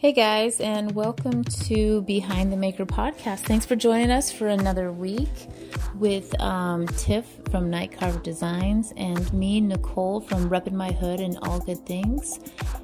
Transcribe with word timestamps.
Hey 0.00 0.12
guys, 0.12 0.60
and 0.60 0.94
welcome 0.94 1.42
to 1.42 2.02
Behind 2.02 2.52
the 2.52 2.56
Maker 2.56 2.86
podcast. 2.86 3.40
Thanks 3.40 3.66
for 3.66 3.74
joining 3.74 4.12
us 4.12 4.30
for 4.30 4.46
another 4.46 4.92
week 4.92 5.28
with 5.96 6.40
um, 6.40 6.86
Tiff 6.86 7.26
from 7.50 7.68
Night 7.68 7.90
Carver 7.90 8.20
Designs 8.20 8.92
and 8.96 9.32
me, 9.32 9.60
Nicole 9.60 10.20
from 10.20 10.48
Reppin' 10.48 10.74
My 10.74 10.92
Hood 10.92 11.18
and 11.18 11.36
All 11.42 11.58
Good 11.58 11.84
Things. 11.84 12.38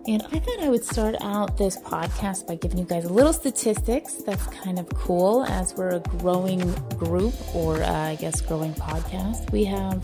And 0.09 0.25
I 0.33 0.41
thought 0.41 0.59
I 0.61 0.69
would 0.69 0.85
start 0.85 1.15
out 1.21 1.57
this 1.57 1.77
podcast 1.77 2.49
by 2.49 2.57
giving 2.57 2.79
you 2.79 2.85
guys 2.85 3.05
a 3.05 3.13
little 3.13 3.33
statistics. 3.33 4.15
That's 4.15 4.45
kind 4.49 4.81
of 4.81 4.89
cool 4.89 5.45
as 5.45 5.73
we're 5.77 5.91
a 5.91 6.01
growing 6.01 6.69
group, 6.99 7.35
or 7.55 7.81
uh, 7.81 7.93
I 7.93 8.17
guess 8.17 8.41
growing 8.41 8.75
podcast. 8.75 9.53
We 9.53 9.63
have 9.67 10.03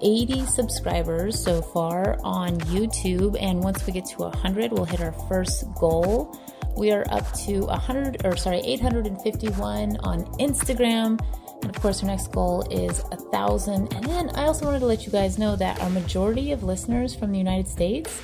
80 0.00 0.46
subscribers 0.46 1.42
so 1.42 1.62
far 1.62 2.18
on 2.24 2.58
YouTube, 2.60 3.36
and 3.40 3.62
once 3.62 3.86
we 3.86 3.92
get 3.92 4.06
to 4.06 4.18
100, 4.18 4.72
we'll 4.72 4.84
hit 4.84 5.00
our 5.00 5.12
first 5.28 5.64
goal. 5.74 6.38
We 6.76 6.92
are 6.92 7.04
up 7.10 7.32
to 7.44 7.62
100 7.66 8.24
or 8.24 8.36
sorry, 8.36 8.60
851 8.60 9.96
on 9.98 10.24
Instagram. 10.38 11.20
And 11.62 11.74
of 11.74 11.82
course, 11.82 12.02
our 12.02 12.08
next 12.08 12.30
goal 12.30 12.62
is 12.70 13.00
a 13.10 13.16
thousand. 13.16 13.92
And 13.94 14.04
then 14.04 14.30
I 14.36 14.44
also 14.44 14.66
wanted 14.66 14.80
to 14.80 14.86
let 14.86 15.04
you 15.04 15.10
guys 15.10 15.38
know 15.38 15.56
that 15.56 15.80
our 15.80 15.90
majority 15.90 16.52
of 16.52 16.62
listeners 16.62 17.16
from 17.16 17.32
the 17.32 17.38
United 17.38 17.66
States 17.66 18.22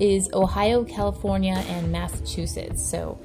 is 0.00 0.30
Ohio, 0.32 0.82
California, 0.84 1.62
and 1.68 1.92
Massachusetts. 1.92 2.82
So 2.88 3.20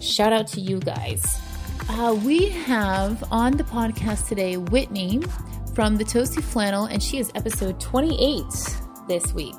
shout 0.00 0.32
out 0.32 0.48
to 0.48 0.60
you 0.60 0.80
guys. 0.80 1.40
Uh, 1.88 2.18
we 2.24 2.48
have 2.48 3.22
on 3.30 3.56
the 3.56 3.62
podcast 3.62 4.26
today 4.26 4.56
Whitney 4.56 5.22
from 5.76 5.98
the 5.98 6.04
Toasty 6.04 6.42
Flannel, 6.42 6.86
and 6.86 7.02
she 7.02 7.18
is 7.18 7.30
episode 7.34 7.78
28 7.78 8.44
this 9.08 9.34
week. 9.34 9.54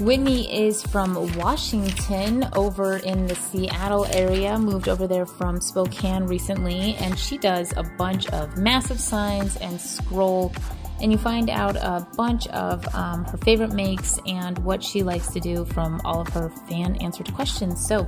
Whitney 0.00 0.68
is 0.68 0.82
from 0.82 1.34
Washington 1.38 2.46
over 2.54 2.98
in 2.98 3.26
the 3.26 3.34
Seattle 3.34 4.04
area, 4.12 4.58
moved 4.58 4.86
over 4.86 5.06
there 5.06 5.24
from 5.24 5.62
Spokane 5.62 6.24
recently, 6.24 6.94
and 6.96 7.18
she 7.18 7.38
does 7.38 7.72
a 7.78 7.84
bunch 7.96 8.28
of 8.34 8.58
massive 8.58 9.00
signs 9.00 9.56
and 9.56 9.80
scroll. 9.80 10.52
And 11.00 11.10
you 11.10 11.16
find 11.16 11.48
out 11.48 11.76
a 11.76 12.06
bunch 12.18 12.46
of 12.48 12.86
um, 12.94 13.24
her 13.24 13.38
favorite 13.38 13.72
makes 13.72 14.18
and 14.26 14.58
what 14.58 14.84
she 14.84 15.02
likes 15.02 15.28
to 15.28 15.40
do 15.40 15.64
from 15.64 16.02
all 16.04 16.20
of 16.20 16.28
her 16.34 16.50
fan 16.68 16.96
answered 16.96 17.32
questions. 17.32 17.86
So, 17.88 18.06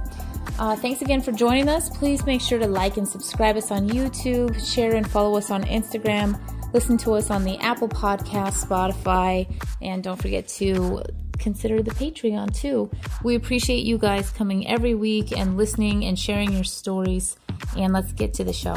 uh, 0.59 0.77
thanks 0.77 1.01
again 1.01 1.23
for 1.23 1.33
joining 1.33 1.71
us. 1.71 1.89
Please 1.89 2.27
make 2.27 2.43
sure 2.43 2.59
to 2.59 2.67
like 2.67 2.99
and 2.99 3.09
subscribe 3.09 3.57
us 3.57 3.71
on 3.71 3.89
YouTube, 3.89 4.55
share 4.71 4.97
and 4.97 5.11
follow 5.11 5.39
us 5.39 5.51
on 5.51 5.65
Instagram. 5.65 6.39
Listen 6.73 6.97
to 6.99 7.15
us 7.15 7.31
on 7.31 7.43
the 7.43 7.59
Apple 7.59 7.89
Podcast, 7.89 8.65
Spotify, 8.65 9.53
and 9.83 10.05
don't 10.05 10.23
forget 10.23 10.47
to 10.49 11.03
consider 11.37 11.83
the 11.83 11.91
Patreon 11.91 12.55
too. 12.55 12.89
We 13.25 13.35
appreciate 13.35 13.85
you 13.85 13.99
guys 13.99 14.31
coming 14.31 14.69
every 14.69 14.95
week 14.95 15.37
and 15.37 15.57
listening 15.57 16.05
and 16.05 16.17
sharing 16.17 16.53
your 16.53 16.63
stories. 16.63 17.37
And 17.77 17.93
let's 17.93 18.13
get 18.13 18.35
to 18.35 18.45
the 18.45 18.53
show. 18.53 18.77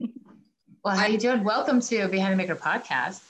Well, 0.82 0.94
how 0.94 1.06
you 1.06 1.16
doing? 1.16 1.44
Welcome 1.44 1.80
to 1.80 2.08
Behind 2.08 2.34
the 2.34 2.36
Maker 2.36 2.56
podcast. 2.56 3.22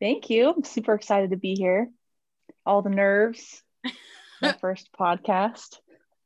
Thank 0.00 0.30
you. 0.30 0.48
I'm 0.48 0.64
super 0.64 0.94
excited 0.94 1.28
to 1.28 1.36
be 1.36 1.54
here. 1.54 1.90
All 2.64 2.80
the 2.80 2.88
nerves. 2.88 3.62
My 4.40 4.52
first 4.52 4.88
podcast. 4.98 5.76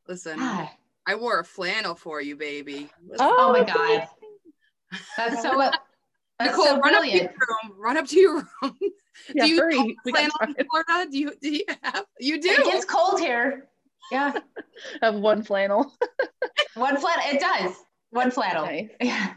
Listen, 0.06 0.39
Hi. 0.39 0.71
I 1.09 1.17
wore 1.17 1.41
a 1.41 1.45
flannel 1.45 1.97
for 1.97 2.21
you, 2.21 2.37
baby. 2.37 2.89
Oh, 3.19 3.34
oh 3.37 3.53
my 3.53 3.65
god. 3.65 4.06
That's 5.17 5.43
so 5.43 5.61
uh, 5.61 5.73
that's 6.39 6.51
Nicole, 6.51 6.67
so 6.67 6.81
run 6.81 6.95
up 6.95 7.03
to 7.03 7.11
your 7.11 7.23
room. 7.23 7.73
Run 7.79 7.97
up 7.97 8.07
to 8.07 8.19
your 8.19 8.35
room. 8.35 8.79
Yeah, 9.33 9.45
do 9.45 9.51
you 9.51 9.61
hurry. 9.61 9.97
flannel 10.11 10.33
in 10.59 10.67
Florida? 10.69 11.11
Do 11.11 11.19
you 11.19 11.33
do 11.41 11.49
you 11.49 11.65
have 11.83 12.05
you 12.19 12.43
do? 12.43 12.49
It 12.51 12.65
gets 12.65 12.85
cold 12.85 13.21
here. 13.21 13.69
Yeah. 14.11 14.33
I 15.00 15.06
have 15.06 15.15
one 15.15 15.44
flannel. 15.44 15.94
one 16.75 16.97
flannel. 16.97 17.25
It 17.27 17.41
does. 17.41 17.77
One 18.11 18.33
flannel. 18.33 18.67
Nice. 18.67 18.89
Yeah. 19.00 19.33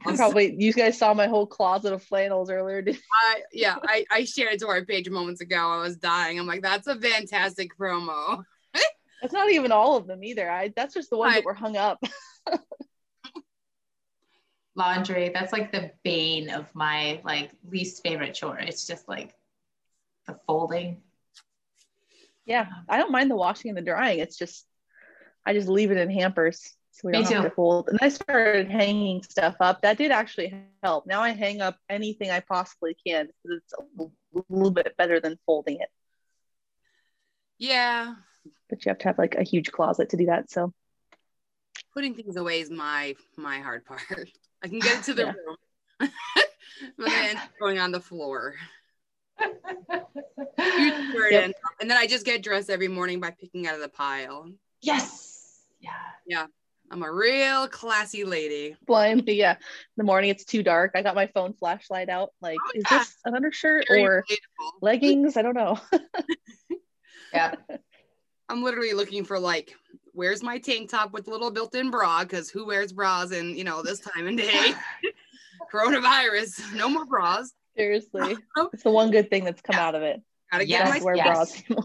Probably 0.00 0.54
you 0.56 0.72
guys 0.72 0.96
saw 0.96 1.12
my 1.12 1.26
whole 1.26 1.44
closet 1.44 1.92
of 1.92 2.04
flannels 2.04 2.48
earlier. 2.48 2.84
I 2.88 3.42
yeah, 3.52 3.74
I, 3.82 4.04
I 4.08 4.24
shared 4.24 4.52
it 4.52 4.60
to 4.60 4.68
our 4.68 4.84
page 4.84 5.10
moments 5.10 5.40
ago. 5.40 5.56
I 5.56 5.82
was 5.82 5.96
dying. 5.96 6.38
I'm 6.38 6.46
like, 6.46 6.62
that's 6.62 6.86
a 6.86 6.94
fantastic 6.94 7.76
promo. 7.76 8.44
It's 9.22 9.32
not 9.32 9.50
even 9.50 9.72
all 9.72 9.96
of 9.96 10.06
them 10.06 10.22
either. 10.22 10.48
I 10.48 10.72
that's 10.76 10.94
just 10.94 11.10
the 11.10 11.16
ones 11.16 11.32
I, 11.32 11.36
that 11.38 11.44
were 11.44 11.54
hung 11.54 11.76
up 11.76 11.98
laundry. 14.76 15.30
That's 15.30 15.52
like 15.52 15.72
the 15.72 15.90
bane 16.04 16.50
of 16.50 16.72
my 16.74 17.20
like 17.24 17.50
least 17.68 18.02
favorite 18.02 18.34
chore. 18.34 18.58
It's 18.58 18.86
just 18.86 19.08
like 19.08 19.34
the 20.26 20.38
folding. 20.46 21.02
Yeah. 22.44 22.62
Um, 22.62 22.84
I 22.88 22.98
don't 22.98 23.10
mind 23.10 23.30
the 23.30 23.36
washing 23.36 23.70
and 23.70 23.78
the 23.78 23.82
drying. 23.82 24.20
It's 24.20 24.36
just 24.36 24.66
i 25.44 25.52
just 25.52 25.68
leave 25.68 25.92
it 25.92 25.96
in 25.96 26.10
hampers 26.10 26.74
so 26.90 27.02
we 27.04 27.12
don't 27.12 27.24
have 27.24 27.44
to 27.44 27.50
fold. 27.50 27.88
And 27.88 27.98
i 28.00 28.08
started 28.08 28.70
hanging 28.70 29.22
stuff 29.22 29.56
up. 29.60 29.82
That 29.82 29.98
did 29.98 30.10
actually 30.10 30.54
help. 30.82 31.06
Now 31.06 31.22
i 31.22 31.30
hang 31.30 31.60
up 31.60 31.76
anything 31.88 32.30
i 32.30 32.40
possibly 32.40 32.96
can 33.06 33.26
because 33.26 33.60
it's 33.62 33.74
a 33.98 34.42
little 34.48 34.70
bit 34.70 34.96
better 34.96 35.20
than 35.20 35.38
folding 35.46 35.80
it. 35.80 35.88
Yeah. 37.58 38.14
But 38.68 38.84
you 38.84 38.90
have 38.90 38.98
to 38.98 39.08
have 39.08 39.18
like 39.18 39.34
a 39.34 39.42
huge 39.42 39.72
closet 39.72 40.10
to 40.10 40.16
do 40.16 40.26
that 40.26 40.50
so. 40.50 40.72
Putting 41.94 42.14
things 42.14 42.36
away 42.36 42.60
is 42.60 42.70
my 42.70 43.14
my 43.36 43.60
hard 43.60 43.84
part 43.84 44.02
I 44.66 44.68
can 44.68 44.80
get 44.80 44.98
it 44.98 45.04
to 45.04 45.14
the 45.14 45.22
yeah. 45.22 45.32
room. 45.46 45.56
but 46.00 47.06
then 47.06 47.40
going 47.60 47.78
on 47.78 47.92
the 47.92 48.00
floor. 48.00 48.56
yep. 49.38 49.54
And 51.80 51.88
then 51.88 51.96
I 51.96 52.08
just 52.08 52.26
get 52.26 52.42
dressed 52.42 52.68
every 52.68 52.88
morning 52.88 53.20
by 53.20 53.30
picking 53.30 53.68
out 53.68 53.76
of 53.76 53.80
the 53.80 53.88
pile. 53.88 54.50
Yes. 54.82 55.60
Yeah. 55.80 55.90
Yeah. 56.26 56.46
I'm 56.90 57.04
a 57.04 57.12
real 57.12 57.68
classy 57.68 58.24
lady. 58.24 58.74
Blindly, 58.88 59.34
yeah. 59.38 59.52
In 59.52 59.58
the 59.98 60.04
morning, 60.04 60.30
it's 60.30 60.44
too 60.44 60.64
dark. 60.64 60.92
I 60.96 61.02
got 61.02 61.14
my 61.14 61.28
phone 61.28 61.52
flashlight 61.52 62.08
out. 62.08 62.30
Like, 62.40 62.58
oh, 62.60 62.70
is 62.74 62.82
yeah. 62.90 62.98
this 62.98 63.16
an 63.24 63.36
undershirt 63.36 63.84
Very 63.88 64.04
or 64.04 64.24
relatable. 64.28 64.70
leggings? 64.80 65.36
I 65.36 65.42
don't 65.42 65.54
know. 65.54 65.78
yeah. 67.32 67.54
I'm 68.48 68.64
literally 68.64 68.94
looking 68.94 69.24
for 69.24 69.38
like 69.38 69.76
where's 70.16 70.42
my 70.42 70.58
tank 70.58 70.90
top 70.90 71.12
with 71.12 71.28
little 71.28 71.50
built-in 71.50 71.90
bra? 71.90 72.24
Because 72.24 72.50
who 72.50 72.66
wears 72.66 72.92
bras 72.92 73.30
in 73.30 73.56
you 73.56 73.62
know 73.62 73.82
this 73.82 74.00
time 74.00 74.26
and 74.26 74.38
day? 74.38 74.72
Coronavirus, 75.72 76.74
no 76.74 76.88
more 76.88 77.04
bras. 77.04 77.52
Seriously, 77.76 78.36
it's 78.72 78.82
the 78.82 78.90
one 78.90 79.10
good 79.10 79.30
thing 79.30 79.44
that's 79.44 79.60
come 79.60 79.76
yeah. 79.76 79.86
out 79.86 79.94
of 79.94 80.02
it. 80.02 80.20
Gotta 80.50 80.64
get 80.64 80.86
yes, 80.86 81.02
wear 81.02 81.14
yes. 81.14 81.62
bras 81.68 81.84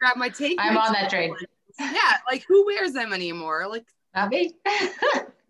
Grab 0.00 0.16
my 0.16 0.28
tank. 0.30 0.58
I'm 0.60 0.76
on 0.76 0.92
that 0.92 1.10
train. 1.10 1.34
Yeah, 1.78 2.16
like 2.30 2.44
who 2.48 2.64
wears 2.66 2.92
them 2.92 3.12
anymore? 3.12 3.66
Like 3.68 3.86
not 4.14 4.30
me. 4.30 4.54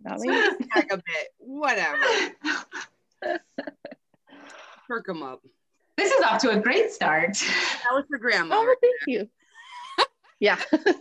not 0.02 0.18
me. 0.18 0.28
Back 0.74 0.92
a 0.92 0.96
bit. 0.96 1.28
Whatever. 1.38 2.02
Perk 4.88 5.06
them 5.06 5.22
up. 5.22 5.42
This 5.96 6.12
is 6.12 6.22
off 6.24 6.40
to 6.42 6.50
a 6.50 6.58
great 6.58 6.90
start. 6.90 7.34
That 7.34 7.92
was 7.92 8.04
for 8.08 8.18
grandma. 8.18 8.56
Oh, 8.56 8.74
thank 8.80 8.94
you. 9.06 9.28
Yeah. 10.46 10.60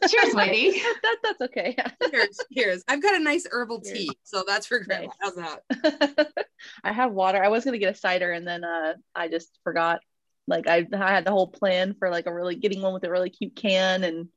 Cheers, 0.10 0.34
lady. 0.34 0.82
that, 1.04 1.18
that's 1.22 1.42
okay. 1.42 1.78
cheers. 2.10 2.40
Cheers. 2.52 2.84
I've 2.88 3.02
got 3.02 3.14
a 3.14 3.20
nice 3.20 3.46
herbal 3.50 3.82
cheers. 3.82 3.98
tea. 3.98 4.12
So 4.24 4.44
that's 4.46 4.66
for 4.66 4.80
grandma. 4.80 5.06
Nice. 5.06 5.16
How's 5.22 5.36
that? 5.36 6.34
I 6.84 6.92
have 6.92 7.12
water. 7.12 7.44
I 7.44 7.50
was 7.50 7.64
going 7.64 7.74
to 7.74 7.80
get 7.80 7.94
a 7.94 7.98
cider 7.98 8.32
and 8.32 8.48
then 8.48 8.64
uh, 8.64 8.94
I 9.14 9.28
just 9.28 9.60
forgot. 9.64 10.00
Like 10.48 10.68
I, 10.68 10.88
I 10.92 11.12
had 11.12 11.26
the 11.26 11.32
whole 11.32 11.48
plan 11.48 11.96
for 11.98 12.10
like 12.10 12.26
a 12.26 12.34
really 12.34 12.56
getting 12.56 12.82
one 12.82 12.94
with 12.94 13.04
a 13.04 13.10
really 13.10 13.30
cute 13.30 13.56
can 13.56 14.04
and 14.04 14.30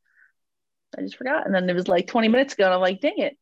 I 0.96 1.02
just 1.02 1.16
forgot. 1.16 1.46
And 1.46 1.54
then 1.54 1.68
it 1.70 1.74
was 1.74 1.88
like 1.88 2.06
20 2.06 2.28
minutes 2.28 2.52
ago 2.52 2.64
and 2.64 2.74
I'm 2.74 2.80
like, 2.80 3.00
dang 3.00 3.18
it. 3.18 3.38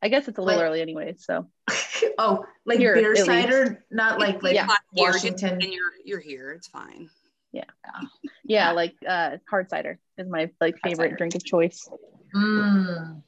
I 0.00 0.08
guess 0.08 0.28
it's 0.28 0.38
a 0.38 0.42
little 0.42 0.60
like, 0.60 0.68
early 0.68 0.80
anyway. 0.80 1.16
So. 1.18 1.48
oh, 2.18 2.44
like 2.64 2.78
here, 2.78 2.94
beer 2.94 3.16
cider, 3.16 3.84
not 3.90 4.20
like 4.20 4.44
like 4.44 4.54
yeah. 4.54 4.68
Washington. 4.92 5.60
And 5.60 5.72
you're 5.72 5.92
you're 6.04 6.20
here. 6.20 6.52
It's 6.52 6.68
fine. 6.68 7.10
Yeah. 7.52 7.64
Yeah, 7.84 8.00
yeah 8.44 8.72
like 8.72 8.94
uh 9.06 9.38
hard 9.48 9.70
cider 9.70 9.98
is 10.16 10.28
my 10.28 10.50
like 10.60 10.76
favorite 10.82 11.16
drink 11.16 11.34
of 11.34 11.44
choice. 11.44 11.88
Mm. 12.34 13.22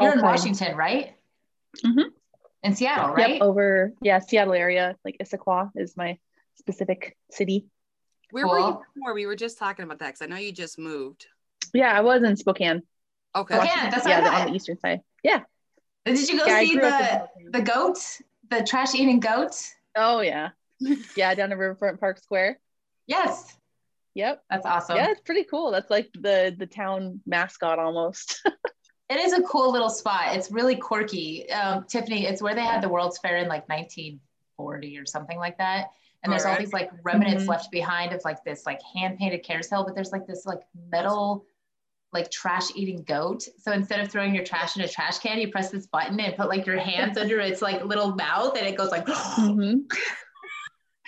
You're 0.00 0.12
in 0.12 0.22
Washington, 0.22 0.76
right? 0.76 1.14
Mm-hmm. 1.84 2.08
In 2.62 2.74
Seattle, 2.74 3.14
right? 3.14 3.34
Yep, 3.34 3.42
over 3.42 3.92
yeah, 4.00 4.18
Seattle 4.20 4.54
area. 4.54 4.96
Like 5.04 5.18
Issaquah 5.22 5.70
is 5.76 5.96
my 5.96 6.18
specific 6.54 7.16
city. 7.30 7.66
Where 8.30 8.44
cool. 8.44 8.52
were 8.52 8.58
you 8.58 8.80
before? 8.94 9.14
We 9.14 9.26
were 9.26 9.36
just 9.36 9.58
talking 9.58 9.84
about 9.84 9.98
that 9.98 10.06
because 10.06 10.22
I 10.22 10.26
know 10.26 10.36
you 10.36 10.52
just 10.52 10.78
moved. 10.78 11.26
Yeah, 11.72 11.92
I 11.92 12.00
was 12.00 12.22
in 12.22 12.36
Spokane. 12.36 12.82
Okay. 13.36 13.54
Spokane, 13.54 13.90
that's 13.90 14.06
yeah, 14.06 14.40
on 14.40 14.48
the 14.48 14.54
eastern 14.54 14.78
side. 14.78 15.00
Yeah. 15.22 15.40
Did 16.04 16.28
you 16.28 16.38
go 16.38 16.46
yeah, 16.46 16.60
see 16.60 16.76
the 16.76 17.28
the 17.50 17.62
goat, 17.62 17.98
the 18.50 18.62
trash 18.62 18.94
eating 18.94 19.20
goat? 19.20 19.54
Oh 19.96 20.20
yeah, 20.20 20.50
yeah, 21.16 21.34
down 21.34 21.50
in 21.50 21.58
Riverfront 21.58 21.98
Park 21.98 22.18
Square. 22.18 22.58
Yes. 23.06 23.56
Yep. 24.14 24.42
That's 24.48 24.66
awesome. 24.66 24.96
Yeah, 24.96 25.10
it's 25.10 25.20
pretty 25.20 25.44
cool. 25.44 25.70
That's 25.70 25.90
like 25.90 26.10
the 26.14 26.54
the 26.56 26.66
town 26.66 27.20
mascot 27.26 27.78
almost. 27.78 28.40
it 29.08 29.18
is 29.18 29.32
a 29.32 29.42
cool 29.42 29.72
little 29.72 29.90
spot. 29.90 30.36
It's 30.36 30.50
really 30.50 30.76
quirky. 30.76 31.50
Um, 31.50 31.84
Tiffany, 31.88 32.26
it's 32.26 32.40
where 32.40 32.54
they 32.54 32.62
had 32.62 32.82
the 32.82 32.88
World's 32.88 33.18
Fair 33.18 33.36
in 33.36 33.48
like 33.48 33.68
1940 33.68 34.98
or 34.98 35.06
something 35.06 35.38
like 35.38 35.58
that. 35.58 35.88
And 36.22 36.32
there's 36.32 36.46
all 36.46 36.56
these 36.58 36.72
like 36.72 36.90
remnants 37.02 37.42
mm-hmm. 37.42 37.50
left 37.50 37.70
behind 37.70 38.14
of 38.14 38.22
like 38.24 38.42
this 38.44 38.64
like 38.64 38.80
hand 38.82 39.18
painted 39.18 39.42
carousel, 39.44 39.84
but 39.84 39.94
there's 39.94 40.10
like 40.10 40.26
this 40.26 40.46
like 40.46 40.60
metal 40.90 41.44
like 42.14 42.30
trash 42.30 42.68
eating 42.74 43.02
goat. 43.02 43.46
So 43.58 43.72
instead 43.72 44.00
of 44.00 44.10
throwing 44.10 44.34
your 44.34 44.44
trash 44.44 44.76
in 44.76 44.82
a 44.82 44.88
trash 44.88 45.18
can, 45.18 45.38
you 45.38 45.50
press 45.50 45.70
this 45.70 45.86
button 45.86 46.18
and 46.20 46.34
put 46.34 46.48
like 46.48 46.64
your 46.64 46.78
hands 46.78 47.18
under 47.20 47.40
its 47.40 47.60
like 47.60 47.84
little 47.84 48.14
mouth 48.14 48.56
and 48.56 48.66
it 48.66 48.76
goes 48.76 48.90
like 48.90 49.04
mm-hmm. 49.06 49.80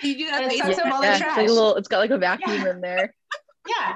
You 0.02 0.18
do 0.18 0.30
that 0.30 0.44
it 0.44 0.58
sucks 0.58 0.78
yeah, 0.78 0.92
all 0.92 1.00
the 1.00 1.06
trash. 1.06 1.20
It's, 1.20 1.36
like 1.36 1.48
a 1.48 1.52
little, 1.52 1.74
it's 1.76 1.88
got 1.88 1.98
like 1.98 2.10
a 2.10 2.18
vacuum 2.18 2.62
yeah. 2.62 2.70
in 2.70 2.80
there. 2.80 3.14
Yeah. 3.68 3.94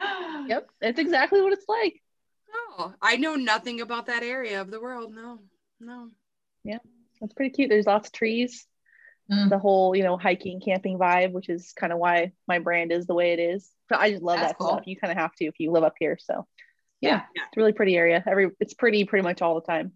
yep. 0.46 0.68
It's 0.80 1.00
exactly 1.00 1.42
what 1.42 1.52
it's 1.52 1.64
like. 1.66 2.00
Oh, 2.54 2.94
I 3.02 3.16
know 3.16 3.34
nothing 3.34 3.80
about 3.80 4.06
that 4.06 4.22
area 4.22 4.60
of 4.60 4.70
the 4.70 4.80
world. 4.80 5.12
No, 5.12 5.40
no. 5.80 6.10
Yeah. 6.62 6.78
It's 7.20 7.34
pretty 7.34 7.50
cute. 7.50 7.68
There's 7.68 7.86
lots 7.86 8.08
of 8.08 8.12
trees. 8.12 8.64
Mm. 9.30 9.50
The 9.50 9.58
whole, 9.58 9.96
you 9.96 10.04
know, 10.04 10.16
hiking, 10.16 10.60
camping 10.60 10.98
vibe, 10.98 11.32
which 11.32 11.48
is 11.48 11.72
kind 11.72 11.92
of 11.92 11.98
why 11.98 12.30
my 12.46 12.60
brand 12.60 12.92
is 12.92 13.06
the 13.06 13.14
way 13.14 13.32
it 13.32 13.40
is. 13.40 13.68
So 13.88 13.96
I 13.98 14.10
just 14.10 14.22
love 14.22 14.38
That's 14.38 14.52
that 14.52 14.58
cool. 14.58 14.68
stuff. 14.68 14.86
You 14.86 14.96
kind 14.96 15.10
of 15.10 15.18
have 15.18 15.34
to 15.36 15.46
if 15.46 15.58
you 15.58 15.72
live 15.72 15.82
up 15.82 15.94
here. 15.98 16.16
So 16.20 16.46
yeah, 17.00 17.22
yeah, 17.34 17.42
it's 17.48 17.56
a 17.56 17.60
really 17.60 17.72
pretty 17.72 17.96
area. 17.96 18.22
Every 18.24 18.50
it's 18.60 18.74
pretty 18.74 19.04
pretty 19.04 19.24
much 19.24 19.42
all 19.42 19.56
the 19.56 19.66
time. 19.66 19.92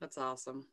That's 0.00 0.16
awesome. 0.16 0.64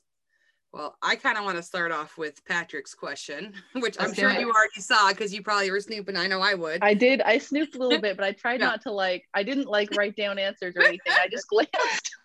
Well, 0.74 0.98
I 1.04 1.16
kind 1.16 1.38
of 1.38 1.46
want 1.46 1.58
to 1.58 1.64
start 1.64 1.92
off 1.92 2.18
with 2.18 2.44
Patrick's 2.46 2.96
question, 2.96 3.54
which 3.76 3.96
I'm 4.00 4.12
sure 4.12 4.32
it. 4.32 4.40
you 4.40 4.48
already 4.48 4.82
saw 4.82 5.10
because 5.10 5.32
you 5.32 5.44
probably 5.44 5.70
were 5.70 5.80
snooping. 5.80 6.18
I 6.18 6.26
know 6.26 6.42
I 6.42 6.56
would. 6.56 6.80
I 6.82 6.96
did. 6.96 7.22
I 7.22 7.38
snooped 7.38 7.76
a 7.76 7.78
little 7.78 8.02
bit, 8.02 8.18
but 8.18 8.26
I 8.26 8.32
tried 8.32 8.60
yeah. 8.60 8.70
not 8.70 8.82
to 8.82 8.92
like. 8.92 9.24
I 9.36 9.44
didn't 9.44 9.68
like 9.68 9.96
write 9.96 10.16
down 10.16 10.40
answers 10.40 10.76
or 10.76 10.82
anything. 10.88 11.14
I 11.14 11.28
just 11.30 11.48
glanced. 11.48 12.16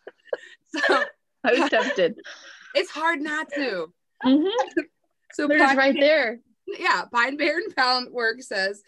so 0.68 1.04
I 1.44 1.52
was 1.52 1.70
tempted. 1.70 2.18
It's 2.74 2.90
hard 2.90 3.20
not 3.20 3.50
to. 3.50 3.92
Mm-hmm. 4.24 4.80
So 5.34 5.46
they're 5.46 5.58
just 5.58 5.76
right 5.76 5.96
there. 5.98 6.40
Yeah, 6.66 7.04
Pine 7.12 7.36
Bear 7.36 7.58
and 7.58 7.76
Pound 7.76 8.08
Work 8.12 8.42
says, 8.42 8.82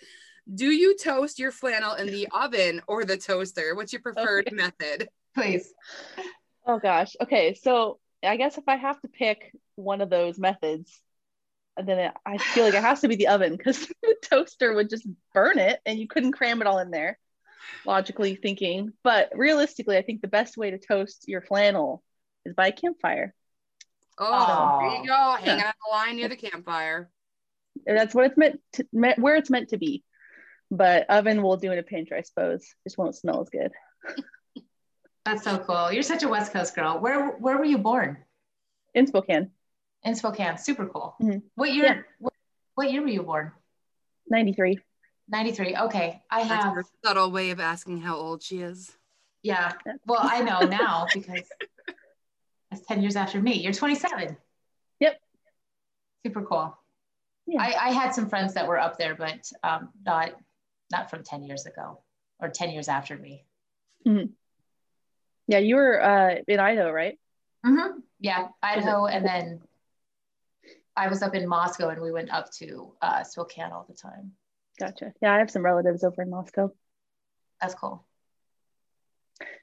"Do 0.55 0.71
you 0.71 0.97
toast 0.97 1.39
your 1.39 1.53
flannel 1.53 1.95
in 1.95 2.07
the 2.07 2.29
oven 2.33 2.81
or 2.89 3.05
the 3.05 3.19
toaster? 3.19 3.75
What's 3.75 3.93
your 3.93 4.03
preferred 4.03 4.49
okay. 4.49 4.57
method?" 4.57 5.09
Please. 5.35 5.73
Oh 6.67 6.79
gosh. 6.79 7.15
Okay, 7.23 7.55
so 7.55 7.99
I 8.23 8.37
guess 8.37 8.59
if 8.59 8.65
I 8.69 8.77
have 8.77 9.01
to 9.01 9.09
pick 9.09 9.53
one 9.77 10.01
of 10.01 10.11
those 10.11 10.39
methods, 10.39 11.01
then 11.77 11.99
it, 11.99 12.13
I 12.27 12.39
feel 12.39 12.65
like 12.65 12.75
it 12.75 12.83
has 12.83 13.01
to 13.01 13.09
be 13.09 13.17
the 13.17 13.29
oven 13.29 13.57
because 13.57 13.87
the 14.03 14.17
toaster 14.23 14.75
would 14.75 14.91
just 14.91 15.07
burn 15.33 15.59
it 15.59 15.81
and 15.87 15.99
you 15.99 16.07
couldn't 16.07 16.33
cram 16.33 16.61
it 16.61 16.67
all 16.67 16.79
in 16.79 16.91
there. 16.91 17.19
Logically 17.87 18.35
thinking, 18.37 18.93
but 19.05 19.31
realistically, 19.35 19.97
I 19.97 20.03
think 20.03 20.23
the 20.23 20.29
best 20.29 20.57
way 20.57 20.71
to 20.71 20.79
toast 20.79 21.25
your 21.29 21.41
flannel 21.41 22.03
is 22.45 22.55
by 22.55 22.69
a 22.69 22.73
campfire. 22.73 23.35
Oh, 24.19 24.79
there 24.81 25.01
you 25.01 25.07
go, 25.07 25.37
hanging 25.39 25.65
on 25.65 25.73
the 25.87 25.93
line 25.93 26.17
near 26.17 26.29
the 26.29 26.37
campfire. 26.37 27.11
That's 27.87 28.15
what 28.15 28.27
it's 28.27 28.37
meant 28.37 28.61
to, 28.75 28.87
where 28.93 29.37
it's 29.37 29.51
meant 29.51 29.71
to 29.71 29.79
be. 29.79 30.05
But 30.71 31.09
oven 31.09 31.43
will 31.43 31.57
do 31.57 31.73
in 31.73 31.79
a 31.79 31.83
pinch, 31.83 32.11
I 32.13 32.23
suppose. 32.23 32.67
Just 32.85 32.99
won't 32.99 33.17
smell 33.17 33.41
as 33.41 33.51
good. 33.51 33.73
That's 35.25 35.45
so 35.45 35.59
cool. 35.59 35.93
You're 35.93 36.03
such 36.03 36.23
a 36.23 36.29
West 36.29 36.53
Coast 36.53 36.75
girl. 36.75 36.99
Where 36.99 37.31
where 37.31 37.59
were 37.59 37.65
you 37.65 37.79
born? 37.79 38.19
In 38.95 39.07
Spokane. 39.07 39.51
In 40.03 40.15
Spokane. 40.15 40.59
Super 40.59 40.87
cool. 40.87 41.15
Mm-hmm. 41.23 41.39
What 41.55 41.73
year? 41.73 41.85
Yeah. 41.85 42.03
What, 42.19 42.35
what, 42.75 42.91
year 42.91 43.03
were 43.03 43.09
you 43.09 43.23
born? 43.23 43.53
93. 44.29 44.79
93. 45.29 45.77
Okay. 45.77 46.23
I 46.31 46.41
have 46.41 46.77
a 46.77 46.85
subtle 47.05 47.31
way 47.31 47.51
of 47.51 47.61
asking 47.61 48.01
how 48.01 48.17
old 48.17 48.43
she 48.43 48.61
is. 48.61 48.93
Yeah. 49.43 49.73
Well, 50.07 50.21
I 50.23 50.41
know 50.41 50.61
now 50.61 51.07
because 51.13 51.43
that's 52.71 52.85
10 52.87 53.03
years 53.03 53.17
after 53.17 53.41
me. 53.41 53.55
You're 53.55 53.73
27. 53.73 54.37
Yep. 55.01 55.21
Super 56.27 56.43
cool. 56.43 56.77
Yeah. 57.47 57.63
I, 57.63 57.89
I 57.89 57.91
had 57.91 58.15
some 58.15 58.29
friends 58.29 58.55
that 58.55 58.67
were 58.67 58.79
up 58.79 58.99
there, 58.99 59.15
but 59.15 59.51
um, 59.63 59.91
not 60.05 60.33
not 60.91 61.09
from 61.11 61.23
10 61.23 61.45
years 61.45 61.67
ago 61.67 62.01
or 62.41 62.49
10 62.49 62.71
years 62.71 62.89
after 62.89 63.17
me. 63.17 63.45
Mm-hmm. 64.07 64.33
Yeah, 65.51 65.59
you 65.59 65.75
were 65.75 66.01
uh, 66.01 66.37
in 66.47 66.61
Idaho, 66.61 66.93
right? 66.93 67.19
Mm-hmm. 67.67 67.99
Yeah, 68.21 68.49
Idaho, 68.63 69.07
and 69.07 69.27
then 69.27 69.61
I 70.97 71.09
was 71.09 71.23
up 71.23 71.35
in 71.35 71.49
Moscow, 71.49 71.89
and 71.89 72.01
we 72.01 72.13
went 72.13 72.31
up 72.31 72.53
to 72.59 72.93
uh, 73.03 73.25
Spokane 73.25 73.73
all 73.73 73.85
the 73.89 73.97
time. 73.97 74.31
Gotcha. 74.79 75.13
Yeah, 75.21 75.35
I 75.35 75.39
have 75.39 75.51
some 75.51 75.65
relatives 75.65 76.05
over 76.05 76.23
in 76.23 76.31
Moscow. 76.31 76.71
That's 77.61 77.75
cool. 77.75 78.07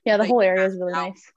Yeah, 0.03 0.17
the 0.17 0.25
whole 0.25 0.41
area 0.41 0.65
is 0.65 0.77
really 0.77 0.91
nice. 0.91 1.31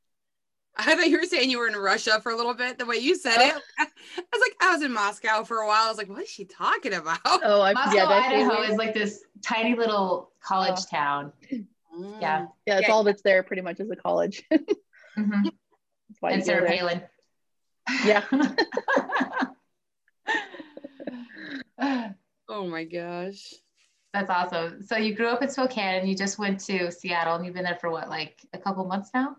I 0.76 0.94
thought 0.94 1.08
you 1.08 1.18
were 1.18 1.24
saying 1.24 1.50
you 1.50 1.58
were 1.58 1.66
in 1.66 1.74
Russia 1.74 2.20
for 2.22 2.30
a 2.30 2.36
little 2.36 2.54
bit. 2.54 2.78
The 2.78 2.86
way 2.86 2.96
you 2.96 3.16
said 3.16 3.38
it, 3.38 3.54
I 3.80 3.86
was 4.32 4.40
like, 4.40 4.56
I 4.62 4.72
was 4.72 4.82
in 4.82 4.92
Moscow 4.92 5.42
for 5.42 5.56
a 5.58 5.66
while. 5.66 5.86
I 5.86 5.88
was 5.88 5.98
like, 5.98 6.08
what 6.08 6.22
is 6.22 6.30
she 6.30 6.44
talking 6.44 6.94
about? 6.94 7.18
Oh, 7.24 7.60
I, 7.60 7.72
Moscow, 7.72 7.96
yeah, 7.96 8.06
Idaho 8.08 8.62
is 8.62 8.76
like 8.76 8.94
this 8.94 9.24
tiny 9.42 9.74
little 9.74 10.30
college 10.40 10.78
oh. 10.78 10.84
town. 10.88 11.32
Mm. 11.96 12.20
Yeah. 12.20 12.46
Yeah, 12.66 12.78
it's 12.78 12.88
yeah. 12.88 12.94
all 12.94 13.04
that's 13.04 13.22
there 13.22 13.42
pretty 13.42 13.62
much 13.62 13.80
as 13.80 13.90
a 13.90 13.96
college. 13.96 14.42
mm-hmm. 14.52 15.48
And 16.22 16.44
Sarah 16.44 16.68
Palin. 16.68 17.02
Yeah. 18.04 18.24
oh 22.48 22.66
my 22.66 22.84
gosh. 22.84 23.54
That's 24.12 24.30
awesome. 24.30 24.82
So 24.82 24.96
you 24.96 25.14
grew 25.14 25.28
up 25.28 25.42
in 25.42 25.48
Spokane 25.48 26.00
and 26.00 26.08
you 26.08 26.16
just 26.16 26.38
went 26.38 26.60
to 26.60 26.90
Seattle 26.90 27.36
and 27.36 27.44
you've 27.44 27.54
been 27.54 27.64
there 27.64 27.78
for 27.80 27.90
what, 27.90 28.08
like 28.08 28.40
a 28.52 28.58
couple 28.58 28.84
months 28.84 29.10
now? 29.14 29.36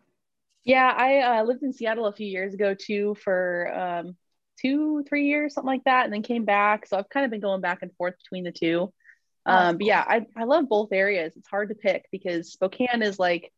Yeah, 0.64 0.94
I 0.96 1.40
uh, 1.40 1.44
lived 1.44 1.64
in 1.64 1.74
Seattle 1.74 2.06
a 2.06 2.14
few 2.14 2.28
years 2.28 2.54
ago 2.54 2.74
too 2.74 3.16
for 3.16 3.74
um, 3.76 4.16
two, 4.62 5.04
three 5.10 5.28
years, 5.28 5.54
something 5.54 5.68
like 5.68 5.84
that, 5.86 6.06
and 6.06 6.14
then 6.14 6.22
came 6.22 6.46
back. 6.46 6.88
So 6.88 6.98
I've 6.98 7.10
kind 7.10 7.26
of 7.26 7.32
been 7.32 7.42
going 7.42 7.62
back 7.62 7.80
and 7.82 7.94
forth 7.96 8.16
between 8.18 8.44
the 8.44 8.52
two. 8.52 8.94
Oh, 9.46 9.56
um, 9.56 9.78
but 9.78 9.88
yeah, 9.88 10.04
I, 10.06 10.26
I 10.36 10.44
love 10.44 10.70
both 10.70 10.92
areas. 10.92 11.34
It's 11.36 11.48
hard 11.48 11.70
to 11.70 11.76
pick 11.76 12.06
because 12.12 12.52
Spokane 12.52 13.02
is 13.02 13.18
like 13.20 13.52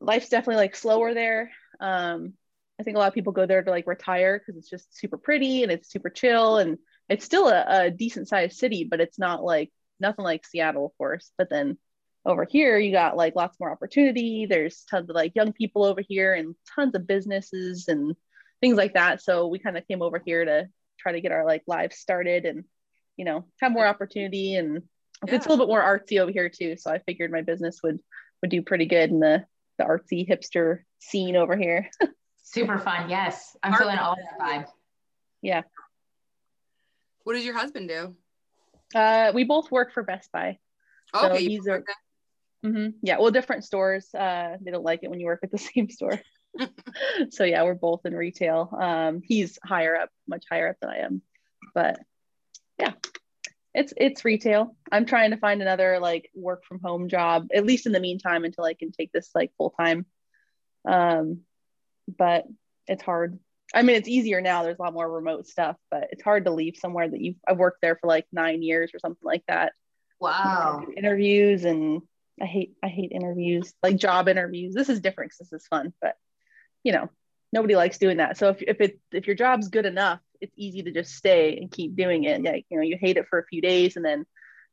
life's 0.00 0.28
definitely 0.28 0.56
like 0.56 0.76
slower 0.76 1.14
there. 1.14 1.50
Um, 1.80 2.34
I 2.78 2.82
think 2.82 2.96
a 2.96 3.00
lot 3.00 3.08
of 3.08 3.14
people 3.14 3.32
go 3.32 3.46
there 3.46 3.62
to 3.62 3.70
like 3.70 3.86
retire 3.86 4.38
because 4.38 4.58
it's 4.58 4.70
just 4.70 4.96
super 4.96 5.16
pretty 5.16 5.62
and 5.62 5.70
it's 5.70 5.90
super 5.90 6.10
chill 6.10 6.58
and 6.58 6.78
it's 7.08 7.24
still 7.24 7.48
a, 7.48 7.64
a 7.68 7.90
decent 7.90 8.28
sized 8.28 8.56
city, 8.56 8.86
but 8.88 9.00
it's 9.00 9.18
not 9.18 9.44
like 9.44 9.70
nothing 10.00 10.24
like 10.24 10.46
Seattle, 10.46 10.86
of 10.86 10.96
course. 10.98 11.30
But 11.38 11.50
then 11.50 11.78
over 12.24 12.46
here, 12.48 12.78
you 12.78 12.90
got 12.90 13.16
like 13.16 13.36
lots 13.36 13.60
more 13.60 13.70
opportunity. 13.70 14.46
There's 14.46 14.84
tons 14.90 15.10
of 15.10 15.14
like 15.14 15.32
young 15.34 15.52
people 15.52 15.84
over 15.84 16.00
here 16.06 16.34
and 16.34 16.54
tons 16.74 16.94
of 16.94 17.06
businesses 17.06 17.88
and 17.88 18.16
things 18.60 18.76
like 18.76 18.94
that. 18.94 19.22
So 19.22 19.46
we 19.48 19.58
kind 19.58 19.76
of 19.76 19.86
came 19.86 20.02
over 20.02 20.20
here 20.24 20.44
to 20.44 20.68
try 20.98 21.12
to 21.12 21.20
get 21.20 21.32
our 21.32 21.44
like 21.44 21.62
lives 21.66 21.96
started 21.96 22.46
and 22.46 22.64
you 23.16 23.24
know 23.24 23.44
have 23.60 23.72
more 23.72 23.86
opportunity 23.86 24.54
and 24.54 24.82
yeah. 25.26 25.34
It's 25.34 25.46
a 25.46 25.48
little 25.48 25.66
bit 25.66 25.70
more 25.70 25.82
artsy 25.82 26.20
over 26.20 26.30
here 26.30 26.48
too, 26.48 26.76
so 26.76 26.90
I 26.90 26.98
figured 26.98 27.30
my 27.30 27.42
business 27.42 27.80
would 27.82 28.00
would 28.42 28.50
do 28.50 28.62
pretty 28.62 28.86
good 28.86 29.10
in 29.10 29.20
the 29.20 29.44
the 29.78 29.84
artsy 29.84 30.28
hipster 30.28 30.80
scene 30.98 31.36
over 31.36 31.56
here. 31.56 31.88
Super 32.42 32.78
fun. 32.78 33.10
Yes, 33.10 33.56
I'm 33.62 33.72
Art 33.72 33.82
feeling 33.82 33.98
all 33.98 34.16
that 34.16 34.38
vibe. 34.40 34.66
Yeah. 35.42 35.62
What 37.24 37.34
does 37.34 37.44
your 37.44 37.56
husband 37.56 37.88
do? 37.88 38.14
Uh, 38.94 39.32
we 39.34 39.44
both 39.44 39.70
work 39.70 39.92
for 39.92 40.02
Best 40.02 40.30
Buy. 40.30 40.58
So 41.14 41.30
okay. 41.30 41.44
He's 41.44 41.66
a, 41.66 41.82
mm-hmm, 42.64 42.88
yeah, 43.02 43.18
well, 43.18 43.30
different 43.30 43.64
stores. 43.64 44.14
Uh, 44.14 44.56
they 44.60 44.70
don't 44.70 44.84
like 44.84 45.00
it 45.02 45.10
when 45.10 45.20
you 45.20 45.26
work 45.26 45.40
at 45.42 45.50
the 45.50 45.58
same 45.74 45.88
store. 45.90 46.20
so 47.30 47.44
yeah, 47.44 47.62
we're 47.64 47.74
both 47.74 48.04
in 48.04 48.14
retail. 48.14 48.70
Um, 48.78 49.22
he's 49.24 49.58
higher 49.64 49.96
up, 49.96 50.10
much 50.28 50.44
higher 50.50 50.68
up 50.68 50.76
than 50.80 50.90
I 50.90 50.98
am, 50.98 51.22
but 51.74 51.98
yeah, 52.78 52.92
it's 53.74 53.92
it's 53.96 54.24
retail. 54.24 54.76
I'm 54.90 55.04
trying 55.04 55.32
to 55.32 55.36
find 55.36 55.60
another 55.60 55.98
like 55.98 56.30
work 56.34 56.64
from 56.64 56.80
home 56.80 57.08
job, 57.08 57.48
at 57.52 57.66
least 57.66 57.86
in 57.86 57.92
the 57.92 58.00
meantime, 58.00 58.44
until 58.44 58.64
I 58.64 58.74
can 58.74 58.92
take 58.92 59.12
this 59.12 59.30
like 59.34 59.52
full 59.58 59.70
time. 59.70 60.06
Um, 60.88 61.40
but 62.16 62.44
it's 62.86 63.02
hard. 63.02 63.38
I 63.74 63.82
mean, 63.82 63.96
it's 63.96 64.08
easier 64.08 64.40
now. 64.40 64.62
There's 64.62 64.78
a 64.78 64.82
lot 64.82 64.92
more 64.92 65.10
remote 65.10 65.48
stuff, 65.48 65.76
but 65.90 66.08
it's 66.12 66.22
hard 66.22 66.44
to 66.44 66.52
leave 66.52 66.76
somewhere 66.76 67.08
that 67.08 67.20
you've 67.20 67.36
I've 67.48 67.58
worked 67.58 67.80
there 67.82 67.96
for 67.96 68.06
like 68.06 68.26
nine 68.32 68.62
years 68.62 68.92
or 68.94 69.00
something 69.00 69.24
like 69.24 69.42
that. 69.48 69.72
Wow. 70.20 70.84
Interviews 70.96 71.64
and 71.64 72.02
I 72.40 72.46
hate 72.46 72.76
I 72.82 72.88
hate 72.88 73.10
interviews, 73.12 73.74
like 73.82 73.96
job 73.96 74.28
interviews. 74.28 74.74
This 74.74 74.88
is 74.88 75.00
different 75.00 75.32
because 75.32 75.50
this 75.50 75.62
is 75.62 75.66
fun, 75.66 75.92
but 76.00 76.14
you 76.84 76.92
know, 76.92 77.10
nobody 77.52 77.74
likes 77.74 77.98
doing 77.98 78.18
that. 78.18 78.36
So 78.36 78.50
if 78.50 78.62
if 78.62 78.80
it 78.80 79.00
if 79.10 79.26
your 79.26 79.36
job's 79.36 79.68
good 79.68 79.86
enough, 79.86 80.20
it's 80.44 80.54
easy 80.56 80.82
to 80.82 80.92
just 80.92 81.14
stay 81.14 81.56
and 81.56 81.70
keep 81.70 81.96
doing 81.96 82.24
it. 82.24 82.42
Like, 82.42 82.66
you 82.70 82.76
know, 82.76 82.82
you 82.82 82.96
hate 83.00 83.16
it 83.16 83.26
for 83.28 83.38
a 83.38 83.46
few 83.46 83.60
days 83.60 83.96
and 83.96 84.04
then 84.04 84.24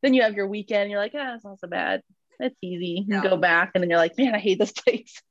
then 0.01 0.13
you 0.13 0.23
have 0.23 0.33
your 0.33 0.47
weekend 0.47 0.83
and 0.83 0.91
you're 0.91 0.99
like, 0.99 1.13
ah, 1.15 1.35
it's 1.35 1.43
not 1.43 1.59
so 1.59 1.67
bad. 1.67 2.01
It's 2.39 2.57
easy. 2.61 3.05
You 3.07 3.21
go 3.21 3.37
back 3.37 3.71
and 3.75 3.83
then 3.83 3.89
you're 3.89 3.99
like, 3.99 4.17
man, 4.17 4.33
I 4.33 4.39
hate 4.39 4.59
this 4.59 4.71
place. 4.87 5.21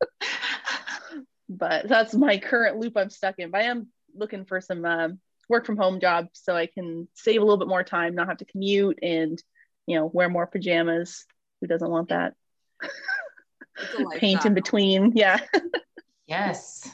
but 1.48 1.88
that's 1.88 2.14
my 2.14 2.38
current 2.38 2.78
loop 2.78 2.96
I'm 2.96 3.10
stuck 3.10 3.38
in. 3.38 3.50
But 3.50 3.62
I 3.62 3.64
am 3.64 3.88
looking 4.14 4.44
for 4.44 4.60
some 4.60 4.84
um, 4.84 5.18
work 5.48 5.66
from 5.66 5.76
home 5.76 6.00
jobs 6.00 6.30
so 6.34 6.54
I 6.54 6.66
can 6.66 7.08
save 7.14 7.40
a 7.40 7.44
little 7.44 7.58
bit 7.58 7.68
more 7.68 7.82
time, 7.82 8.14
not 8.14 8.28
have 8.28 8.38
to 8.38 8.44
commute 8.44 9.00
and, 9.02 9.42
you 9.86 9.96
know, 9.96 10.06
wear 10.06 10.28
more 10.28 10.46
pajamas. 10.46 11.26
Who 11.60 11.66
doesn't 11.66 11.90
want 11.90 12.10
that? 12.10 12.34
Paint 14.14 14.46
in 14.46 14.54
between. 14.54 15.12
Yeah. 15.16 15.40
yes. 16.26 16.88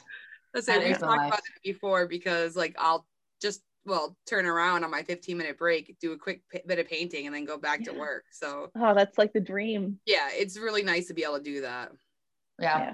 Let's 0.53 0.65
say 0.65 0.79
we've 0.79 0.97
talked 0.97 1.27
about 1.27 1.39
it 1.39 1.61
before 1.63 2.07
because 2.07 2.55
like 2.55 2.75
I'll 2.79 3.05
just 3.41 3.61
well 3.85 4.17
turn 4.27 4.45
around 4.45 4.83
on 4.83 4.91
my 4.91 5.03
15 5.03 5.37
minute 5.37 5.57
break, 5.57 5.97
do 5.99 6.11
a 6.11 6.17
quick 6.17 6.41
p- 6.51 6.61
bit 6.65 6.79
of 6.79 6.87
painting, 6.87 7.25
and 7.25 7.35
then 7.35 7.45
go 7.45 7.57
back 7.57 7.79
yeah. 7.81 7.91
to 7.91 7.99
work. 7.99 8.25
So 8.31 8.71
oh, 8.75 8.93
that's 8.93 9.17
like 9.17 9.33
the 9.33 9.39
dream. 9.39 9.99
Yeah, 10.05 10.29
it's 10.31 10.57
really 10.57 10.83
nice 10.83 11.07
to 11.07 11.13
be 11.13 11.23
able 11.23 11.37
to 11.37 11.43
do 11.43 11.61
that. 11.61 11.91
Yeah. 12.59 12.79
yeah. 12.79 12.93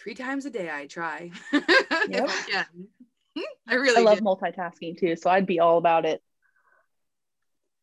Three 0.00 0.14
times 0.14 0.46
a 0.46 0.50
day, 0.50 0.70
I 0.72 0.86
try. 0.86 1.30
Yep. 2.08 2.30
yeah. 2.48 2.64
I 3.68 3.74
really 3.74 3.98
I 3.98 4.00
love 4.00 4.20
multitasking 4.20 4.98
too, 4.98 5.16
so 5.16 5.28
I'd 5.28 5.46
be 5.46 5.60
all 5.60 5.76
about 5.76 6.06
it. 6.06 6.22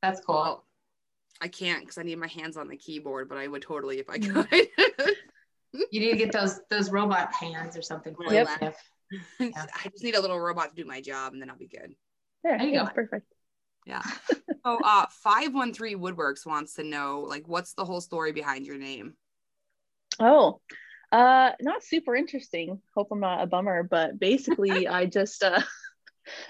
That's 0.02 0.20
cool. 0.22 0.36
Well, 0.36 0.66
I 1.42 1.48
can't 1.48 1.82
because 1.82 1.98
I 1.98 2.04
need 2.04 2.18
my 2.18 2.28
hands 2.28 2.58
on 2.58 2.68
the 2.68 2.78
keyboard, 2.78 3.30
but 3.30 3.38
I 3.38 3.48
would 3.48 3.62
totally 3.62 4.00
if 4.00 4.10
I 4.10 4.18
mm. 4.18 4.50
could. 4.50 5.16
you 5.92 6.00
need 6.00 6.12
to 6.12 6.18
get 6.18 6.32
those 6.32 6.62
those 6.70 6.92
robot 6.92 7.34
hands 7.34 7.78
or 7.78 7.82
something. 7.82 8.16
For 8.16 8.34
yep. 8.34 8.48
Yeah. 9.40 9.66
I 9.86 9.90
just 9.90 10.04
need 10.04 10.16
a 10.16 10.22
little 10.22 10.40
robot 10.40 10.76
to 10.76 10.82
do 10.82 10.88
my 10.88 11.02
job, 11.02 11.34
and 11.34 11.42
then 11.42 11.50
I'll 11.50 11.58
be 11.58 11.68
good. 11.68 11.96
There, 12.44 12.58
there 12.58 12.68
you 12.68 12.80
go. 12.80 12.86
Perfect. 12.88 13.28
Yeah. 13.86 14.02
so, 14.66 14.80
uh, 14.84 15.06
five 15.10 15.54
one 15.54 15.74
three 15.74 15.96
Woodworks 15.96 16.46
wants 16.46 16.76
to 16.76 16.84
know, 16.84 17.26
like, 17.28 17.48
what's 17.48 17.74
the 17.74 17.86
whole 17.86 18.02
story 18.02 18.32
behind 18.32 18.66
your 18.66 18.78
name? 18.78 19.14
Oh, 20.20 20.62
uh, 21.12 21.52
not 21.62 21.84
super 21.84 22.16
interesting. 22.16 22.82
Hope 22.96 23.10
I'm 23.12 23.20
not 23.20 23.44
a 23.44 23.48
bummer, 23.48 23.84
but 23.84 24.20
basically, 24.20 24.88
I 24.88 25.06
just 25.06 25.44
uh, 25.44 25.62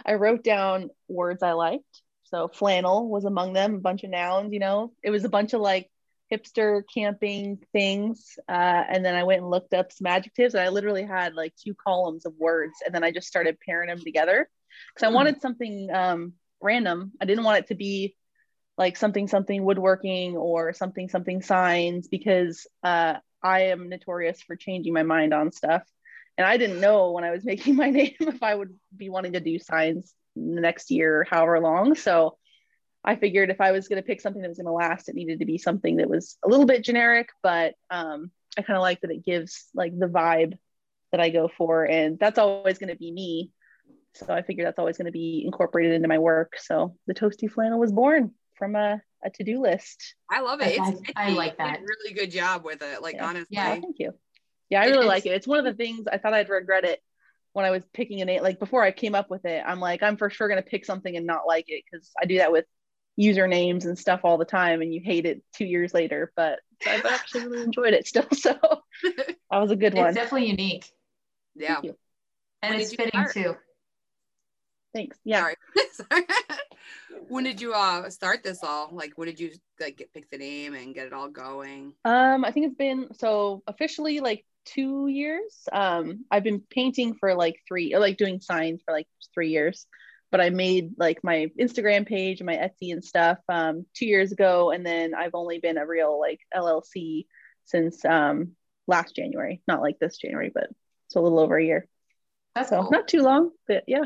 I 0.05 0.13
wrote 0.13 0.43
down 0.43 0.89
words 1.07 1.43
I 1.43 1.53
liked. 1.53 2.01
So 2.23 2.47
flannel 2.47 3.07
was 3.07 3.25
among 3.25 3.53
them, 3.53 3.75
a 3.75 3.79
bunch 3.79 4.03
of 4.03 4.09
nouns. 4.09 4.53
You 4.53 4.59
know, 4.59 4.93
it 5.03 5.11
was 5.11 5.23
a 5.23 5.29
bunch 5.29 5.53
of 5.53 5.61
like 5.61 5.89
hipster 6.31 6.81
camping 6.93 7.59
things. 7.71 8.37
Uh, 8.49 8.83
and 8.89 9.05
then 9.05 9.15
I 9.15 9.23
went 9.23 9.41
and 9.41 9.49
looked 9.49 9.73
up 9.73 9.91
some 9.91 10.07
adjectives. 10.07 10.53
And 10.53 10.63
I 10.63 10.69
literally 10.69 11.03
had 11.03 11.33
like 11.33 11.53
two 11.55 11.75
columns 11.75 12.25
of 12.25 12.33
words, 12.37 12.73
and 12.85 12.93
then 12.93 13.03
I 13.03 13.11
just 13.11 13.27
started 13.27 13.59
pairing 13.59 13.89
them 13.89 13.99
together 13.99 14.49
because 14.93 15.05
I 15.05 15.09
hmm. 15.09 15.15
wanted 15.15 15.41
something 15.41 15.89
um, 15.93 16.33
random. 16.61 17.11
I 17.21 17.25
didn't 17.25 17.43
want 17.43 17.59
it 17.59 17.67
to 17.67 17.75
be 17.75 18.15
like 18.77 18.97
something 18.97 19.27
something 19.27 19.63
woodworking 19.63 20.35
or 20.35 20.73
something 20.73 21.07
something 21.07 21.41
signs 21.41 22.07
because 22.09 22.67
uh, 22.83 23.15
I 23.41 23.61
am 23.67 23.89
notorious 23.89 24.41
for 24.41 24.55
changing 24.55 24.93
my 24.93 25.03
mind 25.03 25.33
on 25.33 25.51
stuff. 25.51 25.83
And 26.37 26.45
I 26.45 26.57
didn't 26.57 26.81
know 26.81 27.11
when 27.11 27.23
I 27.23 27.31
was 27.31 27.45
making 27.45 27.75
my 27.75 27.89
name 27.89 28.15
if 28.19 28.43
I 28.43 28.53
would 28.53 28.73
be 28.95 29.09
wanting 29.09 29.33
to 29.33 29.39
do 29.39 29.59
signs 29.59 30.13
the 30.35 30.61
next 30.61 30.91
year, 30.91 31.25
however 31.29 31.59
long. 31.59 31.95
So 31.95 32.37
I 33.05 33.15
figured 33.15 33.49
if 33.49 33.61
I 33.61 33.71
was 33.71 33.87
going 33.87 34.01
to 34.01 34.05
pick 34.05 34.19
something 34.19 34.41
that 34.41 34.47
was 34.47 34.57
going 34.57 34.65
to 34.65 34.71
last, 34.71 35.09
it 35.09 35.15
needed 35.15 35.39
to 35.39 35.45
be 35.45 35.57
something 35.57 35.97
that 35.97 36.09
was 36.09 36.37
a 36.43 36.49
little 36.49 36.65
bit 36.65 36.83
generic, 36.83 37.29
but 37.43 37.75
um, 37.89 38.31
I 38.57 38.63
kind 38.63 38.77
of 38.77 38.81
like 38.81 39.01
that 39.01 39.11
it 39.11 39.23
gives 39.23 39.65
like 39.73 39.97
the 39.97 40.07
vibe 40.07 40.57
that 41.11 41.21
I 41.21 41.29
go 41.29 41.49
for. 41.55 41.83
And 41.83 42.17
that's 42.19 42.39
always 42.39 42.79
going 42.79 42.89
to 42.89 42.97
be 42.97 43.11
me. 43.11 43.51
So 44.13 44.33
I 44.33 44.41
figured 44.41 44.65
that's 44.65 44.79
always 44.79 44.97
going 44.97 45.05
to 45.05 45.11
be 45.11 45.43
incorporated 45.45 45.93
into 45.93 46.07
my 46.07 46.17
work. 46.17 46.53
So 46.57 46.95
the 47.05 47.13
toasty 47.13 47.49
flannel 47.49 47.79
was 47.79 47.91
born 47.91 48.31
from 48.55 48.75
a, 48.75 49.01
a 49.23 49.29
to-do 49.29 49.61
list. 49.61 50.15
I 50.31 50.41
love 50.41 50.61
it. 50.61 50.79
I, 50.79 50.95
I 51.15 51.29
like 51.31 51.57
that. 51.57 51.81
really 51.81 52.13
good 52.13 52.31
job 52.31 52.63
with 52.65 52.81
it. 52.81 53.01
Like 53.01 53.15
yeah. 53.15 53.27
honestly. 53.27 53.47
Yeah, 53.51 53.71
thank 53.71 53.99
you. 53.99 54.13
Yeah, 54.69 54.81
I 54.81 54.85
really 54.87 55.05
like 55.05 55.25
it. 55.25 55.33
It's 55.33 55.47
one 55.47 55.59
of 55.59 55.65
the 55.65 55.73
things 55.73 56.07
I 56.11 56.17
thought 56.17 56.33
I'd 56.33 56.49
regret 56.49 56.85
it 56.85 56.99
when 57.53 57.65
I 57.65 57.71
was 57.71 57.83
picking 57.93 58.21
a 58.21 58.25
name. 58.25 58.41
Like 58.41 58.57
before 58.57 58.83
I 58.83 58.91
came 58.91 59.13
up 59.13 59.29
with 59.29 59.45
it, 59.45 59.63
I'm 59.65 59.79
like, 59.79 60.01
I'm 60.01 60.17
for 60.17 60.29
sure 60.29 60.47
gonna 60.49 60.63
pick 60.63 60.85
something 60.85 61.15
and 61.15 61.25
not 61.25 61.45
like 61.45 61.65
it 61.67 61.83
because 61.89 62.09
I 62.19 62.25
do 62.25 62.37
that 62.39 62.51
with 62.51 62.65
usernames 63.19 63.85
and 63.85 63.97
stuff 63.97 64.21
all 64.23 64.37
the 64.37 64.45
time, 64.45 64.81
and 64.81 64.93
you 64.93 65.01
hate 65.03 65.25
it 65.25 65.41
two 65.53 65.65
years 65.65 65.93
later. 65.93 66.31
But 66.35 66.59
I've 66.87 67.05
actually 67.05 67.47
really 67.47 67.63
enjoyed 67.63 67.93
it 67.93 68.07
still. 68.07 68.27
So 68.33 68.53
that 69.03 69.37
was 69.51 69.71
a 69.71 69.75
good 69.75 69.93
one. 69.93 70.07
It's 70.07 70.15
definitely 70.15 70.49
unique. 70.49 70.89
Yeah. 71.55 71.79
And 72.61 72.73
when 72.73 72.79
it's 72.79 72.93
fitting 72.93 73.11
start? 73.11 73.33
too. 73.33 73.55
Thanks. 74.93 75.17
Yeah. 75.23 75.51
Sorry. 75.91 76.23
when 77.27 77.43
did 77.43 77.59
you 77.59 77.73
uh 77.73 78.09
start 78.09 78.43
this 78.43 78.63
all? 78.63 78.89
Like 78.91 79.13
when 79.15 79.27
did 79.27 79.39
you 79.39 79.51
like 79.79 79.97
get 79.97 80.13
pick 80.13 80.29
the 80.29 80.37
name 80.37 80.73
and 80.73 80.95
get 80.95 81.07
it 81.07 81.13
all 81.13 81.29
going? 81.29 81.93
Um, 82.05 82.45
I 82.45 82.51
think 82.51 82.67
it's 82.67 82.75
been 82.75 83.09
so 83.19 83.61
officially 83.67 84.21
like 84.21 84.45
two 84.65 85.07
years. 85.07 85.67
Um, 85.71 86.25
I've 86.31 86.43
been 86.43 86.61
painting 86.69 87.15
for 87.15 87.35
like 87.35 87.61
three, 87.67 87.95
like 87.97 88.17
doing 88.17 88.39
signs 88.39 88.81
for 88.83 88.93
like 88.93 89.07
three 89.33 89.49
years. 89.49 89.85
But 90.35 90.41
I 90.41 90.49
made 90.49 90.95
like 90.97 91.23
my 91.23 91.49
Instagram 91.57 92.05
page 92.05 92.41
and 92.41 92.45
my 92.45 92.57
Etsy 92.57 92.91
and 92.91 93.01
stuff 93.01 93.37
um, 93.47 93.85
two 93.93 94.05
years 94.05 94.33
ago, 94.33 94.71
and 94.71 94.85
then 94.85 95.15
I've 95.15 95.33
only 95.33 95.59
been 95.59 95.77
a 95.77 95.87
real 95.87 96.19
like 96.19 96.41
LLC 96.53 97.25
since 97.63 98.03
um, 98.03 98.51
last 98.85 99.15
January. 99.15 99.61
Not 99.65 99.79
like 99.79 99.97
this 99.97 100.17
January, 100.17 100.51
but 100.53 100.65
it's 101.07 101.15
a 101.15 101.21
little 101.21 101.39
over 101.39 101.57
a 101.57 101.63
year. 101.63 101.87
That's 102.53 102.67
so 102.67 102.81
cool. 102.81 102.91
not 102.91 103.07
too 103.07 103.21
long, 103.21 103.51
but 103.65 103.85
yeah. 103.87 104.03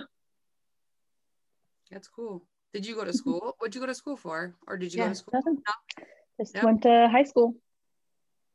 That's 1.89 2.07
cool. 2.07 2.45
Did 2.75 2.85
you 2.85 2.93
go 2.93 3.05
to 3.05 3.13
school? 3.13 3.55
What'd 3.57 3.73
you 3.73 3.81
go 3.81 3.87
to 3.87 3.95
school 3.95 4.15
for? 4.15 4.53
Or 4.67 4.77
did 4.77 4.93
you 4.93 4.99
yeah, 4.99 5.05
go 5.05 5.13
to 5.13 5.15
school? 5.15 5.41
No. 5.43 6.05
Just 6.39 6.63
went 6.63 6.83
to 6.83 7.09
high 7.11 7.23
school. 7.23 7.55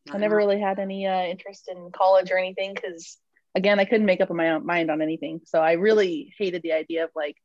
I, 0.08 0.14
I 0.14 0.18
never 0.18 0.36
really 0.36 0.60
had 0.60 0.78
any 0.78 1.08
uh, 1.08 1.22
interest 1.22 1.68
in 1.68 1.90
college 1.90 2.30
or 2.30 2.38
anything 2.38 2.72
because, 2.72 3.18
again, 3.56 3.80
I 3.80 3.84
couldn't 3.84 4.06
make 4.06 4.20
up 4.20 4.30
my 4.30 4.50
own 4.50 4.64
mind 4.64 4.92
on 4.92 5.02
anything. 5.02 5.40
So 5.44 5.58
I 5.58 5.72
really 5.72 6.32
hated 6.38 6.62
the 6.62 6.74
idea 6.74 7.02
of 7.02 7.10
like 7.16 7.36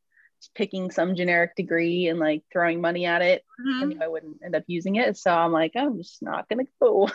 picking 0.56 0.92
some 0.92 1.16
generic 1.16 1.56
degree 1.56 2.08
and 2.08 2.20
like 2.20 2.44
throwing 2.52 2.82
money 2.82 3.06
at 3.06 3.22
it. 3.22 3.44
Mm-hmm. 3.60 3.92
And 3.92 4.04
I 4.04 4.08
wouldn't 4.08 4.38
end 4.44 4.56
up 4.56 4.64
using 4.68 4.96
it. 4.96 5.18
So 5.18 5.32
I'm 5.32 5.52
like, 5.52 5.74
I'm 5.76 5.98
just 5.98 6.22
not 6.22 6.48
to 6.50 6.66
go 6.82 7.10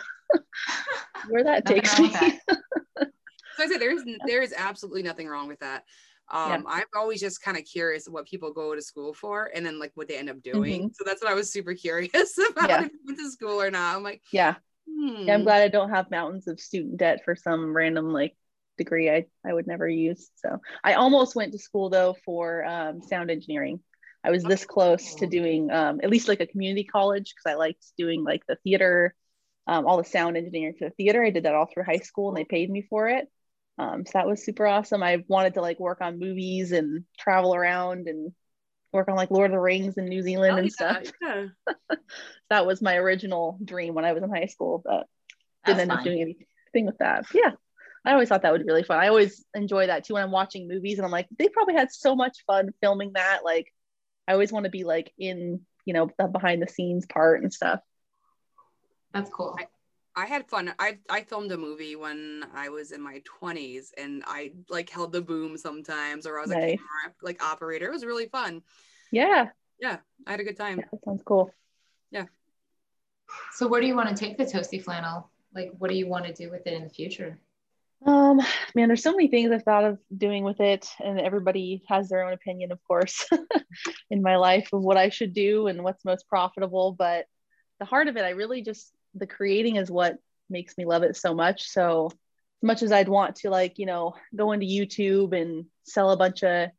where 1.29 1.43
that 1.43 1.65
takes 1.65 1.99
me. 1.99 2.09
That. 2.09 2.39
so 2.97 3.63
I 3.63 3.67
said, 3.67 3.79
there's, 3.79 4.03
there 4.25 4.41
is 4.41 4.53
absolutely 4.55 5.03
nothing 5.03 5.27
wrong 5.27 5.47
with 5.47 5.59
that 5.59 5.83
um 6.31 6.49
yeah. 6.49 6.61
i'm 6.67 6.85
always 6.95 7.19
just 7.19 7.41
kind 7.41 7.57
of 7.57 7.63
curious 7.65 8.07
what 8.07 8.25
people 8.25 8.51
go 8.51 8.73
to 8.73 8.81
school 8.81 9.13
for 9.13 9.51
and 9.53 9.65
then 9.65 9.79
like 9.79 9.91
what 9.95 10.07
they 10.07 10.17
end 10.17 10.29
up 10.29 10.41
doing 10.41 10.81
mm-hmm. 10.81 10.93
so 10.93 11.03
that's 11.05 11.21
what 11.21 11.31
i 11.31 11.35
was 11.35 11.51
super 11.51 11.73
curious 11.73 12.37
about 12.51 12.69
yeah. 12.69 12.81
if 12.83 12.91
you 12.91 12.99
went 13.05 13.19
to 13.19 13.29
school 13.29 13.61
or 13.61 13.69
not 13.69 13.95
i'm 13.95 14.03
like 14.03 14.21
yeah. 14.31 14.55
Hmm. 14.89 15.27
yeah 15.27 15.33
i'm 15.33 15.43
glad 15.43 15.61
i 15.61 15.67
don't 15.67 15.91
have 15.91 16.09
mountains 16.09 16.47
of 16.47 16.59
student 16.59 16.97
debt 16.97 17.21
for 17.23 17.35
some 17.35 17.75
random 17.75 18.11
like 18.11 18.35
degree 18.77 19.09
i 19.09 19.25
i 19.45 19.53
would 19.53 19.67
never 19.67 19.87
use 19.87 20.29
so 20.35 20.59
i 20.83 20.93
almost 20.93 21.35
went 21.35 21.51
to 21.51 21.59
school 21.59 21.89
though 21.89 22.15
for 22.25 22.65
um, 22.65 23.01
sound 23.01 23.31
engineering 23.31 23.79
i 24.23 24.31
was 24.31 24.43
this 24.43 24.65
close 24.65 25.15
to 25.15 25.27
doing 25.27 25.71
um, 25.71 25.99
at 26.03 26.09
least 26.09 26.27
like 26.27 26.41
a 26.41 26.47
community 26.47 26.83
college 26.83 27.33
because 27.33 27.51
i 27.51 27.55
liked 27.55 27.85
doing 27.97 28.23
like 28.23 28.45
the 28.47 28.57
theater 28.63 29.13
um, 29.67 29.87
all 29.87 29.97
the 29.97 30.03
sound 30.03 30.37
engineering 30.37 30.75
for 30.77 30.89
the 30.89 30.95
theater 30.95 31.23
i 31.23 31.29
did 31.29 31.43
that 31.43 31.55
all 31.55 31.67
through 31.71 31.83
high 31.83 31.97
school 31.97 32.29
and 32.29 32.37
they 32.37 32.45
paid 32.45 32.69
me 32.69 32.85
for 32.89 33.09
it 33.09 33.27
um, 33.77 34.05
so 34.05 34.11
that 34.13 34.27
was 34.27 34.43
super 34.43 34.65
awesome. 34.65 35.03
I 35.03 35.23
wanted 35.27 35.55
to 35.55 35.61
like 35.61 35.79
work 35.79 35.99
on 36.01 36.19
movies 36.19 36.71
and 36.71 37.03
travel 37.17 37.53
around 37.53 38.07
and 38.07 38.31
work 38.93 39.09
on 39.09 39.15
like 39.15 39.31
Lord 39.31 39.51
of 39.51 39.55
the 39.55 39.59
Rings 39.59 39.97
in 39.97 40.05
New 40.05 40.21
Zealand 40.21 40.53
oh, 40.53 40.57
and 40.57 40.67
yeah, 40.67 41.01
stuff. 41.01 41.13
Yeah. 41.21 41.45
that 42.49 42.65
was 42.65 42.81
my 42.81 42.95
original 42.95 43.59
dream 43.63 43.93
when 43.93 44.05
I 44.05 44.13
was 44.13 44.23
in 44.23 44.29
high 44.29 44.45
school, 44.45 44.81
but 44.83 45.07
didn't 45.65 45.81
end 45.81 45.91
up 45.91 46.03
doing 46.03 46.21
anything 46.21 46.85
with 46.85 46.97
that. 46.99 47.25
Yeah. 47.33 47.51
I 48.05 48.13
always 48.13 48.29
thought 48.29 48.43
that 48.43 48.51
would 48.51 48.61
be 48.61 48.67
really 48.67 48.83
fun. 48.83 48.99
I 48.99 49.07
always 49.07 49.43
enjoy 49.55 49.87
that 49.87 50.05
too 50.05 50.13
when 50.13 50.23
I'm 50.23 50.31
watching 50.31 50.67
movies 50.67 50.97
and 50.97 51.05
I'm 51.05 51.11
like, 51.11 51.27
they 51.37 51.49
probably 51.49 51.73
had 51.73 51.91
so 51.91 52.15
much 52.15 52.43
fun 52.45 52.69
filming 52.81 53.13
that. 53.13 53.39
Like, 53.43 53.73
I 54.27 54.33
always 54.33 54.51
want 54.51 54.65
to 54.65 54.69
be 54.69 54.83
like 54.83 55.11
in, 55.17 55.61
you 55.85 55.93
know, 55.93 56.09
the 56.19 56.27
behind 56.27 56.61
the 56.61 56.67
scenes 56.67 57.05
part 57.05 57.41
and 57.41 57.51
stuff. 57.51 57.79
That's 59.13 59.29
cool. 59.29 59.55
I, 59.57 59.67
I 60.15 60.25
had 60.27 60.47
fun. 60.47 60.73
I 60.79 60.99
I 61.09 61.23
filmed 61.23 61.51
a 61.51 61.57
movie 61.57 61.95
when 61.95 62.45
I 62.53 62.69
was 62.69 62.91
in 62.91 63.01
my 63.01 63.21
20s 63.41 63.87
and 63.97 64.23
I 64.25 64.53
like 64.69 64.89
held 64.89 65.11
the 65.11 65.21
boom 65.21 65.57
sometimes 65.57 66.25
or 66.25 66.37
I 66.37 66.41
was 66.41 66.51
nice. 66.51 66.73
a 66.73 66.77
camera 66.77 67.15
like 67.21 67.43
operator. 67.43 67.87
It 67.87 67.91
was 67.91 68.05
really 68.05 68.27
fun. 68.27 68.61
Yeah. 69.11 69.49
Yeah. 69.79 69.97
I 70.25 70.31
had 70.31 70.39
a 70.39 70.43
good 70.43 70.57
time. 70.57 70.79
Yeah, 70.79 70.85
that 70.91 71.03
sounds 71.03 71.21
cool. 71.25 71.51
Yeah. 72.11 72.25
So 73.53 73.67
where 73.67 73.81
do 73.81 73.87
you 73.87 73.95
want 73.95 74.09
to 74.09 74.15
take 74.15 74.37
the 74.37 74.45
toasty 74.45 74.81
flannel? 74.81 75.29
Like 75.53 75.71
what 75.77 75.89
do 75.89 75.97
you 75.97 76.07
want 76.07 76.25
to 76.25 76.33
do 76.33 76.49
with 76.49 76.65
it 76.65 76.73
in 76.73 76.83
the 76.83 76.89
future? 76.89 77.37
Um, 78.05 78.39
man, 78.75 78.87
there's 78.87 79.03
so 79.03 79.11
many 79.11 79.27
things 79.27 79.51
I've 79.51 79.63
thought 79.63 79.85
of 79.85 79.99
doing 80.15 80.43
with 80.43 80.59
it, 80.59 80.87
and 81.03 81.19
everybody 81.19 81.83
has 81.87 82.09
their 82.09 82.23
own 82.23 82.33
opinion, 82.33 82.71
of 82.71 82.83
course, 82.83 83.27
in 84.09 84.21
my 84.21 84.35
life 84.37 84.69
of 84.73 84.83
what 84.83 84.97
I 84.97 85.09
should 85.09 85.33
do 85.33 85.67
and 85.67 85.83
what's 85.83 86.05
most 86.05 86.27
profitable. 86.27 86.91
But 86.97 87.25
the 87.79 87.85
heart 87.85 88.07
of 88.07 88.17
it, 88.17 88.23
I 88.23 88.31
really 88.31 88.61
just 88.61 88.91
the 89.13 89.27
creating 89.27 89.77
is 89.77 89.89
what 89.89 90.17
makes 90.49 90.77
me 90.77 90.85
love 90.85 91.03
it 91.03 91.15
so 91.15 91.33
much. 91.33 91.67
So 91.67 92.07
as 92.07 92.63
much 92.63 92.83
as 92.83 92.91
I'd 92.91 93.09
want 93.09 93.37
to 93.37 93.49
like, 93.49 93.79
you 93.79 93.85
know, 93.85 94.15
go 94.35 94.51
into 94.51 94.65
YouTube 94.65 95.39
and 95.39 95.65
sell 95.83 96.11
a 96.11 96.17
bunch 96.17 96.43
of, 96.43 96.69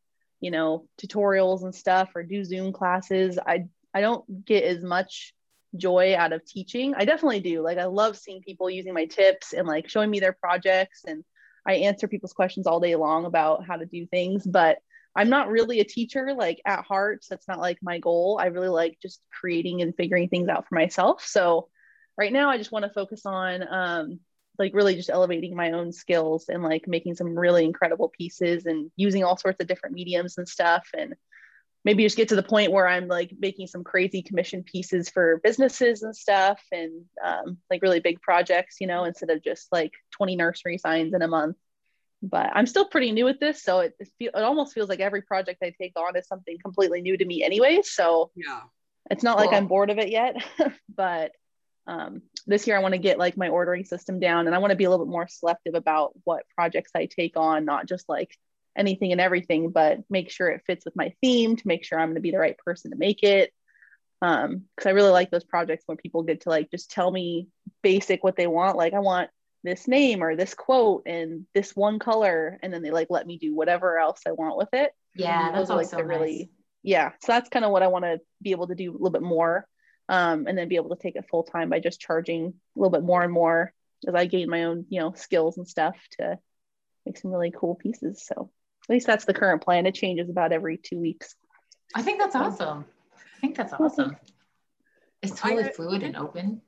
you 0.40 0.50
know, 0.50 0.86
tutorials 1.00 1.64
and 1.64 1.74
stuff 1.74 2.10
or 2.14 2.22
do 2.22 2.44
Zoom 2.44 2.72
classes, 2.72 3.38
I 3.44 3.66
I 3.92 4.00
don't 4.00 4.44
get 4.44 4.64
as 4.64 4.82
much 4.82 5.34
joy 5.78 6.16
out 6.16 6.32
of 6.32 6.44
teaching. 6.44 6.94
I 6.96 7.04
definitely 7.04 7.40
do. 7.40 7.62
Like 7.62 7.78
I 7.78 7.84
love 7.84 8.16
seeing 8.16 8.42
people 8.42 8.70
using 8.70 8.94
my 8.94 9.06
tips 9.06 9.52
and 9.52 9.66
like 9.66 9.88
showing 9.88 10.10
me 10.10 10.20
their 10.20 10.32
projects 10.32 11.02
and 11.06 11.24
I 11.66 11.74
answer 11.74 12.06
people's 12.06 12.32
questions 12.32 12.66
all 12.66 12.80
day 12.80 12.94
long 12.94 13.24
about 13.24 13.66
how 13.66 13.76
to 13.76 13.86
do 13.86 14.06
things, 14.06 14.46
but 14.46 14.78
I'm 15.16 15.30
not 15.30 15.48
really 15.48 15.80
a 15.80 15.84
teacher 15.84 16.34
like 16.36 16.60
at 16.64 16.84
heart. 16.84 17.24
So 17.24 17.34
that's 17.34 17.48
not 17.48 17.58
like 17.58 17.78
my 17.82 17.98
goal. 17.98 18.38
I 18.40 18.46
really 18.46 18.68
like 18.68 18.98
just 19.02 19.20
creating 19.40 19.82
and 19.82 19.96
figuring 19.96 20.28
things 20.28 20.48
out 20.48 20.68
for 20.68 20.74
myself. 20.74 21.24
So 21.26 21.68
right 22.16 22.32
now 22.32 22.50
I 22.50 22.58
just 22.58 22.70
want 22.70 22.84
to 22.84 22.92
focus 22.92 23.26
on 23.26 23.66
um, 23.68 24.20
like 24.58 24.74
really 24.74 24.94
just 24.94 25.10
elevating 25.10 25.56
my 25.56 25.72
own 25.72 25.92
skills 25.92 26.46
and 26.48 26.62
like 26.62 26.86
making 26.86 27.14
some 27.14 27.36
really 27.36 27.64
incredible 27.64 28.10
pieces 28.10 28.66
and 28.66 28.90
using 28.96 29.24
all 29.24 29.36
sorts 29.36 29.60
of 29.60 29.66
different 29.66 29.94
mediums 29.94 30.38
and 30.38 30.48
stuff 30.48 30.86
and 30.96 31.14
maybe 31.86 32.02
just 32.02 32.16
get 32.16 32.28
to 32.28 32.36
the 32.36 32.42
point 32.42 32.72
where 32.72 32.86
i'm 32.86 33.06
like 33.06 33.32
making 33.38 33.66
some 33.66 33.84
crazy 33.84 34.20
commission 34.20 34.62
pieces 34.62 35.08
for 35.08 35.40
businesses 35.42 36.02
and 36.02 36.14
stuff 36.14 36.60
and 36.72 37.04
um, 37.24 37.56
like 37.70 37.80
really 37.80 38.00
big 38.00 38.20
projects 38.20 38.76
you 38.80 38.86
know 38.86 39.04
instead 39.04 39.30
of 39.30 39.42
just 39.42 39.68
like 39.72 39.92
20 40.10 40.36
nursery 40.36 40.76
signs 40.76 41.14
in 41.14 41.22
a 41.22 41.28
month. 41.28 41.56
But 42.22 42.50
i'm 42.54 42.66
still 42.66 42.86
pretty 42.86 43.12
new 43.12 43.28
at 43.28 43.40
this 43.40 43.62
so 43.62 43.80
it, 43.80 43.94
it, 44.00 44.08
feel, 44.18 44.32
it 44.34 44.42
almost 44.42 44.74
feels 44.74 44.88
like 44.88 45.00
every 45.00 45.22
project 45.22 45.62
i 45.62 45.72
take 45.80 45.92
on 45.96 46.16
is 46.16 46.26
something 46.26 46.58
completely 46.62 47.00
new 47.00 47.16
to 47.16 47.24
me 47.24 47.44
anyway 47.44 47.80
so 47.84 48.30
yeah. 48.34 48.62
it's 49.10 49.22
not 49.22 49.38
cool. 49.38 49.46
like 49.46 49.54
i'm 49.54 49.68
bored 49.68 49.90
of 49.90 49.98
it 49.98 50.10
yet. 50.10 50.36
But 50.96 51.32
um, 51.86 52.22
this 52.46 52.66
year 52.66 52.74
I 52.76 52.80
want 52.80 52.94
to 52.94 52.98
get 52.98 53.18
like 53.18 53.36
my 53.36 53.48
ordering 53.48 53.84
system 53.84 54.18
down 54.18 54.46
and 54.46 54.54
I 54.54 54.58
want 54.58 54.70
to 54.70 54.76
be 54.76 54.84
a 54.84 54.90
little 54.90 55.04
bit 55.04 55.10
more 55.10 55.28
selective 55.28 55.74
about 55.74 56.12
what 56.24 56.42
projects 56.54 56.90
I 56.96 57.04
take 57.06 57.36
on, 57.36 57.64
not 57.64 57.86
just 57.86 58.08
like 58.08 58.36
anything 58.76 59.12
and 59.12 59.20
everything, 59.20 59.70
but 59.70 59.98
make 60.10 60.30
sure 60.30 60.48
it 60.48 60.62
fits 60.66 60.84
with 60.84 60.96
my 60.96 61.12
theme 61.20 61.56
to 61.56 61.68
make 61.68 61.84
sure 61.84 61.98
I'm 61.98 62.08
going 62.08 62.16
to 62.16 62.20
be 62.20 62.30
the 62.30 62.38
right 62.38 62.58
person 62.58 62.90
to 62.90 62.96
make 62.96 63.22
it. 63.22 63.52
Um, 64.22 64.62
cause 64.76 64.86
I 64.86 64.90
really 64.90 65.10
like 65.10 65.30
those 65.30 65.44
projects 65.44 65.84
where 65.86 65.96
people 65.96 66.22
get 66.22 66.42
to 66.42 66.48
like 66.48 66.70
just 66.70 66.90
tell 66.90 67.10
me 67.10 67.48
basic 67.82 68.24
what 68.24 68.36
they 68.36 68.46
want. 68.46 68.76
Like 68.76 68.94
I 68.94 69.00
want 69.00 69.30
this 69.62 69.86
name 69.86 70.22
or 70.22 70.36
this 70.36 70.54
quote 70.54 71.02
and 71.06 71.46
this 71.54 71.76
one 71.76 71.98
color, 71.98 72.58
and 72.62 72.72
then 72.72 72.82
they 72.82 72.90
like 72.90 73.08
let 73.10 73.26
me 73.26 73.36
do 73.36 73.54
whatever 73.54 73.98
else 73.98 74.20
I 74.26 74.32
want 74.32 74.56
with 74.56 74.70
it. 74.72 74.92
Yeah, 75.14 75.52
that's 75.52 75.68
like 75.68 75.86
so 75.86 75.96
the 75.96 76.02
nice. 76.02 76.08
really 76.08 76.50
yeah. 76.82 77.10
So 77.20 77.32
that's 77.32 77.48
kind 77.50 77.64
of 77.64 77.72
what 77.72 77.82
I 77.82 77.88
want 77.88 78.04
to 78.04 78.20
be 78.40 78.52
able 78.52 78.68
to 78.68 78.74
do 78.74 78.90
a 78.90 78.92
little 78.92 79.10
bit 79.10 79.22
more 79.22 79.66
um, 80.08 80.46
and 80.46 80.56
then 80.56 80.68
be 80.68 80.76
able 80.76 80.94
to 80.94 81.02
take 81.02 81.16
it 81.16 81.28
full 81.28 81.42
time 81.42 81.68
by 81.68 81.80
just 81.80 82.00
charging 82.00 82.46
a 82.46 82.78
little 82.78 82.90
bit 82.90 83.02
more 83.02 83.22
and 83.22 83.32
more 83.32 83.72
as 84.06 84.14
I 84.14 84.26
gain 84.26 84.48
my 84.48 84.64
own, 84.64 84.86
you 84.88 85.00
know, 85.00 85.12
skills 85.14 85.58
and 85.58 85.68
stuff 85.68 85.96
to 86.18 86.38
make 87.04 87.18
some 87.18 87.32
really 87.32 87.52
cool 87.54 87.74
pieces. 87.74 88.24
So 88.24 88.50
at 88.88 88.92
least 88.92 89.06
that's 89.06 89.24
the 89.24 89.34
current 89.34 89.62
plan. 89.62 89.86
It 89.86 89.94
changes 89.94 90.30
about 90.30 90.52
every 90.52 90.78
two 90.78 90.98
weeks. 90.98 91.34
I 91.94 92.02
think 92.02 92.20
that's 92.20 92.36
awesome. 92.36 92.84
I 93.16 93.40
think 93.40 93.56
that's 93.56 93.72
awesome. 93.72 94.16
It's 95.22 95.38
totally 95.40 95.64
I, 95.64 95.72
fluid 95.72 96.02
and 96.02 96.16
open. 96.16 96.62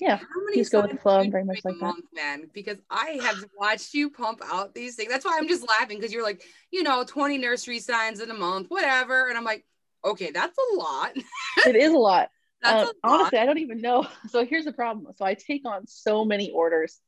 Yeah, 0.00 0.18
just 0.54 0.72
go 0.72 0.82
with 0.82 0.90
the 0.90 0.98
flow. 0.98 1.20
I'm 1.20 1.30
very 1.30 1.44
much 1.44 1.60
like 1.64 1.76
month, 1.76 2.04
that, 2.12 2.38
man. 2.38 2.50
Because 2.52 2.76
I 2.90 3.18
have 3.22 3.42
watched 3.58 3.94
you 3.94 4.10
pump 4.10 4.42
out 4.44 4.74
these 4.74 4.94
things. 4.94 5.10
That's 5.10 5.24
why 5.24 5.38
I'm 5.38 5.48
just 5.48 5.66
laughing 5.66 5.96
because 5.98 6.12
you're 6.12 6.22
like, 6.22 6.42
you 6.70 6.82
know, 6.82 7.04
20 7.04 7.38
nursery 7.38 7.78
signs 7.78 8.20
in 8.20 8.30
a 8.30 8.34
month, 8.34 8.66
whatever. 8.68 9.28
And 9.28 9.38
I'm 9.38 9.44
like, 9.44 9.64
okay, 10.04 10.30
that's 10.32 10.56
a 10.58 10.76
lot. 10.76 11.12
it 11.66 11.76
is 11.76 11.92
a 11.92 11.98
lot. 11.98 12.28
Uh, 12.62 12.86
honestly, 13.02 13.38
I 13.38 13.46
don't 13.46 13.58
even 13.58 13.80
know. 13.80 14.06
So 14.28 14.44
here's 14.44 14.64
the 14.64 14.72
problem. 14.72 15.12
So 15.16 15.24
I 15.24 15.34
take 15.34 15.62
on 15.64 15.86
so 15.86 16.24
many 16.24 16.50
orders, 16.50 17.00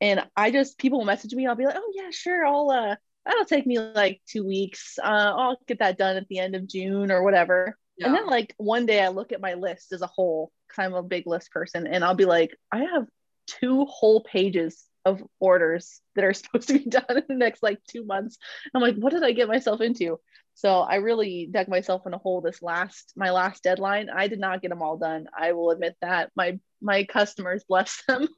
and 0.00 0.24
I 0.36 0.50
just 0.50 0.78
people 0.78 1.04
message 1.04 1.32
me. 1.32 1.46
I'll 1.46 1.54
be 1.54 1.66
like, 1.66 1.76
oh 1.78 1.92
yeah, 1.94 2.10
sure. 2.10 2.44
I'll 2.44 2.70
uh, 2.70 2.96
that'll 3.26 3.44
take 3.44 3.66
me 3.66 3.78
like 3.78 4.20
two 4.26 4.46
weeks. 4.46 4.98
Uh, 5.02 5.34
I'll 5.36 5.58
get 5.66 5.80
that 5.80 5.98
done 5.98 6.16
at 6.16 6.28
the 6.28 6.38
end 6.38 6.54
of 6.54 6.68
June 6.68 7.10
or 7.10 7.22
whatever. 7.22 7.76
Yeah. 7.98 8.06
And 8.06 8.14
then 8.14 8.26
like 8.26 8.54
one 8.56 8.86
day 8.86 9.02
I 9.02 9.08
look 9.08 9.32
at 9.32 9.40
my 9.40 9.54
list 9.54 9.92
as 9.92 10.02
a 10.02 10.06
whole. 10.06 10.52
I'm 10.78 10.94
a 10.94 11.02
big 11.02 11.26
list 11.26 11.50
person, 11.52 11.86
and 11.86 12.04
I'll 12.04 12.14
be 12.14 12.26
like, 12.26 12.54
I 12.70 12.84
have 12.84 13.06
two 13.46 13.86
whole 13.86 14.22
pages 14.22 14.84
of 15.04 15.22
orders 15.40 16.00
that 16.14 16.24
are 16.24 16.32
supposed 16.34 16.68
to 16.68 16.78
be 16.78 16.90
done 16.90 17.04
in 17.08 17.24
the 17.28 17.34
next 17.34 17.62
like 17.62 17.78
two 17.88 18.04
months. 18.04 18.38
I'm 18.74 18.82
like, 18.82 18.96
what 18.96 19.12
did 19.12 19.24
I 19.24 19.32
get 19.32 19.48
myself 19.48 19.80
into? 19.80 20.20
So 20.54 20.80
I 20.80 20.96
really 20.96 21.48
dug 21.50 21.68
myself 21.68 22.02
in 22.06 22.14
a 22.14 22.18
hole 22.18 22.40
this 22.40 22.62
last 22.62 23.12
my 23.16 23.30
last 23.30 23.62
deadline. 23.62 24.08
I 24.10 24.28
did 24.28 24.40
not 24.40 24.62
get 24.62 24.68
them 24.68 24.82
all 24.82 24.96
done. 24.96 25.26
I 25.38 25.52
will 25.52 25.70
admit 25.70 25.96
that. 26.02 26.30
My 26.36 26.58
my 26.82 27.04
customers, 27.04 27.64
bless 27.68 28.02
them, 28.06 28.28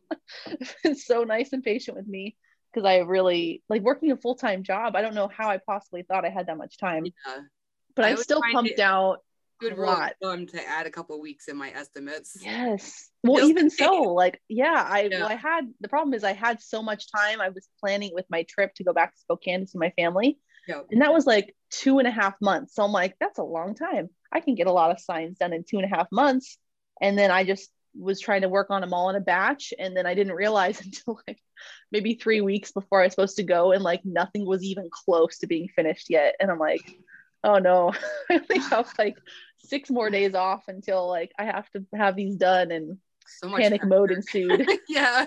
been 0.83 0.95
so 0.95 1.25
nice 1.25 1.53
and 1.53 1.63
patient 1.63 1.97
with 1.97 2.07
me 2.07 2.37
because 2.73 2.87
I 2.87 2.99
really 2.99 3.63
like 3.69 3.83
working 3.83 4.13
a 4.13 4.17
full-time 4.17 4.63
job. 4.63 4.97
I 4.97 5.03
don't 5.03 5.15
know 5.15 5.29
how 5.29 5.49
I 5.49 5.59
possibly 5.59 6.03
thought 6.03 6.25
I 6.25 6.31
had 6.31 6.47
that 6.47 6.57
much 6.57 6.79
time. 6.79 7.05
Yeah. 7.05 7.39
But 7.97 8.05
I, 8.05 8.13
I 8.13 8.15
still 8.17 8.41
pumped 8.53 8.79
out 8.79 9.19
good 9.59 9.73
a 9.73 9.81
lot. 9.81 10.15
to 10.23 10.69
add 10.69 10.87
a 10.87 10.91
couple 10.91 11.21
weeks 11.21 11.49
in 11.49 11.57
my 11.57 11.71
estimates. 11.71 12.39
Yes. 12.41 13.11
Well, 13.25 13.39
Just 13.39 13.51
even 13.51 13.71
so, 13.71 14.03
like, 14.15 14.41
yeah, 14.49 14.87
I 14.89 15.09
yeah. 15.11 15.21
well, 15.21 15.29
I 15.29 15.35
had 15.35 15.63
the 15.81 15.89
problem 15.89 16.15
is 16.15 16.25
I 16.25 16.33
had 16.33 16.61
so 16.63 16.83
much 16.83 17.11
time. 17.11 17.41
I 17.41 17.49
was 17.49 17.69
planning 17.81 18.13
with 18.15 18.27
my 18.31 18.45
trip 18.45 18.75
to 18.75 18.85
go 18.85 18.93
back 18.93 19.15
to 19.15 19.21
Spokane 19.21 19.61
to 19.61 19.67
see 19.67 19.79
my 19.79 19.91
family. 19.91 20.39
Yep. 20.69 20.87
And 20.91 21.03
that 21.03 21.13
was 21.13 21.27
like 21.27 21.57
two 21.71 21.99
and 21.99 22.07
a 22.07 22.11
half 22.11 22.35
months. 22.41 22.75
So 22.75 22.85
I'm 22.85 22.93
like, 22.93 23.17
that's 23.19 23.39
a 23.39 23.43
long 23.43 23.75
time. 23.75 24.11
I 24.31 24.41
can 24.41 24.55
get 24.55 24.67
a 24.67 24.73
lot 24.73 24.91
of 24.91 25.01
signs 25.01 25.39
done 25.39 25.53
in 25.53 25.65
two 25.65 25.79
and 25.79 25.91
a 25.91 25.97
half 25.97 26.09
months. 26.13 26.59
And 27.01 27.19
then 27.19 27.31
I 27.31 27.45
just 27.45 27.71
was 27.99 28.21
trying 28.21 28.43
to 28.43 28.49
work 28.49 28.71
on 28.71 28.81
them 28.81 28.95
all 28.95 29.11
in 29.11 29.17
a 29.17 29.21
batch. 29.21 29.75
And 29.79 29.97
then 29.97 30.07
I 30.07 30.15
didn't 30.15 30.35
realize 30.35 30.81
until 30.85 31.21
like 31.27 31.41
maybe 31.91 32.15
three 32.15 32.41
weeks 32.41 32.73
before 32.73 33.01
I 33.01 33.05
was 33.05 33.13
supposed 33.13 33.37
to 33.37 33.43
go, 33.43 33.73
and 33.73 33.83
like 33.83 34.05
nothing 34.05 34.47
was 34.47 34.63
even 34.63 34.89
close 34.91 35.39
to 35.39 35.47
being 35.47 35.69
finished 35.69 36.11
yet. 36.11 36.37
And 36.41 36.51
I'm 36.51 36.59
like, 36.59 36.99
oh 37.45 37.59
no, 37.59 37.93
I 38.31 38.41
only 38.41 38.59
have 38.69 38.93
like 38.99 39.19
six 39.59 39.91
more 39.91 40.11
days 40.11 40.35
off 40.35 40.65
until 40.69 41.09
like 41.09 41.33
I 41.39 41.45
have 41.45 41.69
to 41.71 41.85
have 41.95 42.17
these 42.17 42.37
done 42.37 42.71
and 42.71 42.99
so 43.27 43.55
panic 43.55 43.85
mode 43.85 44.11
ensued. 44.11 44.69
yeah. 44.89 45.27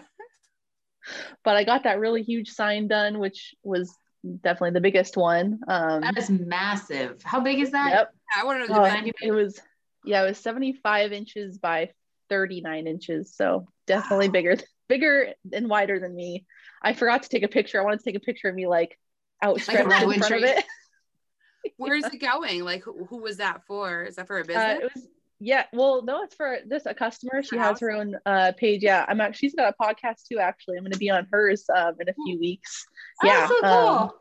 But 1.44 1.56
I 1.56 1.64
got 1.64 1.84
that 1.84 2.00
really 2.00 2.24
huge 2.24 2.50
sign 2.50 2.88
done, 2.88 3.20
which 3.20 3.56
was 3.64 3.96
definitely 4.42 4.72
the 4.72 4.82
biggest 4.82 5.18
one. 5.18 5.60
Um, 5.68 6.02
that 6.02 6.18
is 6.18 6.30
massive. 6.30 7.22
How 7.24 7.40
big 7.40 7.60
is 7.60 7.72
that? 7.72 7.92
Yep. 7.92 8.14
I 8.40 8.46
want 8.46 8.66
to 8.66 8.72
know. 8.72 8.84
Uh, 8.84 9.02
it 9.22 9.32
was, 9.32 9.60
yeah, 10.06 10.24
it 10.24 10.28
was 10.28 10.38
75 10.38 11.12
inches 11.12 11.58
by 11.58 11.92
39 12.32 12.88
inches. 12.88 13.36
So 13.36 13.68
definitely 13.86 14.30
wow. 14.30 14.32
bigger, 14.32 14.58
bigger 14.88 15.34
and 15.54 15.70
wider 15.70 16.00
than 16.00 16.16
me. 16.16 16.46
I 16.82 16.94
forgot 16.94 17.24
to 17.24 17.30
take 17.30 17.44
a 17.44 17.50
picture. 17.50 17.80
I 17.80 17.84
wanted 17.84 18.00
to 18.00 18.06
take 18.06 18.16
a 18.16 18.22
picture 18.22 18.48
of 18.48 18.56
me 18.56 18.68
like 18.68 18.98
outstretched 19.44 19.88
like 19.88 20.16
in 20.16 20.20
front 20.20 20.36
of 20.36 20.44
it. 20.44 20.66
Where's 21.78 22.06
it 22.06 22.18
going? 22.18 22.64
Like, 22.64 22.84
who, 22.84 23.06
who, 23.06 23.18
was 23.18 23.38
that 23.38 23.62
for? 23.68 24.04
Is 24.04 24.16
that 24.16 24.28
for 24.28 24.38
a 24.38 24.42
uh, 24.42 24.46
business? 24.46 24.78
Uh, 24.78 24.90
was, 24.96 25.08
yeah. 25.40 25.66
Well, 25.74 26.04
no, 26.04 26.24
it's 26.24 26.34
for 26.34 26.58
this 26.66 26.86
a 26.86 26.94
customer. 26.94 27.44
She 27.44 27.58
has 27.58 27.80
her 27.82 27.92
own 27.92 28.16
uh, 28.26 28.54
page. 28.58 28.82
Yeah, 28.82 29.06
I'm 29.08 29.22
actually. 29.22 29.50
She's 29.50 29.56
got 29.56 29.76
a 29.78 29.84
podcast 29.84 30.28
too. 30.32 30.40
Actually, 30.40 30.78
I'm 30.78 30.84
going 30.84 30.94
to 30.94 30.98
be 30.98 31.12
on 31.12 31.28
hers 31.32 31.66
um, 31.76 31.96
in 32.00 32.10
a 32.10 32.14
few 32.14 32.40
weeks. 32.40 32.88
Oh, 33.22 33.28
yeah. 33.28 33.48
So 33.48 33.60
cool. 33.62 33.70
Um, 33.70 34.12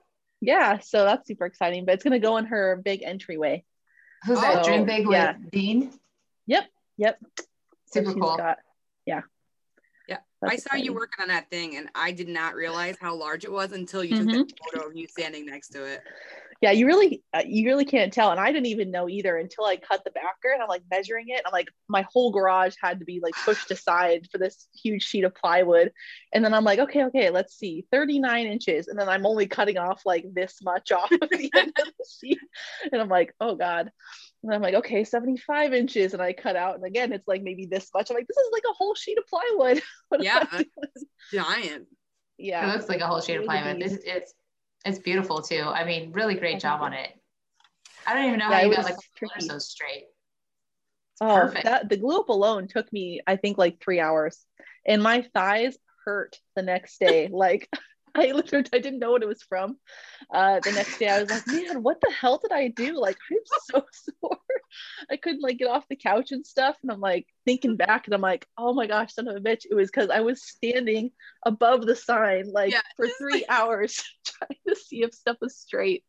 yeah. 0.42 0.78
So 0.80 1.04
that's 1.04 1.26
super 1.26 1.46
exciting. 1.46 1.86
But 1.86 1.94
it's 1.94 2.04
going 2.04 2.20
to 2.20 2.26
go 2.26 2.36
in 2.36 2.46
her 2.46 2.80
big 2.84 3.02
entryway. 3.02 3.64
Who's 4.26 4.38
oh, 4.38 4.42
that? 4.42 4.64
Dream 4.64 4.84
Big 4.84 5.06
with 5.06 5.14
yeah. 5.14 5.34
Dean. 5.50 5.92
Yep. 6.46 6.66
Yep. 6.98 7.18
Super 7.92 8.12
cool. 8.14 8.36
Got, 8.36 8.58
yeah. 9.06 9.22
Yeah, 10.08 10.18
That's 10.42 10.54
I 10.54 10.56
saw 10.56 10.62
exciting. 10.62 10.84
you 10.86 10.94
working 10.94 11.22
on 11.22 11.28
that 11.28 11.50
thing, 11.50 11.76
and 11.76 11.88
I 11.94 12.12
did 12.12 12.28
not 12.28 12.54
realize 12.54 12.96
how 13.00 13.14
large 13.14 13.44
it 13.44 13.52
was 13.52 13.72
until 13.72 14.02
you 14.02 14.16
mm-hmm. 14.16 14.30
took 14.30 14.48
the 14.48 14.54
photo 14.72 14.88
of 14.88 14.96
you 14.96 15.06
standing 15.06 15.46
next 15.46 15.68
to 15.68 15.84
it 15.84 16.02
yeah 16.60 16.70
you 16.70 16.86
really 16.86 17.22
uh, 17.32 17.42
you 17.44 17.66
really 17.66 17.84
can't 17.84 18.12
tell 18.12 18.30
and 18.30 18.40
i 18.40 18.52
didn't 18.52 18.66
even 18.66 18.90
know 18.90 19.08
either 19.08 19.36
until 19.36 19.64
i 19.64 19.76
cut 19.76 20.02
the 20.04 20.10
backer 20.10 20.52
and 20.52 20.62
i'm 20.62 20.68
like 20.68 20.82
measuring 20.90 21.26
it 21.28 21.42
i'm 21.46 21.52
like 21.52 21.68
my 21.88 22.04
whole 22.12 22.30
garage 22.30 22.74
had 22.80 22.98
to 22.98 23.04
be 23.04 23.20
like 23.22 23.34
pushed 23.44 23.70
aside 23.70 24.28
for 24.30 24.38
this 24.38 24.68
huge 24.74 25.02
sheet 25.02 25.24
of 25.24 25.34
plywood 25.34 25.92
and 26.32 26.44
then 26.44 26.54
i'm 26.54 26.64
like 26.64 26.78
okay 26.78 27.04
okay 27.04 27.30
let's 27.30 27.56
see 27.56 27.86
39 27.90 28.46
inches 28.46 28.88
and 28.88 28.98
then 28.98 29.08
i'm 29.08 29.26
only 29.26 29.46
cutting 29.46 29.78
off 29.78 30.02
like 30.04 30.24
this 30.32 30.58
much 30.62 30.92
off 30.92 31.10
of 31.10 31.28
the 31.30 31.50
end 31.56 31.72
of 31.80 31.86
the 31.86 32.06
sheet 32.20 32.38
and 32.92 33.00
i'm 33.00 33.08
like 33.08 33.34
oh 33.40 33.54
god 33.54 33.90
and 34.42 34.54
I'm 34.54 34.62
like, 34.62 34.74
okay, 34.74 35.04
75 35.04 35.74
inches. 35.74 36.14
And 36.14 36.22
I 36.22 36.32
cut 36.32 36.56
out. 36.56 36.76
And 36.76 36.84
again, 36.84 37.12
it's 37.12 37.28
like 37.28 37.42
maybe 37.42 37.66
this 37.66 37.90
much. 37.94 38.10
I'm 38.10 38.16
like, 38.16 38.26
this 38.26 38.36
is 38.36 38.50
like 38.52 38.62
a 38.68 38.74
whole 38.74 38.94
sheet 38.94 39.18
of 39.18 39.24
plywood. 39.26 39.82
yeah. 40.20 40.44
Giant. 41.32 41.86
Yeah. 42.38 42.68
It 42.68 42.74
looks 42.74 42.88
like 42.88 43.00
a 43.00 43.06
whole 43.06 43.20
sheet 43.20 43.36
of 43.36 43.44
plywood. 43.44 43.82
It's, 43.82 44.02
it's 44.04 44.34
it's 44.84 44.98
beautiful 44.98 45.42
too. 45.42 45.62
I 45.62 45.84
mean, 45.84 46.12
really 46.12 46.34
great 46.34 46.60
job 46.60 46.80
on 46.80 46.94
it. 46.94 47.10
I 48.06 48.14
don't 48.14 48.26
even 48.26 48.38
know 48.38 48.48
yeah, 48.48 48.60
how 48.60 48.66
you 48.66 48.74
got 48.74 48.84
like 48.84 48.96
so 49.40 49.58
straight. 49.58 50.04
It's 50.04 51.20
oh, 51.20 51.40
perfect. 51.40 51.64
That, 51.64 51.88
the 51.88 51.98
glue 51.98 52.20
up 52.20 52.30
alone 52.30 52.66
took 52.66 52.90
me, 52.92 53.20
I 53.26 53.36
think, 53.36 53.58
like 53.58 53.82
three 53.82 54.00
hours, 54.00 54.42
and 54.86 55.02
my 55.02 55.26
thighs 55.34 55.76
hurt 56.06 56.36
the 56.56 56.62
next 56.62 56.98
day. 56.98 57.28
like 57.32 57.68
I 58.14 58.32
literally 58.32 58.66
I 58.72 58.78
didn't 58.78 58.98
know 58.98 59.12
what 59.12 59.22
it 59.22 59.28
was 59.28 59.42
from. 59.42 59.76
Uh, 60.32 60.60
the 60.60 60.72
next 60.72 60.98
day 60.98 61.08
I 61.08 61.20
was 61.20 61.30
like, 61.30 61.46
man, 61.46 61.82
what 61.82 62.00
the 62.00 62.12
hell 62.12 62.38
did 62.38 62.52
I 62.52 62.68
do? 62.68 62.98
Like 62.98 63.16
I'm 63.30 63.38
so 63.64 63.84
sore. 64.20 64.38
I 65.10 65.16
couldn't 65.16 65.42
like 65.42 65.58
get 65.58 65.68
off 65.68 65.88
the 65.88 65.96
couch 65.96 66.32
and 66.32 66.46
stuff. 66.46 66.76
And 66.82 66.90
I'm 66.90 67.00
like 67.00 67.26
thinking 67.44 67.76
back 67.76 68.06
and 68.06 68.14
I'm 68.14 68.20
like, 68.20 68.46
oh 68.56 68.72
my 68.72 68.86
gosh, 68.86 69.14
son 69.14 69.28
of 69.28 69.36
a 69.36 69.40
bitch. 69.40 69.66
It 69.70 69.74
was 69.74 69.90
because 69.90 70.10
I 70.10 70.20
was 70.20 70.42
standing 70.42 71.10
above 71.44 71.86
the 71.86 71.96
sign 71.96 72.52
like 72.52 72.72
yeah. 72.72 72.80
for 72.96 73.08
three 73.18 73.44
hours 73.48 74.02
trying 74.24 74.58
to 74.68 74.76
see 74.76 75.02
if 75.02 75.14
stuff 75.14 75.36
was 75.40 75.56
straight. 75.56 76.04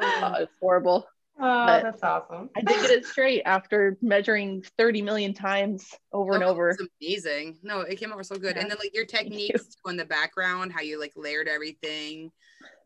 Oh, 0.00 0.34
it's 0.40 0.56
horrible. 0.60 1.06
Oh, 1.36 1.66
but 1.66 1.82
that's 1.82 2.02
awesome. 2.02 2.48
I 2.56 2.60
did 2.60 2.80
get 2.80 2.90
it 2.90 3.06
straight 3.06 3.42
after 3.44 3.98
measuring 4.00 4.64
30 4.78 5.02
million 5.02 5.34
times 5.34 5.92
over 6.12 6.32
oh, 6.32 6.34
and 6.36 6.44
over. 6.44 6.76
amazing. 7.02 7.58
No, 7.62 7.80
it 7.80 7.96
came 7.96 8.12
out 8.12 8.24
so 8.24 8.36
good. 8.36 8.54
Yeah. 8.54 8.62
And 8.62 8.70
then 8.70 8.78
like 8.78 8.94
your 8.94 9.04
techniques 9.04 9.76
you. 9.84 9.90
in 9.90 9.96
the 9.96 10.04
background, 10.04 10.72
how 10.72 10.80
you 10.80 11.00
like 11.00 11.12
layered 11.16 11.48
everything. 11.48 12.30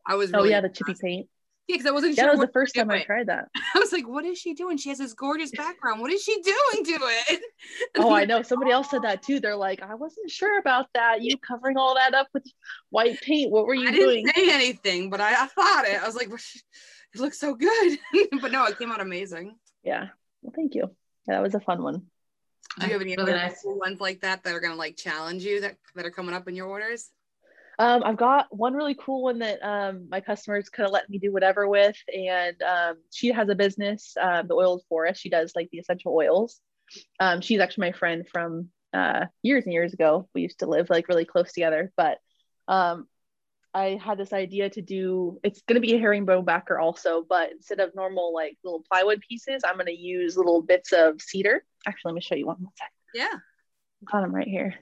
I 0.06 0.14
was 0.14 0.32
oh, 0.32 0.38
really 0.38 0.48
Oh 0.48 0.50
yeah, 0.52 0.60
the 0.62 0.70
chippy 0.70 0.94
paint. 0.98 1.28
Yeah, 1.68 1.74
because 1.74 1.86
I 1.86 1.90
wasn't 1.90 2.16
yeah, 2.16 2.22
sure. 2.22 2.32
That 2.32 2.38
was 2.38 2.46
the 2.46 2.52
first 2.52 2.74
time 2.74 2.90
I 2.90 3.02
tried 3.02 3.26
that. 3.26 3.48
I 3.74 3.78
was 3.78 3.92
like, 3.92 4.08
what 4.08 4.24
is 4.24 4.38
she 4.38 4.54
doing? 4.54 4.78
She 4.78 4.88
has 4.88 4.96
this 4.96 5.12
gorgeous 5.12 5.50
background. 5.50 6.00
What 6.00 6.10
is 6.10 6.22
she 6.22 6.40
doing 6.40 6.84
to 6.86 6.98
it? 7.02 7.42
oh, 7.98 8.14
I 8.14 8.24
know. 8.24 8.40
Somebody 8.40 8.70
else 8.70 8.90
said 8.90 9.02
that 9.02 9.22
too. 9.22 9.38
They're 9.38 9.54
like, 9.54 9.82
I 9.82 9.94
wasn't 9.94 10.30
sure 10.30 10.58
about 10.58 10.86
that. 10.94 11.20
You 11.20 11.36
covering 11.36 11.76
all 11.76 11.94
that 11.96 12.14
up 12.14 12.28
with 12.32 12.44
white 12.88 13.20
paint. 13.20 13.52
What 13.52 13.66
were 13.66 13.74
you 13.74 13.90
I 13.90 13.92
doing? 13.92 14.24
didn't 14.24 14.36
say 14.36 14.54
anything, 14.54 15.10
but 15.10 15.20
I, 15.20 15.32
I 15.32 15.46
thought 15.46 15.84
it. 15.86 16.02
I 16.02 16.06
was 16.06 16.16
like, 16.16 16.30
it 17.14 17.20
looks 17.20 17.38
so 17.38 17.54
good. 17.54 17.98
but 18.40 18.52
no, 18.52 18.64
it 18.66 18.78
came 18.78 18.92
out 18.92 19.00
amazing. 19.00 19.56
Yeah. 19.82 20.08
Well, 20.42 20.52
thank 20.54 20.74
you. 20.74 20.90
Yeah, 21.26 21.34
that 21.34 21.42
was 21.42 21.54
a 21.54 21.60
fun 21.60 21.82
one. 21.82 22.02
Do 22.78 22.86
you 22.86 22.92
have 22.92 23.02
any 23.02 23.16
really 23.16 23.22
other 23.22 23.36
nice. 23.36 23.62
ones 23.64 24.00
like 24.00 24.20
that 24.20 24.44
that 24.44 24.54
are 24.54 24.60
gonna 24.60 24.76
like 24.76 24.96
challenge 24.96 25.42
you 25.42 25.60
that 25.62 25.76
that 25.94 26.06
are 26.06 26.10
coming 26.10 26.34
up 26.34 26.48
in 26.48 26.54
your 26.54 26.68
orders? 26.68 27.10
Um, 27.80 28.02
I've 28.04 28.16
got 28.16 28.46
one 28.50 28.74
really 28.74 28.96
cool 28.98 29.22
one 29.22 29.38
that 29.38 29.62
um, 29.62 30.08
my 30.10 30.20
customers 30.20 30.68
kind 30.68 30.86
of 30.86 30.92
let 30.92 31.08
me 31.08 31.18
do 31.18 31.32
whatever 31.32 31.68
with, 31.68 31.96
and 32.12 32.60
um, 32.62 32.96
she 33.12 33.28
has 33.28 33.48
a 33.48 33.54
business, 33.54 34.16
uh, 34.20 34.42
the 34.42 34.54
Oiled 34.54 34.82
Forest. 34.88 35.20
She 35.20 35.28
does 35.28 35.52
like 35.54 35.68
the 35.70 35.78
essential 35.78 36.12
oils. 36.12 36.60
Um, 37.20 37.40
she's 37.40 37.60
actually 37.60 37.88
my 37.88 37.92
friend 37.92 38.26
from 38.28 38.70
uh, 38.92 39.26
years 39.42 39.64
and 39.64 39.72
years 39.72 39.92
ago. 39.92 40.28
We 40.34 40.42
used 40.42 40.58
to 40.60 40.66
live 40.66 40.90
like 40.90 41.08
really 41.08 41.24
close 41.24 41.52
together, 41.52 41.92
but 41.96 42.18
um, 42.66 43.06
I 43.78 44.00
had 44.02 44.18
this 44.18 44.32
idea 44.32 44.68
to 44.70 44.82
do. 44.82 45.38
It's 45.44 45.62
going 45.62 45.80
to 45.80 45.86
be 45.86 45.94
a 45.94 45.98
herringbone 45.98 46.44
backer 46.44 46.78
also, 46.78 47.24
but 47.28 47.52
instead 47.52 47.78
of 47.78 47.94
normal 47.94 48.34
like 48.34 48.56
little 48.64 48.84
plywood 48.90 49.20
pieces, 49.20 49.62
I'm 49.64 49.74
going 49.74 49.86
to 49.86 49.96
use 49.96 50.36
little 50.36 50.62
bits 50.62 50.92
of 50.92 51.22
cedar. 51.22 51.64
Actually, 51.86 52.10
let 52.10 52.14
me 52.16 52.20
show 52.20 52.34
you 52.34 52.46
one. 52.46 52.56
One 52.58 52.72
second. 52.76 52.92
Yeah, 53.14 53.38
got 54.04 54.22
them 54.22 54.34
right 54.34 54.48
here. 54.48 54.74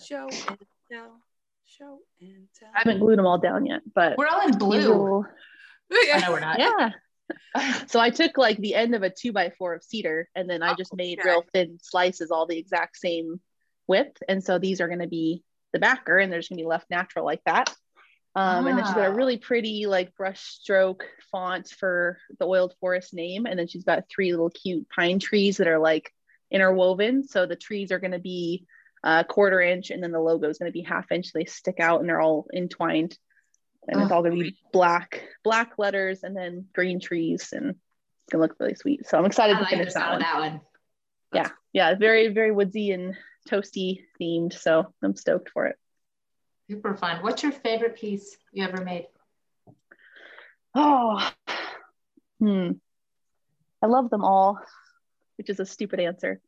Show 0.00 0.28
and 0.28 0.58
tell 0.90 1.20
show 1.66 1.98
and 2.20 2.46
tell. 2.58 2.68
I 2.74 2.78
haven't 2.78 3.00
glued 3.00 3.18
them 3.18 3.26
all 3.26 3.38
down 3.38 3.66
yet, 3.66 3.80
but 3.92 4.16
we're 4.16 4.28
all 4.28 4.46
in 4.46 4.56
blue. 4.56 4.78
Little... 4.78 5.26
I 5.92 6.20
know 6.20 6.32
we're 6.32 6.40
not. 6.40 6.58
Yeah. 6.58 6.90
so 7.86 7.98
I 7.98 8.10
took 8.10 8.38
like 8.38 8.58
the 8.58 8.74
end 8.74 8.94
of 8.94 9.02
a 9.02 9.10
two 9.10 9.32
by 9.32 9.50
four 9.50 9.74
of 9.74 9.82
cedar 9.82 10.28
and 10.34 10.48
then 10.48 10.62
I 10.62 10.74
just 10.74 10.90
oh, 10.92 10.96
made 10.96 11.18
okay. 11.18 11.28
real 11.28 11.44
thin 11.52 11.78
slices, 11.82 12.30
all 12.30 12.46
the 12.46 12.58
exact 12.58 12.96
same 12.96 13.40
width. 13.86 14.22
And 14.28 14.44
so 14.44 14.58
these 14.58 14.80
are 14.80 14.88
going 14.88 15.00
to 15.00 15.08
be 15.08 15.42
the 15.72 15.78
backer 15.78 16.18
and 16.18 16.30
they're 16.30 16.40
just 16.40 16.50
going 16.50 16.58
to 16.58 16.62
be 16.62 16.68
left 16.68 16.90
natural 16.90 17.24
like 17.24 17.42
that. 17.46 17.74
Um, 18.36 18.64
ah. 18.64 18.68
And 18.68 18.78
then 18.78 18.84
she's 18.84 18.94
got 18.94 19.08
a 19.08 19.12
ah. 19.12 19.14
really 19.14 19.36
pretty 19.36 19.86
like 19.86 20.14
brush 20.16 20.40
stroke 20.40 21.06
font 21.30 21.68
for 21.68 22.18
the 22.38 22.46
oiled 22.46 22.74
forest 22.80 23.14
name. 23.14 23.46
And 23.46 23.58
then 23.58 23.68
she's 23.68 23.84
got 23.84 24.08
three 24.08 24.30
little 24.30 24.50
cute 24.50 24.88
pine 24.88 25.18
trees 25.18 25.58
that 25.58 25.68
are 25.68 25.78
like 25.78 26.12
interwoven. 26.50 27.26
So 27.26 27.46
the 27.46 27.56
trees 27.56 27.92
are 27.92 27.98
going 27.98 28.12
to 28.12 28.18
be 28.18 28.66
uh, 29.04 29.22
quarter 29.22 29.60
inch, 29.60 29.90
and 29.90 30.02
then 30.02 30.12
the 30.12 30.20
logo 30.20 30.48
is 30.48 30.58
going 30.58 30.70
to 30.70 30.72
be 30.72 30.82
half 30.82 31.12
inch. 31.12 31.32
They 31.32 31.44
stick 31.44 31.78
out 31.78 32.00
and 32.00 32.08
they're 32.08 32.22
all 32.22 32.46
entwined, 32.54 33.16
and 33.86 34.00
oh. 34.00 34.02
it's 34.02 34.12
all 34.12 34.22
going 34.22 34.36
to 34.38 34.42
be 34.42 34.56
black 34.72 35.22
black 35.44 35.74
letters 35.76 36.24
and 36.24 36.34
then 36.34 36.66
green 36.74 37.00
trees, 37.00 37.50
and 37.52 37.70
it's 37.70 38.32
going 38.32 38.40
to 38.40 38.48
look 38.48 38.56
really 38.58 38.74
sweet. 38.74 39.06
So 39.06 39.18
I'm 39.18 39.26
excited 39.26 39.56
I 39.56 39.58
to 39.58 39.62
like 39.64 39.70
finish 39.70 39.92
that 39.92 40.10
one. 40.10 40.20
that 40.20 40.38
one. 40.40 40.60
Yeah, 41.34 41.48
yeah, 41.74 41.94
very 41.96 42.28
very 42.28 42.50
woodsy 42.50 42.92
and 42.92 43.14
toasty 43.48 44.00
themed. 44.20 44.58
So 44.58 44.94
I'm 45.02 45.16
stoked 45.16 45.50
for 45.50 45.66
it. 45.66 45.76
Super 46.68 46.94
fun. 46.96 47.22
What's 47.22 47.42
your 47.42 47.52
favorite 47.52 47.96
piece 47.96 48.36
you 48.52 48.64
ever 48.64 48.82
made? 48.82 49.06
Oh, 50.74 51.30
hmm. 52.40 52.72
I 53.82 53.86
love 53.86 54.10
them 54.10 54.24
all 54.24 54.58
which 55.36 55.50
is 55.50 55.60
a 55.60 55.66
stupid 55.66 56.00
answer. 56.00 56.40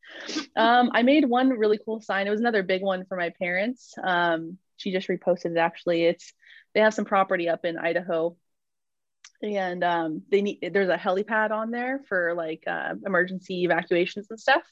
Um, 0.55 0.91
I 0.93 1.03
made 1.03 1.25
one 1.25 1.49
really 1.49 1.79
cool 1.83 2.01
sign. 2.01 2.27
It 2.27 2.31
was 2.31 2.39
another 2.39 2.63
big 2.63 2.81
one 2.81 3.05
for 3.05 3.17
my 3.17 3.31
parents. 3.39 3.93
Um, 4.01 4.57
she 4.77 4.91
just 4.91 5.07
reposted 5.07 5.51
it 5.51 5.57
actually. 5.57 6.05
It's 6.05 6.33
they 6.73 6.81
have 6.81 6.93
some 6.93 7.05
property 7.05 7.49
up 7.49 7.65
in 7.65 7.77
Idaho, 7.77 8.37
and 9.41 9.83
um, 9.83 10.21
they 10.29 10.41
need 10.41 10.69
there's 10.73 10.89
a 10.89 10.97
helipad 10.97 11.51
on 11.51 11.71
there 11.71 12.01
for 12.07 12.33
like 12.35 12.63
uh, 12.67 12.93
emergency 13.05 13.63
evacuations 13.63 14.27
and 14.29 14.39
stuff. 14.39 14.63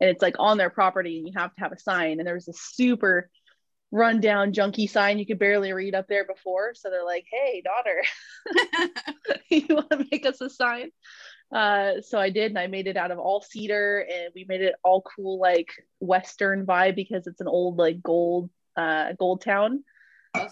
And 0.00 0.10
it's 0.10 0.22
like 0.22 0.36
on 0.38 0.58
their 0.58 0.70
property, 0.70 1.18
and 1.18 1.28
you 1.28 1.34
have 1.36 1.54
to 1.54 1.60
have 1.60 1.72
a 1.72 1.78
sign. 1.78 2.18
And 2.18 2.26
there 2.26 2.34
was 2.34 2.48
a 2.48 2.52
super 2.52 3.30
rundown 3.94 4.52
junky 4.52 4.90
sign 4.90 5.20
you 5.20 5.24
could 5.24 5.38
barely 5.38 5.72
read 5.72 5.94
up 5.94 6.08
there 6.08 6.26
before. 6.26 6.74
So 6.74 6.90
they're 6.90 7.04
like, 7.04 7.26
"Hey, 7.30 7.62
daughter, 7.62 8.02
you 9.48 9.66
want 9.74 9.90
to 9.90 10.04
make 10.10 10.26
us 10.26 10.40
a 10.40 10.50
sign?" 10.50 10.90
Uh, 11.54 12.00
so 12.00 12.18
I 12.18 12.30
did, 12.30 12.50
and 12.50 12.58
I 12.58 12.66
made 12.66 12.88
it 12.88 12.96
out 12.96 13.12
of 13.12 13.18
all 13.18 13.40
cedar, 13.40 14.04
and 14.12 14.32
we 14.34 14.44
made 14.48 14.60
it 14.60 14.74
all 14.82 15.02
cool, 15.02 15.38
like 15.38 15.68
Western 16.00 16.66
vibe 16.66 16.96
because 16.96 17.28
it's 17.28 17.40
an 17.40 17.46
old, 17.46 17.76
like 17.78 18.02
gold, 18.02 18.50
uh, 18.76 19.12
gold 19.12 19.42
town. 19.42 19.84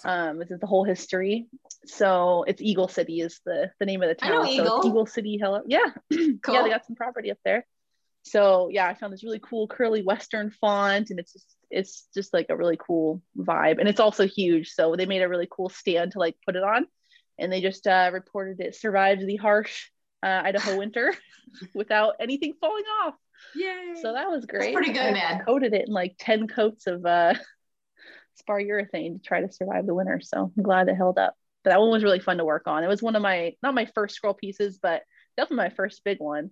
Um, 0.04 0.38
this 0.38 0.52
is 0.52 0.60
the 0.60 0.68
whole 0.68 0.84
history. 0.84 1.48
So 1.86 2.44
it's 2.46 2.62
Eagle 2.62 2.86
City 2.86 3.20
is 3.20 3.40
the 3.44 3.72
the 3.80 3.86
name 3.86 4.02
of 4.02 4.08
the 4.08 4.14
town. 4.14 4.46
so 4.46 4.52
Eagle. 4.52 4.82
Eagle 4.86 5.06
City, 5.06 5.38
hello, 5.42 5.62
yeah, 5.66 5.90
cool. 6.10 6.38
yeah, 6.48 6.62
they 6.62 6.70
got 6.70 6.86
some 6.86 6.94
property 6.94 7.32
up 7.32 7.38
there. 7.44 7.66
So 8.22 8.68
yeah, 8.70 8.86
I 8.86 8.94
found 8.94 9.12
this 9.12 9.24
really 9.24 9.40
cool 9.40 9.66
curly 9.66 10.04
Western 10.04 10.52
font, 10.52 11.10
and 11.10 11.18
it's 11.18 11.32
just 11.32 11.56
it's 11.72 12.06
just 12.14 12.32
like 12.32 12.46
a 12.50 12.56
really 12.56 12.78
cool 12.78 13.22
vibe, 13.36 13.78
and 13.80 13.88
it's 13.88 14.00
also 14.00 14.26
huge. 14.26 14.70
So 14.70 14.94
they 14.96 15.06
made 15.06 15.22
a 15.22 15.28
really 15.28 15.48
cool 15.50 15.68
stand 15.68 16.12
to 16.12 16.18
like 16.18 16.36
put 16.44 16.56
it 16.56 16.62
on, 16.62 16.86
and 17.38 17.52
they 17.52 17.60
just 17.60 17.86
uh, 17.86 18.10
reported 18.12 18.60
it 18.60 18.76
survived 18.76 19.26
the 19.26 19.36
harsh 19.36 19.88
uh, 20.22 20.42
Idaho 20.44 20.76
winter 20.76 21.14
without 21.74 22.14
anything 22.20 22.54
falling 22.60 22.84
off. 23.04 23.14
Yay! 23.56 23.94
So 24.00 24.12
that 24.12 24.30
was 24.30 24.46
great. 24.46 24.74
That's 24.74 24.74
pretty 24.74 24.92
good, 24.92 25.02
I 25.02 25.12
man. 25.12 25.44
Coated 25.44 25.74
it 25.74 25.88
in 25.88 25.92
like 25.92 26.14
10 26.18 26.46
coats 26.46 26.86
of 26.86 27.04
uh, 27.04 27.34
spar 28.36 28.60
urethane 28.60 29.14
to 29.14 29.22
try 29.22 29.40
to 29.40 29.52
survive 29.52 29.86
the 29.86 29.94
winter. 29.94 30.20
So 30.22 30.52
I'm 30.56 30.62
glad 30.62 30.88
it 30.88 30.94
held 30.94 31.18
up. 31.18 31.34
But 31.64 31.70
that 31.70 31.80
one 31.80 31.90
was 31.90 32.04
really 32.04 32.20
fun 32.20 32.38
to 32.38 32.44
work 32.44 32.66
on. 32.66 32.82
It 32.82 32.88
was 32.88 33.02
one 33.02 33.16
of 33.16 33.22
my, 33.22 33.54
not 33.62 33.74
my 33.74 33.86
first 33.94 34.14
scroll 34.16 34.34
pieces, 34.34 34.78
but 34.82 35.02
definitely 35.36 35.68
my 35.68 35.70
first 35.70 36.02
big 36.04 36.18
one. 36.18 36.50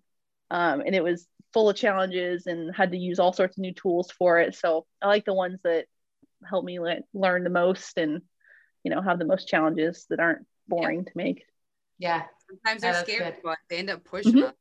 Um, 0.51 0.81
and 0.81 0.95
it 0.95 1.03
was 1.03 1.27
full 1.53 1.69
of 1.69 1.77
challenges 1.77 2.47
and 2.47 2.75
had 2.75 2.93
to 2.93 2.97
use 2.97 3.19
all 3.19 3.33
sorts 3.33 3.57
of 3.57 3.63
new 3.63 3.73
tools 3.73 4.11
for 4.11 4.39
it. 4.39 4.55
So 4.55 4.87
I 5.03 5.07
like 5.09 5.25
the 5.25 5.35
ones 5.35 5.61
that 5.65 5.87
help 6.49 6.65
me 6.65 6.81
le- 6.81 7.03
learn 7.13 7.45
the 7.45 7.51
most 7.51 7.99
and, 7.99 8.23
you 8.85 8.91
know, 8.91 9.03
have 9.03 9.19
the 9.19 9.25
most 9.25 9.49
challenges 9.49 10.07
that 10.11 10.21
aren't 10.21 10.47
boring 10.69 11.01
yeah. 11.01 11.05
to 11.05 11.11
make. 11.17 11.45
Yeah, 11.99 12.23
Sometimes 12.51 12.83
they're 12.83 12.95
scared, 13.05 13.37
but 13.45 13.59
they 13.69 13.79
end 13.79 13.91
up 13.91 14.05
pushing 14.05 14.33
mm-hmm. 14.33 14.45
us. 14.45 14.55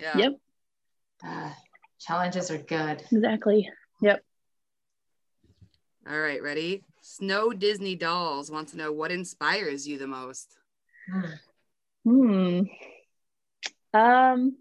Yeah. 0.00 0.16
Yep. 0.16 0.32
Uh, 1.24 1.50
challenges 2.00 2.50
are 2.50 2.58
good. 2.58 3.02
Exactly. 3.12 3.70
Yep. 4.02 4.22
All 6.08 6.18
right, 6.18 6.42
ready? 6.42 6.84
Snow 7.02 7.52
Disney 7.52 7.94
Dolls 7.94 8.50
wants 8.50 8.72
to 8.72 8.78
know 8.78 8.92
what 8.92 9.12
inspires 9.12 9.86
you 9.86 9.98
the 9.98 10.06
most. 10.08 10.56
Hmm. 12.04 12.62
Um, 13.94 14.56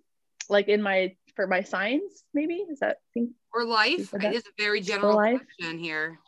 like 0.48 0.68
in 0.68 0.82
my 0.82 1.16
for 1.36 1.48
my 1.48 1.64
signs, 1.64 2.24
maybe 2.34 2.56
is 2.56 2.80
that 2.80 2.98
thing 3.14 3.34
or 3.54 3.66
life? 3.66 4.14
It 4.14 4.36
is 4.36 4.44
a 4.44 4.62
very 4.62 4.82
general 4.82 5.16
question 5.16 5.80
here. 5.80 6.20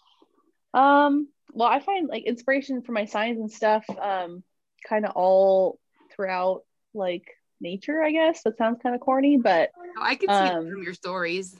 Um. 0.73 1.29
Well, 1.53 1.69
I 1.69 1.79
find 1.79 2.07
like 2.07 2.23
inspiration 2.25 2.81
for 2.81 2.91
my 2.91 3.05
signs 3.05 3.39
and 3.39 3.51
stuff. 3.51 3.85
Um, 3.89 4.43
kind 4.87 5.05
of 5.05 5.11
all 5.15 5.79
throughout 6.11 6.63
like 6.93 7.25
nature, 7.59 8.01
I 8.01 8.11
guess. 8.11 8.43
That 8.43 8.57
sounds 8.57 8.79
kind 8.81 8.95
of 8.95 9.01
corny, 9.01 9.37
but 9.37 9.71
no, 9.95 10.01
I 10.01 10.15
can 10.15 10.29
see 10.29 10.33
um, 10.33 10.67
it 10.67 10.71
from 10.71 10.83
your 10.83 10.93
stories. 10.93 11.55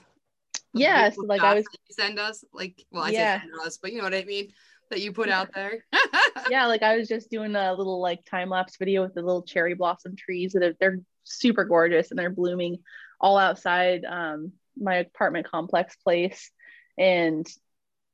Yes, 0.74 1.16
yeah, 1.18 1.26
like 1.26 1.42
I 1.42 1.54
was 1.54 1.64
send 1.90 2.18
us 2.18 2.44
like 2.52 2.84
well, 2.90 3.04
I 3.04 3.10
yeah. 3.10 3.40
send 3.40 3.52
us, 3.64 3.78
but 3.78 3.92
you 3.92 3.98
know 3.98 4.04
what 4.04 4.14
I 4.14 4.24
mean 4.24 4.52
that 4.90 5.00
you 5.00 5.12
put 5.12 5.28
out 5.28 5.52
there. 5.54 5.84
yeah, 6.50 6.66
like 6.66 6.82
I 6.82 6.96
was 6.96 7.08
just 7.08 7.30
doing 7.30 7.54
a 7.56 7.74
little 7.74 8.00
like 8.00 8.24
time 8.24 8.50
lapse 8.50 8.76
video 8.76 9.02
with 9.02 9.14
the 9.14 9.22
little 9.22 9.42
cherry 9.42 9.74
blossom 9.74 10.16
trees 10.16 10.52
that 10.52 10.62
are, 10.62 10.74
they're 10.80 11.00
super 11.24 11.64
gorgeous 11.64 12.10
and 12.10 12.18
they're 12.18 12.30
blooming 12.30 12.78
all 13.20 13.38
outside 13.38 14.04
um, 14.04 14.52
my 14.76 14.96
apartment 14.96 15.50
complex 15.50 15.96
place, 15.96 16.50
and 16.96 17.46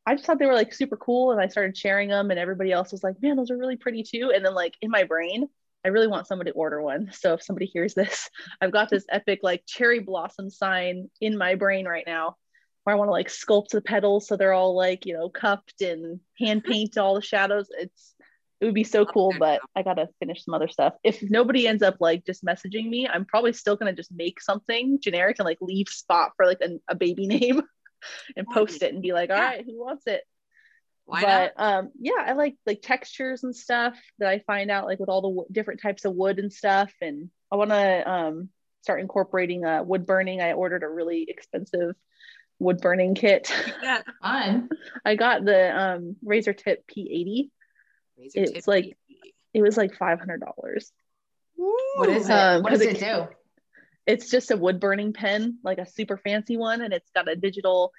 I 0.07 0.15
just 0.15 0.27
thought 0.27 0.39
they 0.39 0.47
were 0.47 0.55
like 0.55 0.75
super 0.75 0.97
cool, 0.97 1.33
and 1.33 1.41
I 1.41 1.49
started 1.49 1.77
sharing 1.77 2.09
them, 2.09 2.31
and 2.31 2.39
everybody 2.39 2.73
else 2.73 2.93
was 2.93 3.03
like, 3.03 3.21
"Man, 3.23 3.37
those 3.37 3.51
are 3.51 3.57
really 3.57 3.77
pretty 3.77 4.03
too." 4.03 4.33
And 4.35 4.45
then 4.45 4.55
like 4.55 4.75
in 4.81 4.91
my 4.91 5.05
brain, 5.05 5.49
I 5.85 5.89
really 5.89 6.09
want 6.09 6.27
somebody 6.27 6.51
to 6.51 6.57
order 6.57 6.81
one. 6.81 7.11
So 7.13 7.35
if 7.35 7.43
somebody 7.43 7.67
hears 7.67 7.95
this, 7.95 8.31
I've 8.61 8.73
got 8.73 8.91
this 8.91 9.05
epic 9.11 9.41
like 9.43 9.65
cherry 9.67 10.01
blossom 10.01 10.51
sign 10.51 11.11
in 11.21 11.37
my 11.37 11.55
brain 11.55 11.87
right 11.87 12.05
now 12.07 12.37
where 12.85 12.95
I 12.95 12.99
want 12.99 13.09
to 13.09 13.13
like 13.13 13.29
sculpt 13.29 13.71
the 13.71 13.81
petals 13.81 14.29
so 14.29 14.37
they're 14.37 14.53
all 14.53 14.77
like, 14.77 15.07
you 15.07 15.15
know, 15.15 15.29
cupped 15.29 15.81
and 15.81 16.21
hand 16.39 16.65
paint 16.65 16.99
all 16.99 17.15
the 17.15 17.23
shadows. 17.23 17.69
It's 17.71 18.14
it 18.65 18.69
would 18.69 18.75
be 18.75 18.85
so 18.85 19.05
cool, 19.05 19.35
but 19.39 19.61
I 19.77 19.83
gotta 19.83 20.09
finish 20.21 20.43
some 20.43 20.55
other 20.55 20.69
stuff. 20.69 20.95
If 21.05 21.23
nobody 21.23 21.69
ends 21.69 21.83
up 21.83 21.97
like 22.01 22.25
just 22.25 22.43
messaging 22.43 22.89
me, 22.89 23.07
I'm 23.07 23.27
probably 23.27 23.53
still 23.53 23.77
gonna 23.77 23.93
just 23.93 24.11
make 24.11 24.41
something 24.41 24.99
generic 25.03 25.37
and 25.39 25.45
like 25.45 25.59
leave 25.61 25.89
spot 25.89 26.33
for 26.35 26.47
like 26.47 26.63
a, 26.63 26.81
a 26.89 26.95
baby 26.95 27.27
name 27.29 27.61
and 28.35 28.47
post 28.47 28.83
it 28.83 28.95
and 28.95 29.03
be 29.03 29.13
like, 29.13 29.29
all 29.29 29.37
right, 29.37 29.63
who 29.67 29.79
wants 29.79 30.07
it? 30.07 30.23
Why 31.05 31.21
but 31.21 31.53
not? 31.59 31.77
um 31.77 31.91
yeah 32.01 32.25
i 32.25 32.33
like 32.33 32.57
like 32.65 32.81
textures 32.81 33.45
and 33.45 33.55
stuff 33.55 33.95
that 34.21 34.31
i 34.31 34.39
find 34.39 34.71
out 34.71 34.87
like 34.87 34.99
with 34.99 35.11
all 35.11 35.21
the 35.21 35.29
w- 35.29 35.47
different 35.53 35.83
types 35.83 36.07
of 36.07 36.15
wood 36.15 36.39
and 36.39 36.51
stuff 36.51 36.91
and 37.03 37.29
i 37.53 37.57
want 37.57 37.69
to 37.69 38.11
um 38.11 38.49
start 38.81 39.03
incorporating 39.03 39.67
uh 39.67 39.83
wood 39.83 40.07
burning. 40.07 40.41
I 40.41 40.55
ordered 40.55 40.83
a 40.83 40.89
really 40.89 41.27
expensive 41.29 41.95
wood 42.59 42.81
burning 42.81 43.15
kit. 43.15 43.53
Yeah. 43.83 44.01
Fun 44.23 44.71
i 45.05 45.15
got 45.15 45.45
the 45.45 45.79
um 45.79 46.17
Razertip 46.25 46.79
p80 46.91 47.51
razor 48.19 48.41
it's 48.41 48.53
tip 48.53 48.67
like 48.67 48.85
P80. 48.85 49.33
it 49.55 49.63
was 49.63 49.77
like 49.77 49.97
$500 49.97 50.41
What 51.57 52.09
is 52.09 52.29
it? 52.29 52.33
Um, 52.33 52.63
what 52.63 52.71
does 52.71 52.81
it, 52.81 52.97
it 52.97 53.01
do? 53.01 53.29
It's 54.07 54.31
just 54.31 54.51
a 54.51 54.57
wood 54.57 54.81
burning 54.81 55.15
pen, 55.15 55.59
like 55.65 55.79
a 55.79 55.87
super 55.87 56.19
fancy 56.19 56.59
one, 56.59 56.83
and 56.83 56.93
it's 56.93 57.11
got 57.15 57.27
a 57.27 57.37
digital 57.37 57.93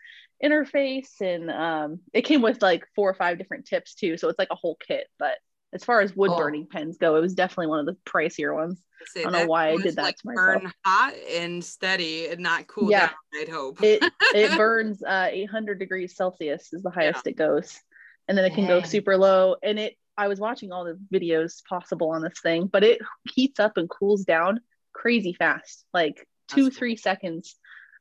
interface 0.44 1.22
and 1.22 1.50
um, 1.50 2.00
it 2.14 2.24
came 2.24 2.42
with 2.42 2.62
like 2.62 2.86
four 2.96 3.10
or 3.10 3.14
five 3.14 3.38
different 3.38 3.66
tips 3.66 3.96
too 3.96 4.18
so 4.18 4.28
it's 4.30 4.40
like 4.40 4.50
a 4.52 4.56
whole 4.56 4.78
kit 4.86 5.08
but 5.18 5.38
as 5.74 5.84
far 5.84 6.02
as 6.02 6.16
wood 6.16 6.32
burning 6.38 6.68
pens 6.70 6.98
go 6.98 7.16
it 7.16 7.22
was 7.22 7.34
definitely 7.34 7.68
one 7.68 7.80
of 7.80 7.86
the 7.86 7.98
pricier 8.06 8.54
ones 8.54 8.82
i 9.18 9.24
don't 9.24 9.32
know 9.32 9.46
why 9.46 9.70
i 9.70 9.78
did 9.78 9.96
that 9.96 10.04
like 10.04 10.18
to 10.18 10.28
myself. 10.28 10.62
burn 10.62 10.74
hot 10.86 11.14
and 11.34 11.64
steady 11.64 12.28
and 12.28 12.40
not 12.40 12.68
cool 12.68 12.90
yeah. 12.90 13.08
down 13.08 13.42
i'd 13.42 13.50
hope 13.50 13.82
it 13.82 14.04
it 14.34 14.52
burns 14.58 15.02
uh, 15.04 15.28
800 15.32 15.80
degrees 15.80 16.16
celsius 16.16 16.74
is 16.74 16.84
the 16.84 16.90
highest 16.90 17.22
yeah. 17.26 17.32
it 17.32 17.38
goes 17.38 17.80
and 18.28 18.38
then 18.38 18.46
it 18.46 18.54
can 18.54 18.68
go 18.68 18.82
super 18.82 19.18
low 19.18 19.56
and 19.64 19.80
it 19.80 19.96
i 20.18 20.28
was 20.28 20.40
watching 20.40 20.72
all 20.72 20.86
the 20.86 21.00
videos 21.14 21.64
possible 21.68 22.12
on 22.12 22.22
this 22.22 22.40
thing 22.42 22.68
but 22.68 22.84
it 22.84 23.00
heats 23.34 23.60
up 23.60 23.78
and 23.78 23.90
cools 23.90 24.24
down 24.24 24.60
crazy 24.94 25.34
fast 25.34 25.86
like 25.94 26.28
two 26.48 26.66
That's 26.66 26.78
three 26.78 26.96
cool. 26.96 27.02
seconds 27.02 27.56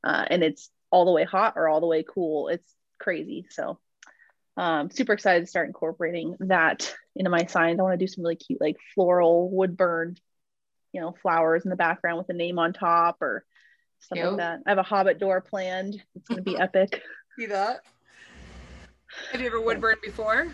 uh, 0.05 0.25
and 0.29 0.43
it's 0.43 0.71
all 0.95 1.05
the 1.05 1.11
way 1.11 1.25
hot 1.25 1.55
or 1.57 1.69
all 1.69 1.81
the 1.81 1.89
way 1.89 2.05
cool. 2.05 2.47
It's 2.47 2.73
crazy. 3.01 3.47
So 3.51 3.81
um, 4.57 4.91
super 4.93 5.13
excited 5.13 5.41
to 5.41 5.47
start 5.49 5.67
incorporating 5.67 6.37
that 6.39 6.95
into 7.17 7.31
my 7.31 7.47
signs. 7.47 7.81
I 7.81 7.83
want 7.83 7.99
to 7.99 8.05
do 8.05 8.07
some 8.07 8.23
really 8.23 8.37
cute 8.37 8.61
like 8.61 8.77
floral 8.95 9.51
wood 9.51 9.77
burned, 9.77 10.21
you 10.93 11.01
know, 11.01 11.17
flowers 11.21 11.65
in 11.65 11.71
the 11.71 11.77
background 11.77 12.19
with 12.19 12.29
a 12.29 12.33
name 12.33 12.61
on 12.61 12.73
top 12.73 13.23
or 13.23 13.45
something 13.99 14.25
like 14.25 14.37
that. 14.37 14.61
I 14.67 14.71
have 14.71 14.79
a 14.79 14.85
hobbit 14.85 15.19
door 15.19 15.41
planned. 15.41 16.01
It's 16.15 16.29
gonna 16.29 16.43
be 16.43 16.57
epic. 16.61 17.03
See 17.37 17.47
that? 17.47 17.81
Have 19.33 19.41
you 19.41 19.49
ever 19.49 19.61
wood 19.61 19.81
burned 19.81 20.01
before? 20.01 20.47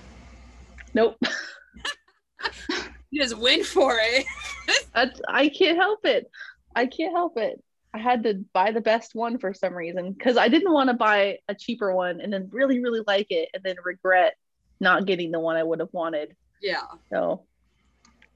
Nope. 0.95 1.17
you 3.11 3.23
just 3.23 3.37
went 3.39 3.67
for 3.67 3.97
it. 4.01 4.27
That's, 4.95 5.21
I 5.29 5.49
can't 5.49 5.79
help 5.79 6.05
it. 6.05 6.31
I 6.75 6.87
can't 6.87 7.13
help 7.13 7.37
it. 7.37 7.63
I 7.93 7.99
had 7.99 8.23
to 8.23 8.35
buy 8.53 8.71
the 8.71 8.81
best 8.81 9.15
one 9.15 9.39
for 9.39 9.53
some 9.53 9.75
reason 9.75 10.13
because 10.13 10.37
I 10.37 10.49
didn't 10.49 10.73
want 10.73 10.91
to 10.91 10.95
buy 10.95 11.39
a 11.49 11.55
cheaper 11.55 11.95
one 11.95 12.21
and 12.21 12.33
then 12.33 12.49
really, 12.53 12.81
really 12.81 13.03
like 13.07 13.27
it 13.31 13.49
and 13.53 13.63
then 13.65 13.77
regret 13.85 14.37
not 14.79 15.07
getting 15.07 15.33
the 15.33 15.41
one 15.41 15.57
I 15.57 15.65
would 15.65 15.81
have 15.81 15.93
wanted. 15.93 16.37
Yeah. 16.63 16.83
So, 17.11 17.43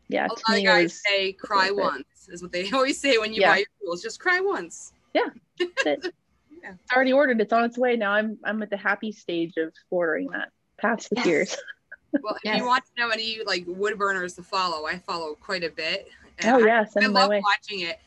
yeah. 0.09 0.27
A 0.27 0.51
lot 0.51 0.59
of 0.59 0.65
guys 0.65 1.01
say 1.07 1.33
cry 1.33 1.71
once 1.71 2.29
is 2.29 2.43
what 2.43 2.53
they 2.53 2.71
always 2.73 3.01
say 3.01 3.19
when 3.19 3.33
you 3.33 3.43
yeah. 3.43 3.53
buy 3.53 3.59
your 3.59 3.67
tools. 3.81 4.03
Just 4.03 4.19
cry 4.19 4.41
once. 4.41 4.93
Yeah. 5.13 5.29
It. 5.59 6.13
yeah. 6.63 6.75
It's 6.83 6.93
already 6.93 7.13
ordered. 7.13 7.41
It's 7.41 7.53
on 7.53 7.65
its 7.65 7.79
way 7.79 7.97
now. 7.97 8.13
I'm 8.13 8.39
I'm 8.45 8.63
at 8.63 8.71
the 8.71 8.77
happy 8.77 9.13
stage 9.13 9.57
of 9.57 9.73
ordering 9.91 10.31
that 10.31 10.51
past 10.79 11.11
the 11.11 11.17
yes. 11.17 11.27
years. 11.27 11.57
Well, 12.23 12.35
if 12.35 12.45
yes. 12.45 12.59
you 12.59 12.67
want 12.67 12.85
to 12.85 12.91
know 13.01 13.11
any 13.11 13.41
like 13.45 13.65
wood 13.67 13.99
burners 13.99 14.35
to 14.35 14.43
follow, 14.43 14.87
I 14.87 14.99
follow 14.99 15.35
quite 15.35 15.65
a 15.65 15.71
bit. 15.71 16.09
oh 16.45 16.59
yeah, 16.59 16.85
I, 16.97 17.05
I 17.05 17.07
love 17.07 17.31
way. 17.31 17.43
watching 17.43 17.81
it 17.81 17.99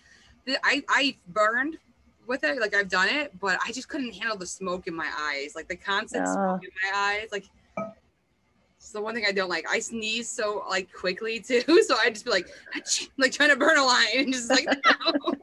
I 0.63 0.83
I 0.89 1.15
burned 1.27 1.77
with 2.25 2.43
it, 2.43 2.59
like 2.59 2.75
I've 2.75 2.89
done 2.89 3.09
it, 3.09 3.37
but 3.39 3.59
I 3.65 3.71
just 3.71 3.87
couldn't 3.87 4.13
handle 4.13 4.37
the 4.37 4.45
smoke 4.45 4.87
in 4.87 4.95
my 4.95 5.09
eyes, 5.17 5.53
like 5.55 5.67
the 5.67 5.75
constant 5.75 6.25
yeah. 6.25 6.33
smoke 6.33 6.63
in 6.63 6.69
my 6.83 6.97
eyes, 6.97 7.29
like. 7.31 7.45
It's 8.79 8.91
the 8.91 9.01
one 9.01 9.15
thing 9.15 9.25
I 9.27 9.31
don't 9.31 9.49
like. 9.49 9.65
I 9.67 9.79
sneeze 9.79 10.29
so 10.29 10.63
like 10.69 10.93
quickly 10.93 11.39
too, 11.47 11.81
so 11.83 11.95
I 12.01 12.09
just 12.09 12.25
be 12.25 12.31
like, 12.31 12.47
like 13.17 13.31
trying 13.31 13.49
to 13.49 13.55
burn 13.55 13.77
a 13.77 13.83
line 13.83 14.05
and 14.15 14.31
just 14.31 14.49
like, 14.49 14.65
no. 14.85 15.33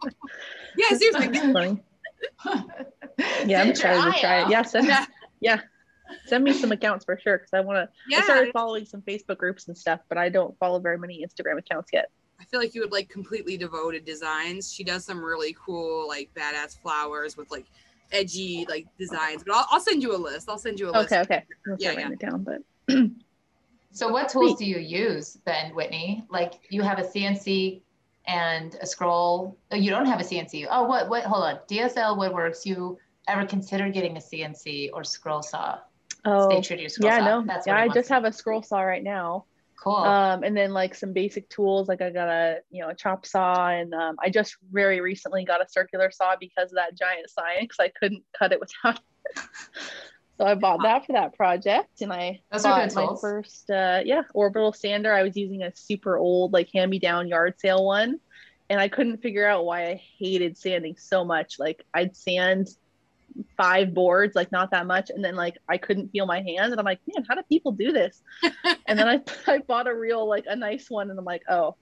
yeah, 0.79 0.97
seriously. 0.97 1.81
yeah, 3.45 3.61
I'm 3.61 3.71
excited 3.71 4.13
to 4.13 4.21
try 4.21 4.43
it. 4.43 4.51
Yeah, 4.51 4.63
send, 4.63 4.87
yeah, 4.87 5.05
yeah, 5.41 5.61
send 6.27 6.45
me 6.45 6.53
some 6.53 6.73
accounts 6.73 7.05
for 7.05 7.19
sure 7.23 7.39
because 7.39 7.51
I 7.53 7.61
want 7.61 7.77
to. 7.77 7.89
Yeah. 8.09 8.19
I 8.19 8.23
started 8.23 8.53
following 8.53 8.85
some 8.85 9.03
Facebook 9.03 9.39
groups 9.39 9.69
and 9.69 9.77
stuff, 9.77 10.01
but 10.09 10.19
I 10.19 10.29
don't 10.29 10.57
follow 10.59 10.79
very 10.79 10.99
many 10.99 11.25
Instagram 11.25 11.59
accounts 11.59 11.91
yet. 11.93 12.11
I 12.41 12.45
feel 12.45 12.61
like 12.61 12.75
you 12.75 12.81
would 12.81 12.93
like 12.93 13.09
completely 13.09 13.57
devoted 13.57 14.05
designs. 14.05 14.73
She 14.73 14.85
does 14.85 15.05
some 15.05 15.23
really 15.23 15.57
cool, 15.65 16.07
like 16.09 16.31
badass 16.35 16.79
flowers 16.81 17.37
with 17.37 17.51
like 17.51 17.67
edgy 18.13 18.67
like 18.69 18.87
designs. 18.99 19.43
But 19.45 19.57
I'll, 19.57 19.67
I'll 19.71 19.81
send 19.81 20.03
you 20.03 20.15
a 20.15 20.19
list. 20.19 20.49
I'll 20.49 20.59
send 20.59 20.79
you 20.79 20.91
a 20.91 20.93
list. 20.93 21.13
Okay, 21.13 21.21
okay. 21.21 21.43
I'll 21.69 21.77
yeah, 21.79 21.93
yeah. 21.93 22.11
it 22.11 22.19
down. 22.19 22.45
But 22.45 22.63
so, 23.93 24.09
what 24.09 24.29
tools 24.29 24.59
do 24.59 24.65
you 24.65 24.79
use 24.79 25.39
then, 25.45 25.75
Whitney? 25.75 26.25
Like 26.31 26.55
you 26.71 26.83
have 26.83 26.99
a 26.99 27.05
CNC 27.05 27.81
and 28.27 28.77
a 28.81 28.87
scroll. 28.87 29.57
Oh, 29.71 29.77
you 29.77 29.91
don't 29.91 30.07
have 30.07 30.21
a 30.21 30.25
CNC. 30.25 30.67
Oh, 30.71 30.85
what? 30.85 31.09
What? 31.09 31.25
Hold 31.25 31.45
on. 31.45 31.59
DSL 31.69 32.19
Woodworks. 32.19 32.65
You 32.65 32.99
ever 33.29 33.47
consider 33.47 33.89
getting 33.89 34.17
a 34.17 34.21
CNC 34.21 34.91
or 34.93 35.05
scroll 35.05 35.43
saw? 35.43 35.79
Oh, 36.25 36.49
Stay 36.51 36.61
true 36.63 36.77
to 36.77 36.83
your 36.83 36.89
scroll 36.89 37.11
yeah, 37.11 37.19
saw. 37.19 37.41
no. 37.41 37.47
That's 37.47 37.67
yeah, 37.67 37.77
I 37.77 37.89
just 37.89 38.09
have 38.09 38.25
a 38.25 38.33
scroll 38.33 38.63
saw 38.63 38.81
right 38.81 39.03
now. 39.03 39.45
Cool. 39.85 39.97
Um, 39.97 40.43
and 40.43 40.57
then 40.57 40.73
like 40.73 40.95
some 40.95 41.13
basic 41.13 41.49
tools, 41.51 41.89
like 41.89 42.01
I 42.01 42.09
got 42.09 42.29
a 42.29 42.61
you 42.71 42.83
know 42.83 42.89
a 42.89 42.95
chop 42.95 43.27
saw, 43.27 43.69
and 43.69 43.93
um, 43.93 44.17
I 44.23 44.31
just 44.31 44.57
very 44.73 45.01
recently 45.03 45.45
got 45.45 45.61
a 45.61 45.69
circular 45.69 46.11
saw 46.11 46.37
because 46.41 46.73
of 46.73 46.77
that 46.77 46.97
giant 46.97 47.29
sign 47.29 47.61
because 47.61 47.79
I 47.81 47.93
couldn't 48.01 48.23
cut 48.39 48.53
it 48.53 48.61
without. 48.61 49.01
so 50.39 50.47
I 50.47 50.55
bought 50.55 50.83
that 50.83 51.05
for 51.05 51.13
that 51.13 51.37
project, 51.37 52.01
and 52.01 52.11
I 52.11 52.41
Those 52.51 52.63
bought 52.63 52.95
my 52.95 53.09
first 53.21 53.69
uh, 53.69 54.01
yeah 54.07 54.23
orbital 54.33 54.73
sander. 54.73 55.13
I 55.13 55.23
was 55.23 55.37
using 55.37 55.63
a 55.63 55.73
super 55.75 56.17
old 56.17 56.55
like 56.55 56.71
hand 56.73 56.91
me 56.91 56.99
down 56.99 57.29
yard 57.29 57.57
sale 57.59 57.85
one, 57.85 58.21
and 58.71 58.81
I 58.81 58.89
couldn't 58.89 59.19
figure 59.19 59.47
out 59.47 59.67
why 59.67 59.89
I 59.89 60.03
hated 60.19 60.57
sanding 60.57 60.97
so 60.97 61.27
much. 61.27 61.59
Like 61.59 61.85
I'd 61.93 62.17
sand 62.17 62.69
five 63.57 63.95
boards, 63.95 64.35
like 64.35 64.53
not 64.53 64.71
that 64.71 64.87
much. 64.87 65.11
And 65.11 65.25
then 65.25 65.37
like 65.37 65.59
I 65.69 65.79
couldn't 65.79 66.11
feel 66.11 66.27
my 66.27 66.41
hands. 66.41 66.73
And 66.73 66.79
I'm 66.79 66.85
like, 66.85 67.01
man, 67.07 67.25
how 67.29 67.35
do 67.35 67.43
people 67.49 67.73
do 67.73 67.93
this? 67.93 68.23
and 68.87 68.99
then 68.99 69.09
I, 69.09 69.21
I 69.51 69.59
bought 69.59 69.89
a 69.89 69.95
real, 69.95 70.29
like 70.29 70.45
a 70.49 70.57
nice 70.57 70.91
one. 70.91 71.11
And 71.11 71.19
I'm 71.19 71.25
like, 71.25 71.43
oh, 71.49 71.77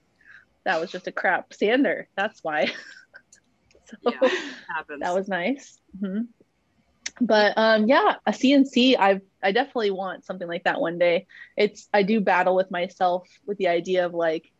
that 0.65 0.81
was 0.81 0.91
just 0.91 1.07
a 1.07 1.13
crap 1.13 1.53
sander. 1.53 2.09
That's 2.17 2.43
why. 2.43 2.67
so 3.85 3.97
yeah, 4.05 4.31
that 5.01 5.15
was 5.15 5.29
nice. 5.29 5.79
Mm-hmm. 6.01 6.23
But 7.21 7.55
um, 7.57 7.87
yeah, 7.87 8.17
a 8.27 8.33
CNC, 8.33 8.97
I 8.99 9.21
I 9.43 9.53
definitely 9.53 9.91
want 9.91 10.25
something 10.25 10.49
like 10.49 10.65
that 10.65 10.81
one 10.81 10.99
day. 10.99 11.27
It's 11.57 11.89
I 11.93 12.03
do 12.03 12.21
battle 12.21 12.55
with 12.55 12.71
myself 12.71 13.29
with 13.47 13.59
the 13.59 13.69
idea 13.69 14.07
of 14.07 14.15
like 14.15 14.51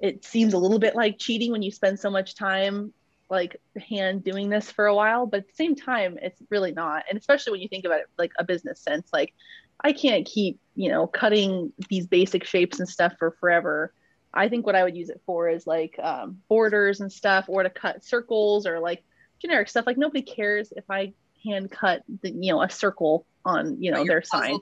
it 0.00 0.24
seems 0.24 0.52
a 0.52 0.58
little 0.58 0.80
bit 0.80 0.96
like 0.96 1.18
cheating 1.18 1.52
when 1.52 1.62
you 1.62 1.70
spend 1.70 2.00
so 2.00 2.10
much 2.10 2.34
time 2.34 2.92
like 3.32 3.60
hand 3.88 4.22
doing 4.22 4.50
this 4.50 4.70
for 4.70 4.86
a 4.86 4.94
while, 4.94 5.26
but 5.26 5.40
at 5.40 5.48
the 5.48 5.54
same 5.54 5.74
time, 5.74 6.18
it's 6.22 6.40
really 6.50 6.70
not. 6.70 7.04
And 7.08 7.18
especially 7.18 7.52
when 7.52 7.60
you 7.62 7.68
think 7.68 7.86
about 7.86 8.00
it 8.00 8.06
like 8.18 8.30
a 8.38 8.44
business 8.44 8.78
sense, 8.78 9.08
like 9.12 9.34
I 9.80 9.92
can't 9.92 10.26
keep, 10.26 10.60
you 10.76 10.90
know, 10.90 11.06
cutting 11.06 11.72
these 11.88 12.06
basic 12.06 12.44
shapes 12.44 12.78
and 12.78 12.88
stuff 12.88 13.14
for 13.18 13.32
forever. 13.40 13.92
I 14.34 14.48
think 14.48 14.66
what 14.66 14.76
I 14.76 14.84
would 14.84 14.96
use 14.96 15.08
it 15.08 15.20
for 15.26 15.48
is 15.48 15.66
like 15.66 15.98
um, 15.98 16.42
borders 16.48 17.00
and 17.00 17.10
stuff, 17.10 17.46
or 17.48 17.62
to 17.62 17.70
cut 17.70 18.04
circles 18.04 18.66
or 18.66 18.78
like 18.78 19.02
generic 19.40 19.68
stuff. 19.68 19.86
Like 19.86 19.98
nobody 19.98 20.22
cares 20.22 20.72
if 20.76 20.84
I 20.90 21.14
hand 21.44 21.70
cut 21.70 22.02
the, 22.22 22.30
you 22.30 22.52
know, 22.52 22.62
a 22.62 22.70
circle 22.70 23.26
on, 23.44 23.82
you 23.82 23.90
know, 23.90 24.04
their 24.04 24.22
sign. 24.22 24.58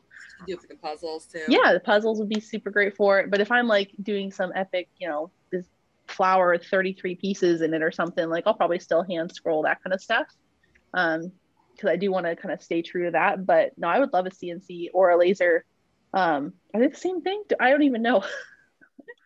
Do 0.46 0.56
for 0.56 0.68
the 0.68 0.76
puzzles 0.76 1.26
too. 1.26 1.42
Yeah, 1.48 1.72
the 1.72 1.80
puzzles 1.80 2.18
would 2.20 2.28
be 2.28 2.40
super 2.40 2.70
great 2.70 2.96
for 2.96 3.20
it. 3.20 3.30
But 3.30 3.40
if 3.40 3.50
I'm 3.50 3.66
like 3.66 3.90
doing 4.02 4.33
some 4.33 4.52
epic, 4.54 4.88
you 4.98 5.09
know, 5.09 5.30
this 5.52 5.66
flower 6.10 6.58
33 6.58 7.14
pieces 7.14 7.62
in 7.62 7.72
it 7.72 7.82
or 7.82 7.90
something 7.90 8.28
like 8.28 8.44
i'll 8.46 8.54
probably 8.54 8.78
still 8.78 9.02
hand 9.02 9.32
scroll 9.32 9.62
that 9.62 9.82
kind 9.82 9.94
of 9.94 10.00
stuff 10.00 10.26
um 10.94 11.30
because 11.72 11.88
i 11.88 11.96
do 11.96 12.10
want 12.10 12.26
to 12.26 12.36
kind 12.36 12.52
of 12.52 12.62
stay 12.62 12.82
true 12.82 13.06
to 13.06 13.10
that 13.12 13.46
but 13.46 13.70
no 13.78 13.88
i 13.88 13.98
would 13.98 14.12
love 14.12 14.26
a 14.26 14.30
cnc 14.30 14.88
or 14.92 15.10
a 15.10 15.16
laser 15.16 15.64
um 16.12 16.52
are 16.74 16.80
they 16.80 16.88
the 16.88 16.96
same 16.96 17.20
thing? 17.22 17.42
I 17.58 17.70
don't 17.70 17.82
even 17.82 18.02
know. 18.02 18.24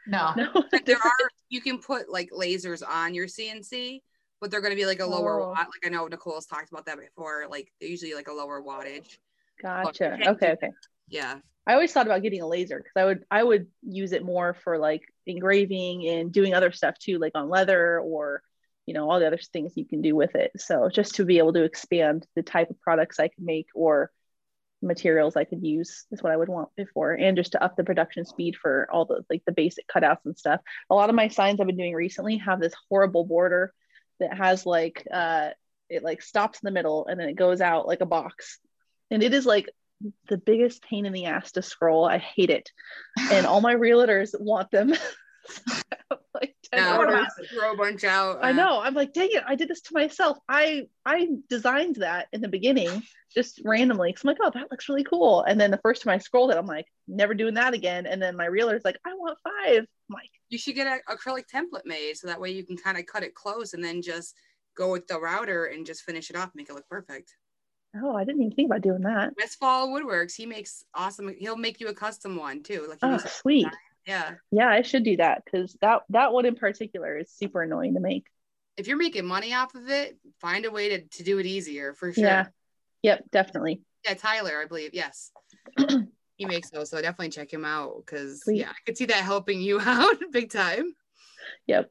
No. 0.06 0.34
No. 0.36 0.52
There 0.84 0.96
are 1.02 1.30
you 1.48 1.62
can 1.62 1.78
put 1.78 2.10
like 2.10 2.28
lasers 2.30 2.86
on 2.86 3.14
your 3.14 3.26
cnc 3.26 4.02
but 4.38 4.50
they're 4.50 4.60
going 4.60 4.72
to 4.72 4.76
be 4.76 4.84
like 4.84 5.00
a 5.00 5.06
lower 5.06 5.40
oh. 5.40 5.48
watt 5.48 5.60
like 5.60 5.86
i 5.86 5.88
know 5.88 6.06
nicole's 6.06 6.44
talked 6.44 6.70
about 6.70 6.84
that 6.84 6.98
before 6.98 7.46
like 7.48 7.72
they're 7.80 7.88
usually 7.88 8.12
like 8.12 8.28
a 8.28 8.32
lower 8.32 8.62
wattage. 8.62 9.16
Gotcha. 9.62 10.18
Okay 10.28 10.50
okay 10.50 10.70
yeah 11.08 11.38
I 11.66 11.74
always 11.74 11.92
thought 11.92 12.06
about 12.06 12.22
getting 12.22 12.42
a 12.42 12.46
laser 12.46 12.78
because 12.78 12.92
I 12.96 13.04
would 13.04 13.24
I 13.30 13.42
would 13.42 13.68
use 13.82 14.12
it 14.12 14.24
more 14.24 14.54
for 14.54 14.78
like 14.78 15.02
engraving 15.26 16.06
and 16.08 16.30
doing 16.32 16.54
other 16.54 16.72
stuff 16.72 16.98
too, 16.98 17.18
like 17.18 17.32
on 17.34 17.48
leather 17.48 17.98
or 18.00 18.42
you 18.86 18.92
know 18.92 19.10
all 19.10 19.18
the 19.18 19.26
other 19.26 19.38
things 19.38 19.76
you 19.76 19.86
can 19.86 20.02
do 20.02 20.14
with 20.14 20.34
it. 20.34 20.52
So 20.58 20.90
just 20.90 21.14
to 21.16 21.24
be 21.24 21.38
able 21.38 21.54
to 21.54 21.64
expand 21.64 22.26
the 22.36 22.42
type 22.42 22.70
of 22.70 22.80
products 22.80 23.18
I 23.18 23.28
could 23.28 23.44
make 23.44 23.68
or 23.74 24.10
materials 24.82 25.36
I 25.36 25.44
could 25.44 25.64
use 25.64 26.04
is 26.10 26.22
what 26.22 26.32
I 26.32 26.36
would 26.36 26.50
want 26.50 26.68
before, 26.76 27.14
and 27.14 27.36
just 27.36 27.52
to 27.52 27.64
up 27.64 27.76
the 27.76 27.84
production 27.84 28.26
speed 28.26 28.56
for 28.56 28.86
all 28.92 29.06
the 29.06 29.24
like 29.30 29.42
the 29.46 29.52
basic 29.52 29.86
cutouts 29.88 30.26
and 30.26 30.36
stuff. 30.36 30.60
A 30.90 30.94
lot 30.94 31.08
of 31.08 31.16
my 31.16 31.28
signs 31.28 31.60
I've 31.60 31.66
been 31.66 31.78
doing 31.78 31.94
recently 31.94 32.38
have 32.38 32.60
this 32.60 32.74
horrible 32.90 33.24
border 33.24 33.72
that 34.20 34.36
has 34.36 34.66
like 34.66 35.06
uh 35.10 35.50
it 35.88 36.02
like 36.02 36.20
stops 36.20 36.60
in 36.62 36.66
the 36.66 36.72
middle 36.72 37.06
and 37.06 37.18
then 37.18 37.28
it 37.28 37.36
goes 37.36 37.60
out 37.62 37.86
like 37.86 38.00
a 38.02 38.06
box 38.06 38.58
and 39.10 39.22
it 39.22 39.32
is 39.34 39.46
like 39.46 39.68
the 40.28 40.38
biggest 40.38 40.82
pain 40.82 41.06
in 41.06 41.12
the 41.12 41.26
ass 41.26 41.52
to 41.52 41.62
scroll. 41.62 42.04
I 42.04 42.18
hate 42.18 42.50
it. 42.50 42.70
And 43.30 43.46
all 43.46 43.60
my 43.60 43.74
realtors 43.74 44.38
want 44.38 44.70
them. 44.70 44.92
like 46.34 46.56
no, 46.74 47.26
throw 47.52 47.72
a 47.72 47.76
bunch 47.76 48.04
out. 48.04 48.42
I 48.42 48.50
uh, 48.50 48.52
know. 48.52 48.80
I'm 48.80 48.94
like, 48.94 49.12
dang 49.12 49.28
it, 49.30 49.42
I 49.46 49.54
did 49.54 49.68
this 49.68 49.82
to 49.82 49.94
myself. 49.94 50.38
I 50.48 50.86
I 51.04 51.28
designed 51.48 51.96
that 51.96 52.28
in 52.32 52.40
the 52.40 52.48
beginning 52.48 53.02
just 53.34 53.60
randomly. 53.64 54.12
Cause 54.12 54.22
I'm 54.24 54.28
like, 54.28 54.38
oh, 54.42 54.50
that 54.54 54.70
looks 54.70 54.88
really 54.88 55.04
cool. 55.04 55.42
And 55.42 55.60
then 55.60 55.70
the 55.70 55.80
first 55.82 56.02
time 56.02 56.14
I 56.14 56.18
scrolled 56.18 56.50
it, 56.52 56.56
I'm 56.56 56.66
like, 56.66 56.86
never 57.08 57.34
doing 57.34 57.54
that 57.54 57.74
again. 57.74 58.06
And 58.06 58.22
then 58.22 58.36
my 58.36 58.46
realtor's 58.46 58.84
like, 58.84 58.98
I 59.04 59.12
want 59.14 59.38
five. 59.42 59.78
I'm 59.78 60.14
like, 60.14 60.30
You 60.48 60.58
should 60.58 60.74
get 60.76 60.86
an 60.86 61.00
acrylic 61.08 61.44
template 61.52 61.84
made 61.84 62.16
so 62.16 62.28
that 62.28 62.40
way 62.40 62.50
you 62.50 62.64
can 62.64 62.76
kind 62.76 62.96
of 62.96 63.06
cut 63.06 63.24
it 63.24 63.34
close 63.34 63.74
and 63.74 63.84
then 63.84 64.02
just 64.02 64.34
go 64.76 64.90
with 64.90 65.06
the 65.06 65.20
router 65.20 65.66
and 65.66 65.86
just 65.86 66.02
finish 66.02 66.30
it 66.30 66.36
off, 66.36 66.50
make 66.54 66.68
it 66.68 66.74
look 66.74 66.88
perfect. 66.88 67.34
Oh, 67.96 68.16
I 68.16 68.24
didn't 68.24 68.42
even 68.42 68.56
think 68.56 68.68
about 68.68 68.82
doing 68.82 69.02
that. 69.02 69.32
Westfall 69.38 69.88
Woodworks, 69.88 70.34
he 70.34 70.46
makes 70.46 70.84
awesome. 70.94 71.34
He'll 71.38 71.56
make 71.56 71.80
you 71.80 71.88
a 71.88 71.94
custom 71.94 72.36
one 72.36 72.62
too. 72.62 72.86
Like 72.88 72.98
oh, 73.02 73.18
sweet. 73.18 73.68
Yeah. 74.06 74.32
Yeah, 74.50 74.68
I 74.68 74.82
should 74.82 75.04
do 75.04 75.16
that 75.16 75.42
because 75.44 75.76
that 75.80 76.02
that 76.10 76.32
one 76.32 76.46
in 76.46 76.56
particular 76.56 77.18
is 77.18 77.30
super 77.30 77.62
annoying 77.62 77.94
to 77.94 78.00
make. 78.00 78.26
If 78.76 78.88
you're 78.88 78.96
making 78.96 79.26
money 79.26 79.54
off 79.54 79.74
of 79.74 79.88
it, 79.88 80.18
find 80.40 80.64
a 80.64 80.70
way 80.70 80.88
to, 80.90 81.02
to 81.02 81.22
do 81.22 81.38
it 81.38 81.46
easier 81.46 81.94
for 81.94 82.12
sure. 82.12 82.24
Yeah. 82.24 82.46
Yep, 83.02 83.30
definitely. 83.30 83.82
Yeah, 84.04 84.14
Tyler, 84.14 84.60
I 84.60 84.66
believe. 84.66 84.90
Yes. 84.92 85.30
he 86.36 86.44
makes 86.44 86.70
those. 86.70 86.90
So 86.90 87.00
definitely 87.00 87.28
check 87.28 87.52
him 87.52 87.64
out 87.64 88.02
because 88.04 88.42
yeah, 88.46 88.70
I 88.70 88.74
could 88.84 88.96
see 88.96 89.06
that 89.06 89.22
helping 89.24 89.60
you 89.60 89.80
out 89.84 90.16
big 90.32 90.50
time. 90.50 90.94
Yep. 91.66 91.90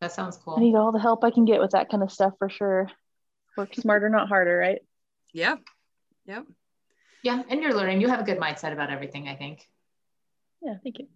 That 0.00 0.12
sounds 0.12 0.38
cool. 0.38 0.56
I 0.56 0.60
need 0.60 0.74
all 0.74 0.92
the 0.92 0.98
help 0.98 1.22
I 1.24 1.30
can 1.30 1.44
get 1.44 1.60
with 1.60 1.72
that 1.72 1.90
kind 1.90 2.02
of 2.02 2.10
stuff 2.10 2.32
for 2.38 2.48
sure. 2.48 2.90
Work 3.56 3.74
smarter, 3.74 4.08
not 4.08 4.28
harder, 4.28 4.56
right? 4.56 4.80
Yep. 5.32 5.60
Yep. 6.26 6.44
Yeah. 7.22 7.42
And 7.48 7.62
you're 7.62 7.74
learning. 7.74 8.00
You 8.00 8.08
have 8.08 8.20
a 8.20 8.24
good 8.24 8.38
mindset 8.38 8.72
about 8.72 8.90
everything, 8.90 9.28
I 9.28 9.36
think. 9.36 9.66
Yeah, 10.62 10.74
thank 10.82 10.98
you. 10.98 11.08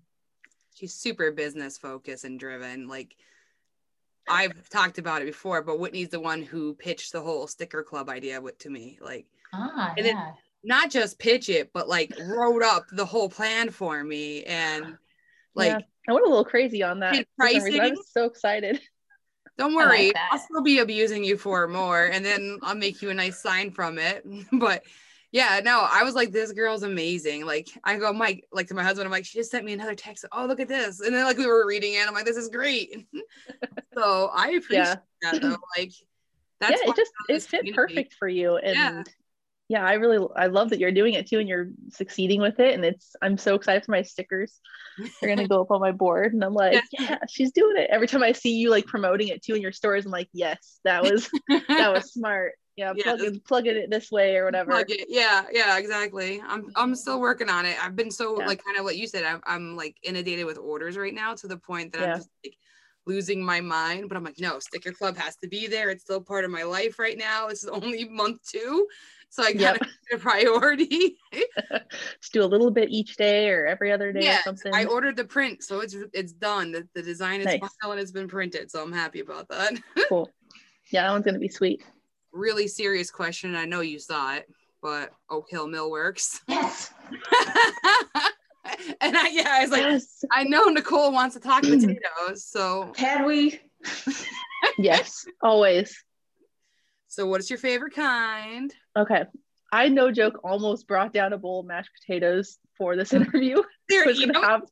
She's 0.74 0.94
super 0.94 1.30
business 1.30 1.78
focused 1.78 2.24
and 2.24 2.38
driven. 2.38 2.88
Like 2.88 3.16
I've 4.28 4.68
talked 4.68 4.98
about 4.98 5.22
it 5.22 5.26
before, 5.26 5.62
but 5.62 5.78
Whitney's 5.78 6.08
the 6.08 6.20
one 6.20 6.42
who 6.42 6.74
pitched 6.74 7.12
the 7.12 7.20
whole 7.20 7.46
sticker 7.46 7.82
club 7.82 8.08
idea 8.08 8.40
to 8.40 8.70
me. 8.70 8.98
Like, 9.00 9.26
ah, 9.52 9.92
and 9.96 10.06
yeah. 10.06 10.32
not 10.62 10.90
just 10.90 11.18
pitch 11.18 11.48
it, 11.48 11.72
but 11.72 11.88
like 11.88 12.12
wrote 12.18 12.62
up 12.62 12.86
the 12.90 13.04
whole 13.04 13.28
plan 13.28 13.70
for 13.70 14.02
me. 14.02 14.44
And 14.44 14.96
like, 15.54 15.68
yeah. 15.68 15.78
I 16.08 16.12
went 16.12 16.26
a 16.26 16.28
little 16.28 16.44
crazy 16.44 16.82
on 16.82 17.00
that. 17.00 17.26
Pricing, 17.38 17.80
I 17.80 17.90
was 17.90 18.10
so 18.10 18.24
excited. 18.24 18.80
Don't 19.56 19.74
worry, 19.74 20.08
like 20.08 20.16
I'll 20.30 20.38
still 20.38 20.62
be 20.62 20.80
abusing 20.80 21.22
you 21.22 21.36
for 21.36 21.68
more, 21.68 22.06
and 22.06 22.24
then 22.24 22.58
I'll 22.62 22.74
make 22.74 23.00
you 23.02 23.10
a 23.10 23.14
nice 23.14 23.40
sign 23.40 23.70
from 23.70 23.98
it. 23.98 24.26
but 24.52 24.82
yeah, 25.30 25.60
no, 25.64 25.86
I 25.90 26.02
was 26.02 26.14
like, 26.14 26.32
this 26.32 26.52
girl's 26.52 26.82
amazing. 26.82 27.44
Like, 27.44 27.68
I 27.82 27.96
go, 27.98 28.12
Mike, 28.12 28.46
like 28.52 28.68
to 28.68 28.74
my 28.74 28.82
husband, 28.82 29.06
I'm 29.06 29.12
like, 29.12 29.24
she 29.24 29.38
just 29.38 29.50
sent 29.50 29.64
me 29.64 29.72
another 29.72 29.94
text. 29.94 30.24
Oh, 30.32 30.46
look 30.46 30.60
at 30.60 30.68
this, 30.68 31.00
and 31.00 31.14
then 31.14 31.24
like 31.24 31.38
we 31.38 31.46
were 31.46 31.66
reading 31.66 31.94
it, 31.94 32.06
I'm 32.06 32.14
like, 32.14 32.24
this 32.24 32.36
is 32.36 32.48
great. 32.48 33.06
so 33.94 34.30
I 34.34 34.50
appreciate 34.50 34.78
yeah. 34.78 34.96
that 35.22 35.40
though. 35.40 35.56
Like, 35.78 35.92
that's 36.60 36.80
yeah, 36.82 36.90
it 36.90 36.96
just 36.96 37.12
it 37.28 37.42
fit 37.42 37.58
community. 37.60 37.94
perfect 37.94 38.14
for 38.14 38.28
you, 38.28 38.56
and 38.56 38.74
yeah 38.74 39.02
yeah, 39.68 39.84
I 39.84 39.94
really 39.94 40.26
I 40.36 40.48
love 40.48 40.70
that 40.70 40.78
you're 40.78 40.92
doing 40.92 41.14
it 41.14 41.26
too 41.26 41.38
and 41.38 41.48
you're 41.48 41.68
succeeding 41.90 42.40
with 42.40 42.60
it. 42.60 42.74
And 42.74 42.84
it's 42.84 43.16
I'm 43.22 43.38
so 43.38 43.54
excited 43.54 43.84
for 43.84 43.92
my 43.92 44.02
stickers. 44.02 44.60
They're 45.20 45.34
gonna 45.34 45.48
go 45.48 45.62
up 45.62 45.70
on 45.70 45.80
my 45.80 45.92
board. 45.92 46.34
And 46.34 46.44
I'm 46.44 46.54
like, 46.54 46.82
yeah, 46.92 47.18
she's 47.28 47.52
doing 47.52 47.76
it. 47.78 47.88
Every 47.90 48.06
time 48.06 48.22
I 48.22 48.32
see 48.32 48.56
you 48.56 48.70
like 48.70 48.86
promoting 48.86 49.28
it 49.28 49.42
too 49.42 49.54
in 49.54 49.62
your 49.62 49.72
stores, 49.72 50.04
I'm 50.04 50.12
like, 50.12 50.28
yes, 50.32 50.80
that 50.84 51.02
was 51.02 51.30
that 51.68 51.92
was 51.92 52.12
smart. 52.12 52.52
Yeah, 52.76 52.92
yeah 52.96 53.04
plug 53.04 53.20
it 53.20 53.44
plug 53.44 53.66
it 53.66 53.88
this 53.88 54.10
way 54.10 54.36
or 54.36 54.44
whatever. 54.44 54.72
Plug 54.72 54.90
it. 54.90 55.06
Yeah, 55.08 55.44
yeah, 55.50 55.78
exactly. 55.78 56.42
I'm 56.42 56.66
I'm 56.76 56.88
mm-hmm. 56.88 56.94
still 56.94 57.20
working 57.20 57.48
on 57.48 57.64
it. 57.64 57.82
I've 57.82 57.96
been 57.96 58.10
so 58.10 58.38
yeah. 58.38 58.46
like 58.46 58.62
kind 58.62 58.76
of 58.76 58.84
what 58.84 58.98
you 58.98 59.06
said, 59.06 59.24
I'm 59.24 59.40
I'm 59.46 59.76
like 59.76 59.96
inundated 60.02 60.44
with 60.44 60.58
orders 60.58 60.98
right 60.98 61.14
now 61.14 61.34
to 61.34 61.48
the 61.48 61.56
point 61.56 61.92
that 61.92 62.02
yeah. 62.02 62.10
I'm 62.10 62.16
just 62.16 62.28
like 62.44 62.56
losing 63.06 63.42
my 63.42 63.60
mind. 63.60 64.08
But 64.08 64.18
I'm 64.18 64.24
like, 64.24 64.40
no, 64.40 64.58
sticker 64.58 64.92
club 64.92 65.16
has 65.16 65.36
to 65.36 65.48
be 65.48 65.68
there. 65.68 65.88
It's 65.88 66.02
still 66.02 66.20
part 66.20 66.44
of 66.44 66.50
my 66.50 66.64
life 66.64 66.98
right 66.98 67.16
now. 67.16 67.48
This 67.48 67.62
is 67.62 67.68
only 67.72 68.04
month 68.08 68.40
two 68.46 68.86
so 69.34 69.42
I 69.42 69.52
got 69.52 69.60
yep. 69.60 69.82
a 70.12 70.18
priority. 70.18 71.18
Just 71.32 72.32
do 72.32 72.44
a 72.44 72.46
little 72.46 72.70
bit 72.70 72.90
each 72.90 73.16
day 73.16 73.50
or 73.50 73.66
every 73.66 73.90
other 73.90 74.12
day 74.12 74.22
yeah, 74.22 74.38
or 74.38 74.42
something. 74.42 74.72
I 74.72 74.84
ordered 74.84 75.16
the 75.16 75.24
print, 75.24 75.64
so 75.64 75.80
it's 75.80 75.96
it's 76.12 76.32
done. 76.32 76.70
The, 76.70 76.86
the 76.94 77.02
design 77.02 77.40
is 77.40 77.46
nice. 77.46 77.58
final 77.58 77.92
and 77.92 78.00
it's 78.00 78.12
been 78.12 78.28
printed, 78.28 78.70
so 78.70 78.80
I'm 78.80 78.92
happy 78.92 79.18
about 79.18 79.48
that. 79.48 79.72
cool. 80.08 80.30
Yeah, 80.90 81.02
that 81.02 81.10
one's 81.10 81.24
gonna 81.24 81.40
be 81.40 81.48
sweet. 81.48 81.82
Really 82.32 82.68
serious 82.68 83.10
question. 83.10 83.56
I 83.56 83.64
know 83.64 83.80
you 83.80 83.98
saw 83.98 84.34
it, 84.34 84.48
but 84.80 85.10
Oak 85.28 85.50
Hill 85.50 85.66
Millworks. 85.66 86.40
Yes. 86.48 86.94
and 89.00 89.16
I 89.16 89.28
yeah, 89.32 89.48
I 89.50 89.62
was 89.62 89.70
like, 89.72 89.82
yes. 89.82 90.24
I 90.30 90.44
know 90.44 90.66
Nicole 90.66 91.10
wants 91.10 91.34
to 91.34 91.40
talk 91.40 91.62
potatoes, 91.64 92.44
so 92.44 92.92
can 92.94 93.26
we? 93.26 93.58
yes, 94.78 95.26
always. 95.42 96.04
So, 97.08 97.26
what 97.26 97.40
is 97.40 97.50
your 97.50 97.58
favorite 97.58 97.94
kind? 97.94 98.72
Okay. 98.96 99.24
I 99.72 99.88
no 99.88 100.12
joke 100.12 100.40
almost 100.44 100.86
brought 100.86 101.12
down 101.12 101.32
a 101.32 101.38
bowl 101.38 101.60
of 101.60 101.66
mashed 101.66 101.90
potatoes 102.00 102.58
for 102.78 102.96
this 102.96 103.12
interview. 103.18 103.62
There, 103.88 104.02
I 104.04 104.06
was 104.06 104.20
gonna 104.20 104.46
have 104.46 104.62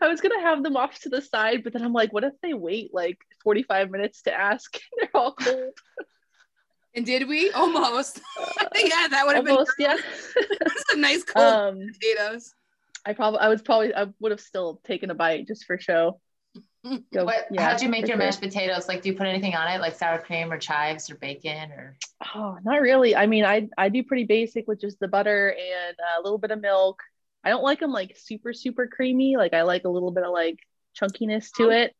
I 0.00 0.08
was 0.08 0.20
gonna 0.20 0.40
have 0.40 0.62
them 0.62 0.76
off 0.76 0.98
to 1.00 1.08
the 1.08 1.20
side, 1.20 1.64
but 1.64 1.72
then 1.72 1.82
I'm 1.82 1.92
like, 1.92 2.12
what 2.12 2.24
if 2.24 2.32
they 2.42 2.54
wait 2.54 2.94
like 2.94 3.18
45 3.42 3.90
minutes 3.90 4.22
to 4.22 4.32
ask? 4.32 4.78
They're 4.98 5.10
all 5.14 5.34
cold. 5.34 5.74
And 6.94 7.06
did 7.06 7.26
we? 7.26 7.50
Almost. 7.52 8.20
yeah, 8.74 9.08
that 9.08 9.24
would 9.26 9.36
have 9.36 9.44
been 9.46 9.64
yeah. 9.78 9.96
a 10.92 10.96
nice 10.96 11.24
cold 11.24 11.46
um, 11.46 11.86
potatoes. 11.92 12.54
I 13.04 13.14
probably 13.14 13.40
I 13.40 13.48
was 13.48 13.62
probably 13.62 13.94
I 13.94 14.06
would 14.20 14.30
have 14.30 14.40
still 14.40 14.80
taken 14.84 15.10
a 15.10 15.14
bite 15.14 15.48
just 15.48 15.64
for 15.64 15.78
show. 15.78 16.20
Go, 16.84 17.24
what, 17.24 17.46
yeah, 17.50 17.70
how'd 17.70 17.80
you 17.80 17.88
make 17.88 18.08
your 18.08 18.16
sure. 18.16 18.26
mashed 18.26 18.40
potatoes? 18.40 18.88
Like, 18.88 19.02
do 19.02 19.08
you 19.08 19.14
put 19.14 19.28
anything 19.28 19.54
on 19.54 19.68
it, 19.68 19.80
like 19.80 19.94
sour 19.94 20.18
cream 20.18 20.52
or 20.52 20.58
chives 20.58 21.08
or 21.10 21.14
bacon 21.14 21.70
or? 21.70 21.96
Oh, 22.34 22.58
not 22.64 22.80
really. 22.80 23.14
I 23.14 23.26
mean, 23.26 23.44
I 23.44 23.68
I 23.78 23.88
do 23.88 24.02
pretty 24.02 24.24
basic 24.24 24.66
with 24.66 24.80
just 24.80 24.98
the 24.98 25.06
butter 25.06 25.50
and 25.50 25.96
a 26.18 26.22
little 26.22 26.38
bit 26.38 26.50
of 26.50 26.60
milk. 26.60 27.00
I 27.44 27.50
don't 27.50 27.62
like 27.62 27.78
them 27.78 27.92
like 27.92 28.16
super 28.16 28.52
super 28.52 28.88
creamy. 28.88 29.36
Like 29.36 29.54
I 29.54 29.62
like 29.62 29.84
a 29.84 29.88
little 29.88 30.10
bit 30.10 30.24
of 30.24 30.32
like 30.32 30.58
chunkiness 31.00 31.52
to 31.56 31.66
oh. 31.66 31.70
it. 31.70 31.94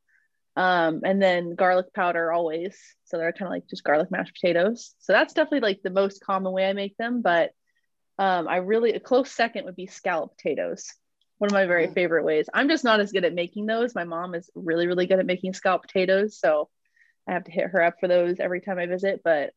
Um, 0.54 1.00
and 1.04 1.22
then 1.22 1.54
garlic 1.54 1.94
powder 1.94 2.32
always. 2.32 2.76
So 3.04 3.18
they're 3.18 3.32
kind 3.32 3.46
of 3.46 3.52
like 3.52 3.68
just 3.70 3.84
garlic 3.84 4.10
mashed 4.10 4.34
potatoes. 4.34 4.94
So 4.98 5.12
that's 5.12 5.32
definitely 5.32 5.60
like 5.60 5.82
the 5.82 5.90
most 5.90 6.24
common 6.24 6.52
way 6.52 6.68
I 6.68 6.72
make 6.72 6.96
them. 6.96 7.22
But 7.22 7.52
um, 8.18 8.48
I 8.48 8.56
really 8.56 8.94
a 8.94 9.00
close 9.00 9.30
second 9.30 9.64
would 9.64 9.76
be 9.76 9.86
scallop 9.86 10.36
potatoes 10.36 10.92
one 11.38 11.48
of 11.48 11.52
my 11.52 11.66
very 11.66 11.88
favorite 11.88 12.24
ways. 12.24 12.48
I'm 12.52 12.68
just 12.68 12.84
not 12.84 13.00
as 13.00 13.12
good 13.12 13.24
at 13.24 13.34
making 13.34 13.66
those. 13.66 13.94
My 13.94 14.04
mom 14.04 14.34
is 14.34 14.50
really, 14.54 14.86
really 14.86 15.06
good 15.06 15.18
at 15.18 15.26
making 15.26 15.54
scallop 15.54 15.82
potatoes. 15.82 16.38
So 16.38 16.68
I 17.28 17.32
have 17.32 17.44
to 17.44 17.50
hit 17.50 17.70
her 17.70 17.82
up 17.82 17.94
for 18.00 18.08
those 18.08 18.38
every 18.38 18.60
time 18.60 18.78
I 18.78 18.86
visit. 18.86 19.22
But 19.24 19.52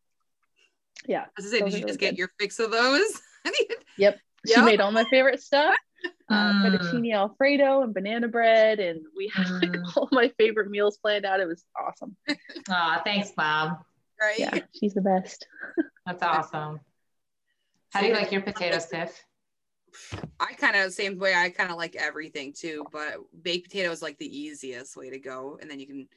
yeah. 1.08 1.26
I 1.26 1.28
was 1.38 1.52
say, 1.52 1.60
did 1.60 1.68
you 1.68 1.78
really 1.78 1.82
just 1.82 2.00
good. 2.00 2.12
get 2.12 2.18
your 2.18 2.32
fix 2.40 2.60
of 2.60 2.72
those? 2.72 3.22
yep. 3.98 4.18
She 4.48 4.62
made 4.62 4.82
all 4.82 4.92
my 4.92 5.06
favorite 5.06 5.42
stuff. 5.42 5.76
Uh, 6.30 6.54
mm. 6.54 6.64
fettuccine 6.64 7.14
alfredo 7.14 7.82
and 7.82 7.94
banana 7.94 8.28
bread 8.28 8.80
and 8.80 9.02
we 9.16 9.32
had 9.34 9.50
like 9.50 9.72
mm. 9.72 9.98
all 9.98 10.08
my 10.12 10.32
favorite 10.38 10.70
meals 10.70 10.98
planned 10.98 11.26
out 11.26 11.40
it 11.40 11.48
was 11.48 11.64
awesome 11.80 12.16
oh 12.70 12.98
thanks 13.04 13.32
mom 13.38 13.78
right 14.22 14.38
yeah 14.40 14.60
she's 14.80 14.94
the 14.94 15.02
best 15.02 15.48
that's 16.06 16.22
awesome 16.22 16.80
how 17.92 18.02
do 18.02 18.08
you 18.08 18.14
like 18.14 18.32
your 18.32 18.42
potatoes 18.42 18.88
tiff 18.88 19.24
I 20.40 20.54
kind 20.54 20.76
of 20.76 20.94
same 20.94 21.18
way. 21.18 21.34
I 21.34 21.50
kind 21.50 21.72
of 21.72 21.78
like 21.78 21.96
everything 21.96 22.54
too, 22.54 22.86
but 22.92 23.16
baked 23.42 23.70
potato 23.70 23.92
is 23.92 24.02
like 24.02 24.18
the 24.18 24.38
easiest 24.38 24.96
way 24.98 25.10
to 25.10 25.20
go, 25.20 25.58
and 25.62 25.70
then 25.70 25.80
you 25.80 25.88
can 25.88 26.08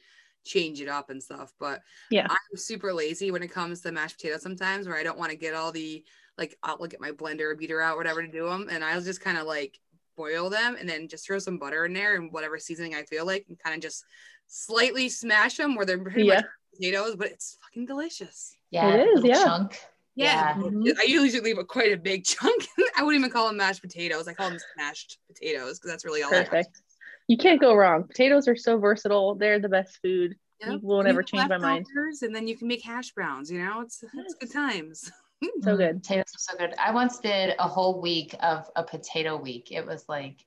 change 0.45 0.81
it 0.81 0.87
up 0.87 1.09
and 1.09 1.21
stuff. 1.21 1.53
But 1.59 1.81
yeah, 2.09 2.27
I'm 2.29 2.57
super 2.57 2.93
lazy 2.93 3.31
when 3.31 3.43
it 3.43 3.51
comes 3.51 3.81
to 3.81 3.91
mashed 3.91 4.17
potatoes 4.17 4.41
sometimes, 4.41 4.87
where 4.87 4.97
I 4.97 5.03
don't 5.03 5.17
want 5.19 5.31
to 5.31 5.37
get 5.37 5.53
all 5.53 5.71
the 5.71 6.03
like 6.37 6.57
I'll 6.63 6.77
look 6.79 6.93
at 6.93 7.01
my 7.01 7.11
blender 7.11 7.51
or 7.51 7.55
beater 7.55 7.81
out, 7.81 7.97
whatever 7.97 8.21
to 8.21 8.31
do 8.31 8.47
them, 8.47 8.67
and 8.71 8.83
I'll 8.83 9.01
just 9.01 9.21
kind 9.21 9.37
of 9.37 9.45
like 9.45 9.79
boil 10.15 10.49
them 10.49 10.75
and 10.77 10.87
then 10.87 11.07
just 11.07 11.25
throw 11.25 11.39
some 11.39 11.57
butter 11.57 11.85
in 11.85 11.93
there 11.93 12.15
and 12.15 12.31
whatever 12.33 12.57
seasoning 12.57 12.95
I 12.95 13.03
feel 13.03 13.25
like, 13.25 13.45
and 13.47 13.57
kind 13.57 13.75
of 13.75 13.81
just 13.81 14.03
slightly 14.47 15.07
smash 15.07 15.57
them 15.57 15.75
where 15.75 15.85
they're 15.85 15.97
pretty 15.97 16.25
yeah. 16.25 16.35
much 16.35 16.45
potatoes, 16.75 17.15
but 17.15 17.27
it's 17.27 17.57
fucking 17.61 17.85
delicious. 17.85 18.55
Yeah, 18.71 18.93
it 18.93 19.07
is. 19.07 19.23
Yeah. 19.23 19.43
Chunk. 19.43 19.79
Yeah, 20.15 20.53
mm-hmm. 20.55 20.83
I 20.99 21.03
usually 21.05 21.41
leave 21.41 21.57
a 21.57 21.63
quite 21.63 21.93
a 21.93 21.97
big 21.97 22.25
chunk. 22.25 22.67
I 22.97 23.03
wouldn't 23.03 23.21
even 23.21 23.31
call 23.31 23.47
them 23.47 23.57
mashed 23.57 23.81
potatoes. 23.81 24.27
I 24.27 24.33
call 24.33 24.49
them 24.49 24.59
smashed 24.75 25.17
potatoes 25.27 25.79
because 25.79 25.91
that's 25.91 26.05
really 26.05 26.23
all. 26.23 26.29
Perfect. 26.29 26.81
You 27.27 27.37
can't 27.37 27.61
go 27.61 27.75
wrong. 27.75 28.03
Potatoes 28.03 28.47
are 28.47 28.55
so 28.55 28.77
versatile. 28.77 29.35
They're 29.35 29.59
the 29.59 29.69
best 29.69 29.99
food. 30.01 30.35
Yep. 30.61 30.69
You 30.69 30.79
will 30.81 31.03
never 31.03 31.23
change 31.23 31.47
my 31.47 31.57
mind. 31.57 31.85
And 32.21 32.35
then 32.35 32.47
you 32.47 32.57
can 32.57 32.67
make 32.67 32.83
hash 32.83 33.11
browns. 33.11 33.49
You 33.49 33.59
know, 33.63 33.81
it's 33.81 34.03
it's 34.13 34.33
good 34.33 34.51
times. 34.51 35.09
so 35.61 35.77
good. 35.77 36.01
Potatoes 36.01 36.25
are 36.35 36.39
so 36.39 36.57
good. 36.57 36.73
I 36.77 36.91
once 36.91 37.19
did 37.19 37.55
a 37.59 37.67
whole 37.67 38.01
week 38.01 38.35
of 38.41 38.69
a 38.75 38.83
potato 38.83 39.37
week. 39.37 39.71
It 39.71 39.85
was 39.85 40.05
like 40.09 40.43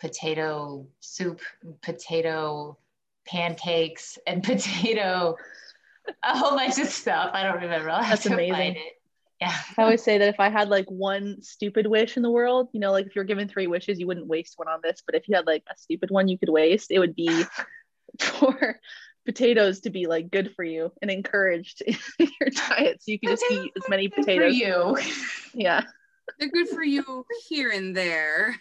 potato 0.00 0.86
soup, 1.00 1.40
potato 1.82 2.76
pancakes, 3.26 4.18
and 4.26 4.42
potato 4.44 5.36
a 6.22 6.38
whole 6.38 6.56
bunch 6.56 6.78
of 6.78 6.88
stuff. 6.88 7.30
I 7.32 7.42
don't 7.42 7.60
remember. 7.60 7.86
That's 7.86 8.26
amazing. 8.26 8.76
Yeah. 9.40 9.54
I 9.76 9.82
always 9.82 10.02
say 10.02 10.18
that 10.18 10.28
if 10.28 10.40
I 10.40 10.48
had 10.48 10.68
like 10.68 10.86
one 10.90 11.40
stupid 11.42 11.86
wish 11.86 12.16
in 12.16 12.22
the 12.22 12.30
world, 12.30 12.68
you 12.72 12.80
know, 12.80 12.90
like 12.90 13.06
if 13.06 13.14
you're 13.14 13.24
given 13.24 13.48
three 13.48 13.68
wishes, 13.68 14.00
you 14.00 14.06
wouldn't 14.06 14.26
waste 14.26 14.54
one 14.56 14.68
on 14.68 14.80
this. 14.82 15.02
But 15.04 15.14
if 15.14 15.28
you 15.28 15.36
had 15.36 15.46
like 15.46 15.62
a 15.70 15.78
stupid 15.78 16.10
one 16.10 16.28
you 16.28 16.38
could 16.38 16.48
waste, 16.48 16.90
it 16.90 16.98
would 16.98 17.14
be 17.14 17.44
for 18.18 18.80
potatoes 19.24 19.80
to 19.80 19.90
be 19.90 20.06
like 20.06 20.30
good 20.30 20.54
for 20.56 20.64
you 20.64 20.90
and 21.02 21.10
encouraged 21.10 21.82
in 21.82 21.96
your 22.18 22.50
diet. 22.50 23.02
So 23.02 23.12
you 23.12 23.20
can 23.20 23.30
just 23.30 23.44
eat 23.50 23.72
as 23.76 23.88
many 23.88 24.08
potatoes. 24.08 24.58
For 24.58 24.66
you. 24.66 24.98
Yeah. 25.54 25.82
They're 26.38 26.50
good 26.50 26.68
for 26.68 26.82
you 26.82 27.24
here 27.48 27.70
and 27.70 27.96
there. 27.96 28.56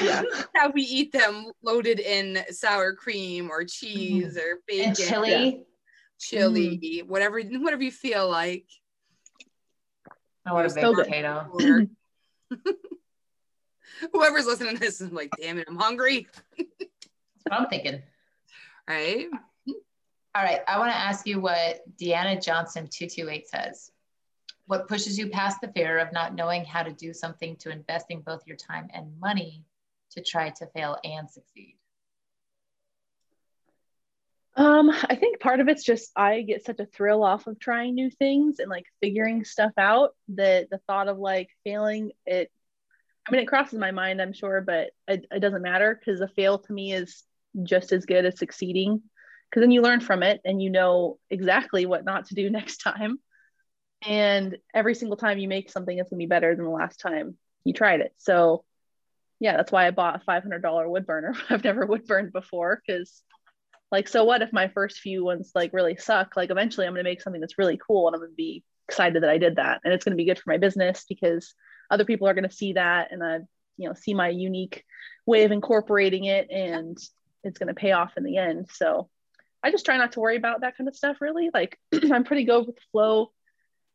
yeah. 0.00 0.22
how 0.54 0.70
we 0.70 0.82
eat 0.82 1.12
them 1.12 1.50
loaded 1.62 2.00
in 2.00 2.42
sour 2.50 2.94
cream 2.94 3.50
or 3.50 3.64
cheese 3.64 4.36
mm. 4.36 4.42
or 4.42 4.60
bacon. 4.66 4.88
And 4.88 4.96
chili. 4.96 5.66
Chili, 6.18 6.78
mm. 6.82 7.08
whatever 7.08 7.40
whatever 7.40 7.82
you 7.82 7.90
feel 7.90 8.28
like. 8.28 8.66
I 10.44 10.52
want 10.52 10.70
a 10.70 10.74
baked 10.74 10.94
potato. 10.94 11.50
Whoever's 14.12 14.46
listening 14.46 14.74
to 14.74 14.80
this 14.80 15.00
is 15.00 15.10
like, 15.10 15.30
damn 15.40 15.58
it, 15.58 15.66
I'm 15.68 15.76
hungry. 15.76 16.28
That's 16.56 16.70
what 17.44 17.60
I'm 17.60 17.68
thinking. 17.68 18.02
Right. 18.88 19.26
All 20.34 20.42
right. 20.42 20.60
I 20.68 20.78
want 20.78 20.92
to 20.92 20.96
ask 20.96 21.26
you 21.26 21.40
what 21.40 21.80
Deanna 21.98 22.42
Johnson 22.42 22.88
228 22.90 23.48
says. 23.48 23.90
What 24.66 24.88
pushes 24.88 25.18
you 25.18 25.28
past 25.30 25.60
the 25.60 25.68
fear 25.68 25.98
of 25.98 26.12
not 26.12 26.34
knowing 26.34 26.64
how 26.64 26.82
to 26.82 26.92
do 26.92 27.12
something 27.12 27.56
to 27.56 27.70
investing 27.70 28.20
both 28.20 28.46
your 28.46 28.56
time 28.56 28.88
and 28.92 29.18
money 29.18 29.64
to 30.10 30.22
try 30.22 30.50
to 30.50 30.66
fail 30.66 30.98
and 31.04 31.30
succeed? 31.30 31.78
Um, 34.56 34.90
I 34.90 35.16
think 35.16 35.40
part 35.40 35.60
of 35.60 35.68
it's 35.68 35.84
just 35.84 36.10
I 36.16 36.40
get 36.42 36.64
such 36.64 36.80
a 36.80 36.86
thrill 36.86 37.22
off 37.22 37.46
of 37.46 37.58
trying 37.58 37.94
new 37.94 38.10
things 38.10 38.58
and 38.58 38.70
like 38.70 38.86
figuring 39.02 39.44
stuff 39.44 39.72
out 39.76 40.14
that 40.28 40.70
the 40.70 40.78
thought 40.86 41.08
of 41.08 41.18
like 41.18 41.50
failing 41.62 42.12
it 42.24 42.50
I 43.28 43.32
mean 43.32 43.42
it 43.42 43.48
crosses 43.48 43.78
my 43.78 43.90
mind, 43.90 44.22
I'm 44.22 44.32
sure, 44.32 44.60
but 44.60 44.90
it, 45.08 45.26
it 45.30 45.40
doesn't 45.40 45.62
matter 45.62 45.98
because 45.98 46.20
a 46.20 46.28
fail 46.28 46.58
to 46.60 46.72
me 46.72 46.92
is 46.92 47.24
just 47.64 47.92
as 47.92 48.06
good 48.06 48.24
as 48.24 48.38
succeeding 48.38 49.02
because 49.50 49.60
then 49.62 49.70
you 49.72 49.82
learn 49.82 50.00
from 50.00 50.22
it 50.22 50.40
and 50.44 50.62
you 50.62 50.70
know 50.70 51.18
exactly 51.28 51.86
what 51.86 52.04
not 52.04 52.26
to 52.26 52.34
do 52.34 52.48
next 52.50 52.78
time. 52.78 53.18
And 54.06 54.56
every 54.74 54.94
single 54.94 55.16
time 55.16 55.38
you 55.38 55.48
make 55.48 55.70
something, 55.70 55.98
it's 55.98 56.10
gonna 56.10 56.18
be 56.18 56.26
better 56.26 56.54
than 56.54 56.64
the 56.64 56.70
last 56.70 56.98
time 57.00 57.36
you 57.64 57.72
tried 57.72 58.00
it. 58.00 58.14
So 58.18 58.64
yeah, 59.40 59.56
that's 59.56 59.72
why 59.72 59.86
I 59.86 59.90
bought 59.90 60.16
a 60.22 60.24
$500 60.24 60.88
wood 60.88 61.06
burner. 61.06 61.34
I've 61.50 61.64
never 61.64 61.84
wood 61.84 62.06
burned 62.06 62.32
before 62.32 62.80
because 62.86 63.22
like 63.92 64.08
so 64.08 64.24
what 64.24 64.42
if 64.42 64.52
my 64.52 64.68
first 64.68 64.98
few 64.98 65.24
ones 65.24 65.52
like 65.54 65.72
really 65.72 65.96
suck? 65.96 66.36
Like 66.36 66.50
eventually 66.50 66.86
i'm 66.86 66.92
going 66.92 67.04
to 67.04 67.10
make 67.10 67.22
something 67.22 67.40
that's 67.40 67.58
really 67.58 67.78
cool 67.84 68.06
and 68.06 68.14
i'm 68.14 68.20
going 68.20 68.32
to 68.32 68.36
be 68.36 68.64
excited 68.88 69.22
that 69.22 69.30
i 69.30 69.38
did 69.38 69.56
that. 69.56 69.80
And 69.84 69.92
it's 69.92 70.04
going 70.04 70.16
to 70.16 70.22
be 70.22 70.26
good 70.26 70.38
for 70.38 70.50
my 70.50 70.58
business 70.58 71.04
because 71.08 71.54
other 71.90 72.04
people 72.04 72.28
are 72.28 72.34
going 72.34 72.48
to 72.48 72.54
see 72.54 72.74
that 72.74 73.12
and 73.12 73.22
i 73.22 73.38
you 73.76 73.88
know 73.88 73.94
see 73.94 74.14
my 74.14 74.28
unique 74.28 74.84
way 75.26 75.44
of 75.44 75.52
incorporating 75.52 76.24
it 76.24 76.50
and 76.50 76.98
it's 77.44 77.58
going 77.58 77.68
to 77.68 77.74
pay 77.74 77.92
off 77.92 78.16
in 78.16 78.24
the 78.24 78.38
end. 78.38 78.68
So 78.72 79.08
i 79.62 79.70
just 79.70 79.84
try 79.84 79.96
not 79.96 80.12
to 80.12 80.20
worry 80.20 80.36
about 80.36 80.60
that 80.60 80.76
kind 80.76 80.88
of 80.88 80.96
stuff 80.96 81.20
really. 81.20 81.50
Like 81.52 81.78
i'm 82.12 82.24
pretty 82.24 82.44
good 82.44 82.66
with 82.66 82.76
the 82.76 82.82
flow 82.92 83.30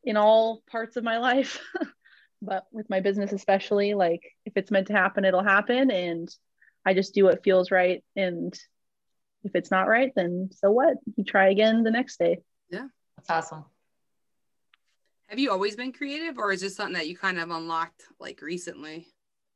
in 0.03 0.17
all 0.17 0.63
parts 0.71 0.97
of 0.97 1.03
my 1.03 1.19
life 1.19 1.59
but 2.41 2.65
with 2.71 2.89
my 2.89 3.01
business 3.01 3.31
especially 3.33 3.93
like 3.93 4.23
if 4.47 4.53
it's 4.55 4.71
meant 4.71 4.87
to 4.87 4.93
happen 4.93 5.25
it'll 5.25 5.43
happen. 5.43 5.91
And 5.91 6.29
i 6.85 6.93
just 6.93 7.13
do 7.13 7.25
what 7.25 7.43
feels 7.43 7.71
right 7.71 8.03
and 8.15 8.57
if 9.43 9.55
it's 9.55 9.71
not 9.71 9.87
right, 9.87 10.11
then 10.15 10.49
so 10.51 10.71
what? 10.71 10.97
You 11.15 11.23
try 11.23 11.49
again 11.49 11.83
the 11.83 11.91
next 11.91 12.19
day. 12.19 12.39
Yeah. 12.69 12.87
That's 13.17 13.29
awesome. 13.29 13.65
Have 15.27 15.39
you 15.39 15.51
always 15.51 15.75
been 15.75 15.93
creative 15.93 16.37
or 16.37 16.51
is 16.51 16.61
this 16.61 16.75
something 16.75 16.95
that 16.95 17.07
you 17.07 17.17
kind 17.17 17.39
of 17.39 17.49
unlocked 17.49 18.03
like 18.19 18.41
recently? 18.41 19.07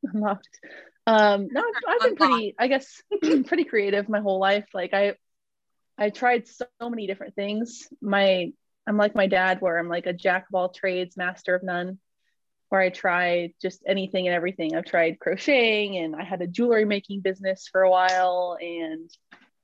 Unlocked. 0.04 0.60
Um, 1.08 1.48
no, 1.52 1.62
I've, 1.62 1.84
I've 1.88 2.02
been 2.02 2.16
pretty, 2.16 2.56
I 2.58 2.68
guess, 2.68 3.02
pretty 3.22 3.66
creative 3.66 4.08
my 4.08 4.22
whole 4.22 4.40
life. 4.40 4.66
Like 4.74 4.94
I, 4.94 5.16
I 5.98 6.10
tried 6.10 6.48
so, 6.48 6.66
so 6.82 6.90
many 6.90 7.08
different 7.08 7.36
things. 7.36 7.88
My, 8.02 8.52
I'm 8.88 8.98
like 8.98 9.16
my 9.16 9.28
dad, 9.28 9.62
where 9.62 9.78
I'm 9.78 9.90
like 9.90 10.06
a 10.06 10.14
jack 10.14 10.46
of 10.50 10.56
all 10.56 10.70
trades, 10.70 11.18
master 11.18 11.56
of 11.56 11.64
none 11.64 12.00
where 12.70 12.82
I 12.82 12.90
try 12.90 13.54
just 13.62 13.84
anything 13.88 14.28
and 14.28 14.36
everything. 14.36 14.76
I've 14.76 14.86
tried 14.86 15.20
crocheting 15.20 15.98
and 15.98 16.16
I 16.16 16.24
had 16.24 16.42
a 16.42 16.48
jewelry 16.48 16.86
making 16.86 17.22
business 17.22 17.70
for 17.72 17.84
a 17.84 17.90
while 17.90 18.58
and 18.60 19.10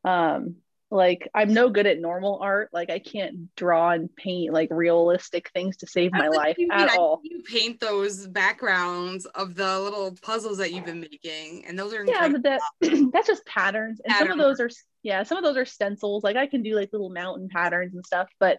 um 0.03 0.55
like 0.91 1.29
i'm 1.33 1.53
no 1.53 1.69
good 1.69 1.87
at 1.87 1.99
normal 1.99 2.37
art. 2.41 2.69
Like 2.73 2.89
i 2.89 2.99
can't 2.99 3.55
draw 3.55 3.91
and 3.91 4.13
paint 4.15 4.53
like 4.53 4.69
realistic 4.71 5.49
things 5.53 5.77
to 5.77 5.87
save 5.87 6.11
my 6.11 6.27
life 6.27 6.57
at 6.71 6.91
I 6.91 6.95
all. 6.97 7.21
you 7.23 7.41
paint 7.43 7.79
those 7.79 8.27
backgrounds 8.27 9.25
of 9.25 9.55
the 9.55 9.79
little 9.79 10.15
puzzles 10.21 10.57
that 10.57 10.73
you've 10.73 10.85
been 10.85 10.99
making 10.99 11.65
and 11.65 11.79
those 11.79 11.93
are 11.93 12.05
yeah 12.05 12.27
but 12.27 12.43
that, 12.43 12.61
that's 13.13 13.27
just 13.27 13.45
patterns 13.45 14.01
and 14.03 14.13
some 14.15 14.31
of 14.31 14.37
those 14.37 14.59
are 14.59 14.69
yeah 15.01 15.23
some 15.23 15.37
of 15.37 15.43
those 15.43 15.57
are 15.57 15.65
stencils. 15.65 16.23
Like 16.23 16.35
i 16.35 16.45
can 16.45 16.61
do 16.61 16.75
like 16.75 16.89
little 16.91 17.09
mountain 17.09 17.47
patterns 17.49 17.95
and 17.95 18.05
stuff 18.05 18.27
but 18.39 18.57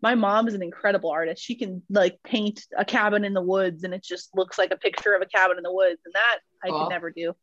my 0.00 0.14
mom 0.16 0.48
is 0.48 0.54
an 0.54 0.64
incredible 0.64 1.10
artist. 1.10 1.40
She 1.40 1.54
can 1.54 1.80
like 1.88 2.18
paint 2.24 2.64
a 2.76 2.84
cabin 2.84 3.24
in 3.24 3.34
the 3.34 3.42
woods 3.42 3.84
and 3.84 3.94
it 3.94 4.02
just 4.02 4.30
looks 4.34 4.58
like 4.58 4.72
a 4.72 4.76
picture 4.76 5.14
of 5.14 5.22
a 5.22 5.26
cabin 5.26 5.58
in 5.58 5.62
the 5.62 5.72
woods 5.72 6.00
and 6.04 6.14
that 6.14 6.38
i 6.64 6.70
could 6.70 6.88
never 6.88 7.10
do. 7.10 7.34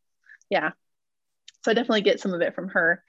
Yeah. 0.50 0.70
So 1.64 1.70
i 1.70 1.74
definitely 1.74 2.02
get 2.02 2.20
some 2.20 2.34
of 2.34 2.40
it 2.42 2.54
from 2.54 2.68
her 2.68 3.02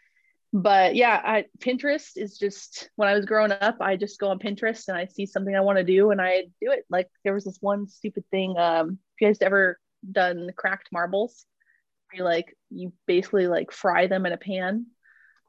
but 0.54 0.96
yeah 0.96 1.22
I, 1.24 1.46
pinterest 1.60 2.18
is 2.18 2.38
just 2.38 2.90
when 2.96 3.08
i 3.08 3.14
was 3.14 3.26
growing 3.26 3.52
up 3.52 3.78
i 3.80 3.96
just 3.96 4.20
go 4.20 4.30
on 4.30 4.40
pinterest 4.40 4.90
and 4.90 4.98
i 4.98 5.06
see 5.06 5.26
something 5.26 5.56
i 5.56 5.62
want 5.62 5.78
to 5.78 5.84
do 5.84 6.12
and 6.12 6.22
i 6.22 6.44
do 6.62 6.72
it. 6.72 6.86
Like 6.90 7.10
there 7.24 7.34
was 7.34 7.46
this 7.46 7.58
one 7.62 7.88
stupid 7.88 8.26
thing 8.32 8.58
um 8.58 9.00
if 9.16 9.22
you 9.22 9.28
guys 9.28 9.38
ever 9.42 9.80
done 10.12 10.50
cracked 10.58 10.90
marbles 10.92 11.46
you 12.14 12.24
like 12.24 12.56
you 12.70 12.92
basically 13.08 13.48
like 13.48 13.72
fry 13.72 14.08
them 14.08 14.26
in 14.26 14.34
a 14.34 14.38
pan 14.38 14.86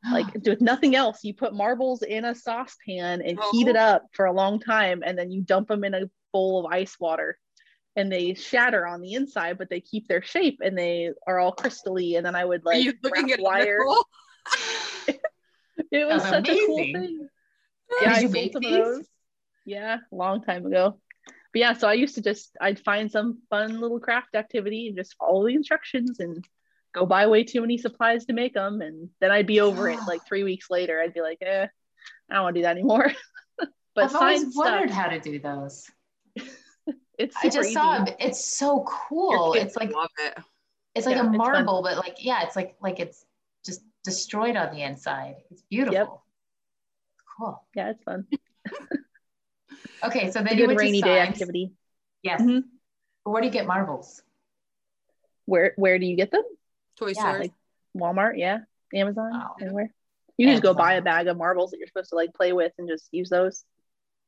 like 0.13 0.27
with 0.45 0.61
nothing 0.61 0.95
else. 0.95 1.23
You 1.23 1.35
put 1.35 1.55
marbles 1.55 2.03
in 2.03 2.25
a 2.25 2.35
saucepan 2.35 3.23
and 3.23 3.39
oh. 3.41 3.51
heat 3.53 3.69
it 3.69 3.77
up 3.77 4.07
for 4.13 4.27
a 4.27 4.33
long 4.33 4.61
time 4.61 5.03
and 5.05 5.19
then 5.19 5.31
you 5.31 5.43
dump 5.43 5.69
them 5.69 5.85
in 5.85 5.95
a 5.95 6.11
bowl 6.33 6.65
of 6.65 6.73
ice 6.73 6.97
water 6.99 7.39
and 7.95 8.11
they 8.11 8.35
shatter 8.35 8.87
on 8.87 9.01
the 9.01 9.13
inside 9.13 9.59
but 9.59 9.69
they 9.69 9.81
keep 9.81 10.09
their 10.09 10.23
shape 10.23 10.61
and 10.65 10.77
they 10.77 11.11
are 11.27 11.39
all 11.39 11.55
crystally 11.55 12.17
and 12.17 12.25
then 12.25 12.35
i 12.35 12.43
would 12.43 12.65
like 12.65 12.87
wrap 13.05 13.39
wire 13.39 13.85
it 15.91 16.07
was 16.07 16.23
such 16.23 16.49
amazing. 16.49 16.63
a 16.63 16.67
cool 16.67 16.77
thing. 16.79 17.29
Yeah, 18.01 18.09
Did 18.09 18.09
I 18.09 18.33
sold 18.33 18.53
some 18.53 18.63
these? 18.63 18.73
of 18.79 18.85
those. 18.85 19.07
Yeah, 19.65 19.99
a 20.11 20.15
long 20.15 20.43
time 20.43 20.67
ago. 20.67 20.99
But 21.53 21.59
yeah, 21.59 21.73
so 21.75 21.89
I 21.89 21.93
used 21.95 22.15
to 22.15 22.23
just 22.23 22.57
I'd 22.61 22.81
find 22.81 23.11
some 23.11 23.43
fun 23.51 23.81
little 23.81 24.01
craft 24.01 24.35
activity 24.35 24.89
and 24.89 24.97
just 24.97 25.17
follow 25.17 25.47
the 25.47 25.55
instructions 25.55 26.19
and 26.19 26.45
go 26.95 27.07
buy 27.07 27.27
way 27.27 27.45
too 27.45 27.61
many 27.61 27.79
supplies 27.79 28.27
to 28.27 28.33
make 28.33 28.55
them, 28.55 28.81
and 28.81 29.11
then 29.21 29.31
I'd 29.31 29.47
be 29.47 29.61
over 29.61 29.89
it 29.91 29.99
like 30.07 30.25
three 30.29 30.45
weeks 30.45 30.71
later. 30.71 31.01
I'd 31.01 31.15
be 31.15 31.21
like, 31.21 31.39
eh, 31.43 31.67
I 32.31 32.35
don't 32.35 32.43
want 32.43 32.55
to 32.55 32.61
do 32.61 32.65
that 32.65 32.77
anymore. 32.77 33.13
but 33.95 34.05
I've 34.05 34.15
always 34.15 34.57
wondered 34.57 34.91
stuff, 34.91 35.05
how 35.05 35.09
to 35.11 35.21
do 35.21 35.39
those. 35.39 35.91
it's 37.19 37.37
I 37.37 37.49
just 37.49 37.67
easy. 37.69 37.75
saw 37.75 38.03
it. 38.03 38.17
It's 38.19 38.45
so 38.45 38.85
cool. 38.89 39.53
It's 39.53 39.77
like 39.77 39.91
it. 39.91 40.39
it's 40.95 41.07
like 41.07 41.17
yeah, 41.17 41.27
a 41.27 41.31
marble, 41.31 41.83
but 41.83 41.99
like 41.99 42.17
yeah, 42.25 42.43
it's 42.45 42.57
like 42.57 42.77
like 42.81 42.99
it's 42.99 43.19
just 43.19 43.32
destroyed 44.05 44.57
on 44.57 44.75
the 44.75 44.83
inside. 44.83 45.37
It's 45.51 45.63
beautiful. 45.63 45.95
Yep. 45.95 46.09
Cool. 47.39 47.65
Yeah, 47.75 47.91
it's 47.91 48.03
fun. 48.03 48.27
okay, 50.05 50.31
so 50.31 50.43
then 50.43 50.59
you 50.59 50.67
went 50.67 50.79
rainy 50.79 51.01
day 51.01 51.21
activity. 51.21 51.73
Yes. 52.23 52.41
Mm-hmm. 52.41 52.61
Where 53.25 53.41
do 53.41 53.47
you 53.47 53.53
get 53.53 53.67
marbles? 53.67 54.23
Where 55.45 55.73
Where 55.77 55.99
do 55.99 56.07
you 56.07 56.17
get 56.17 56.31
them? 56.31 56.45
Toy 56.99 57.09
yeah, 57.09 57.21
stores. 57.21 57.41
Like 57.41 57.53
Walmart, 57.97 58.39
yeah. 58.39 58.61
Amazon, 58.95 59.33
oh. 59.35 59.55
anywhere. 59.61 59.93
You 60.37 60.47
can 60.47 60.55
just 60.55 60.63
go 60.63 60.75
buy 60.75 60.95
a 60.95 61.03
bag 61.03 61.29
of 61.29 61.37
marbles 61.37 61.71
that 61.71 61.79
you're 61.79 61.87
supposed 61.87 62.11
to 62.11 62.17
like 62.17 62.35
play 62.35 62.53
with 62.53 62.73
and 62.79 62.89
just 62.89 63.09
use 63.13 63.31
those. 63.31 63.65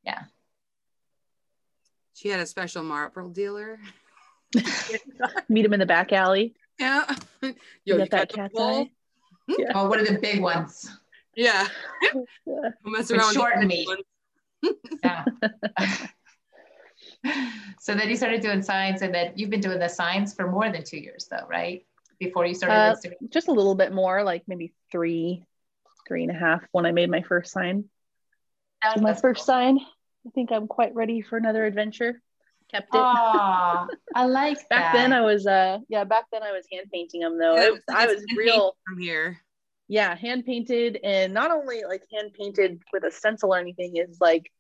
Yeah. 0.05 0.23
She 2.15 2.29
had 2.29 2.41
a 2.41 2.47
special 2.47 2.83
marble 2.83 3.29
dealer. 3.31 3.79
Meet 5.49 5.65
him 5.65 5.73
in 5.73 5.81
the 5.81 5.87
back 5.87 6.13
alley. 6.13 6.55
Yeah. 6.77 7.05
Yo, 7.41 7.53
you, 7.85 7.99
got 7.99 8.11
that 8.11 8.33
cat's 8.33 8.59
eye? 8.59 8.91
Yeah. 9.47 9.73
Oh, 9.75 9.89
what 9.89 10.01
are 10.01 10.05
the 10.05 10.19
big 10.19 10.41
ones? 10.41 10.91
Yeah. 11.37 11.67
yeah. 12.47 12.71
Mess 12.85 13.11
around 13.11 13.35
short 13.35 13.59
meat. 13.63 13.89
yeah. 15.03 15.25
so 17.81 17.95
then 17.95 18.09
you 18.09 18.17
started 18.17 18.41
doing 18.41 18.63
signs, 18.63 19.03
and 19.03 19.15
then 19.15 19.33
you've 19.37 19.51
been 19.51 19.61
doing 19.61 19.79
the 19.79 19.89
signs 19.89 20.35
for 20.35 20.51
more 20.51 20.71
than 20.71 20.85
two 20.85 20.99
years, 20.99 21.27
though, 21.31 21.47
right? 21.49 21.85
Before 22.19 22.47
you 22.47 22.55
started 22.55 22.75
uh, 22.75 23.15
Just 23.29 23.49
a 23.49 23.53
little 23.53 23.75
bit 23.75 23.93
more, 23.93 24.23
like 24.23 24.45
maybe 24.47 24.73
three, 24.91 25.45
three 26.07 26.23
and 26.23 26.31
a 26.31 26.39
half 26.39 26.63
when 26.73 26.87
I 26.87 26.93
made 26.93 27.11
my 27.11 27.23
first 27.23 27.53
sign. 27.53 27.85
my 29.01 29.15
first 29.15 29.41
cool. 29.41 29.47
sign. 29.47 29.79
I 30.27 30.31
think 30.35 30.53
I'm 30.53 30.69
quite 30.69 30.95
ready 30.95 31.21
for 31.21 31.37
another 31.37 31.67
adventure 31.67 32.23
kept 32.75 32.95
it. 32.95 32.99
Aww, 32.99 33.89
I 34.15 34.27
like 34.27 34.57
back 34.69 34.93
that. 34.93 34.95
then 34.95 35.13
I 35.13 35.21
was 35.21 35.47
uh 35.47 35.79
yeah 35.89 36.05
back 36.05 36.25
then 36.33 36.43
I 36.43 36.53
was 36.53 36.65
hand 36.71 36.89
painting 36.93 37.21
them 37.21 37.39
though. 37.39 37.57
Yeah, 37.57 37.71
I 37.95 38.07
was 38.07 38.25
real 38.37 38.77
from 38.87 38.99
here. 38.99 39.41
Yeah, 39.89 40.15
hand 40.17 40.47
painted 40.47 40.99
and 41.05 41.35
not 41.35 41.51
only 41.51 41.83
like 41.87 42.03
hand 42.13 42.33
painted 42.39 42.83
with 42.93 43.05
a 43.05 43.11
stencil 43.11 43.55
or 43.55 43.59
anything 43.59 43.97
is 43.97 44.19
like 44.21 44.51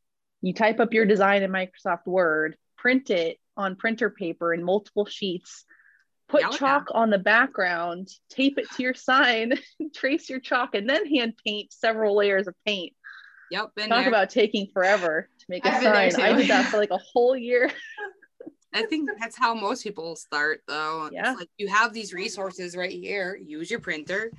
you 0.42 0.52
type 0.52 0.80
up 0.80 0.92
your 0.92 1.06
design 1.06 1.42
in 1.42 1.50
Microsoft 1.50 2.06
Word, 2.06 2.56
print 2.76 3.10
it 3.10 3.38
on 3.56 3.76
printer 3.76 4.10
paper 4.10 4.52
in 4.52 4.62
multiple 4.62 5.06
sheets, 5.06 5.64
put 6.28 6.42
yeah, 6.42 6.50
chalk 6.50 6.88
yeah. 6.90 7.00
on 7.00 7.10
the 7.10 7.18
background, 7.18 8.08
tape 8.28 8.58
it 8.58 8.70
to 8.72 8.82
your 8.82 8.94
sign, 8.94 9.54
trace 9.94 10.28
your 10.28 10.40
chalk, 10.40 10.74
and 10.74 10.88
then 10.88 11.06
hand 11.06 11.34
paint 11.46 11.72
several 11.72 12.14
layers 12.16 12.46
of 12.46 12.54
paint. 12.66 12.92
Yep. 13.50 13.70
Talk 13.76 13.88
there. 13.88 14.08
about 14.08 14.30
taking 14.30 14.68
forever 14.72 15.28
to 15.33 15.33
make 15.48 15.64
a 15.64 15.74
I've 15.74 16.12
sign. 16.12 16.24
I 16.24 16.36
did 16.36 16.48
that 16.48 16.66
for 16.66 16.78
like 16.78 16.90
a 16.90 16.98
whole 16.98 17.36
year. 17.36 17.70
I 18.74 18.82
think 18.86 19.08
that's 19.20 19.38
how 19.38 19.54
most 19.54 19.84
people 19.84 20.16
start, 20.16 20.62
though. 20.66 21.08
Yeah. 21.12 21.30
It's 21.30 21.40
like 21.40 21.50
you 21.58 21.68
have 21.68 21.92
these 21.92 22.12
resources 22.12 22.76
right 22.76 22.90
here. 22.90 23.38
Use 23.40 23.70
your 23.70 23.80
printer. 23.80 24.32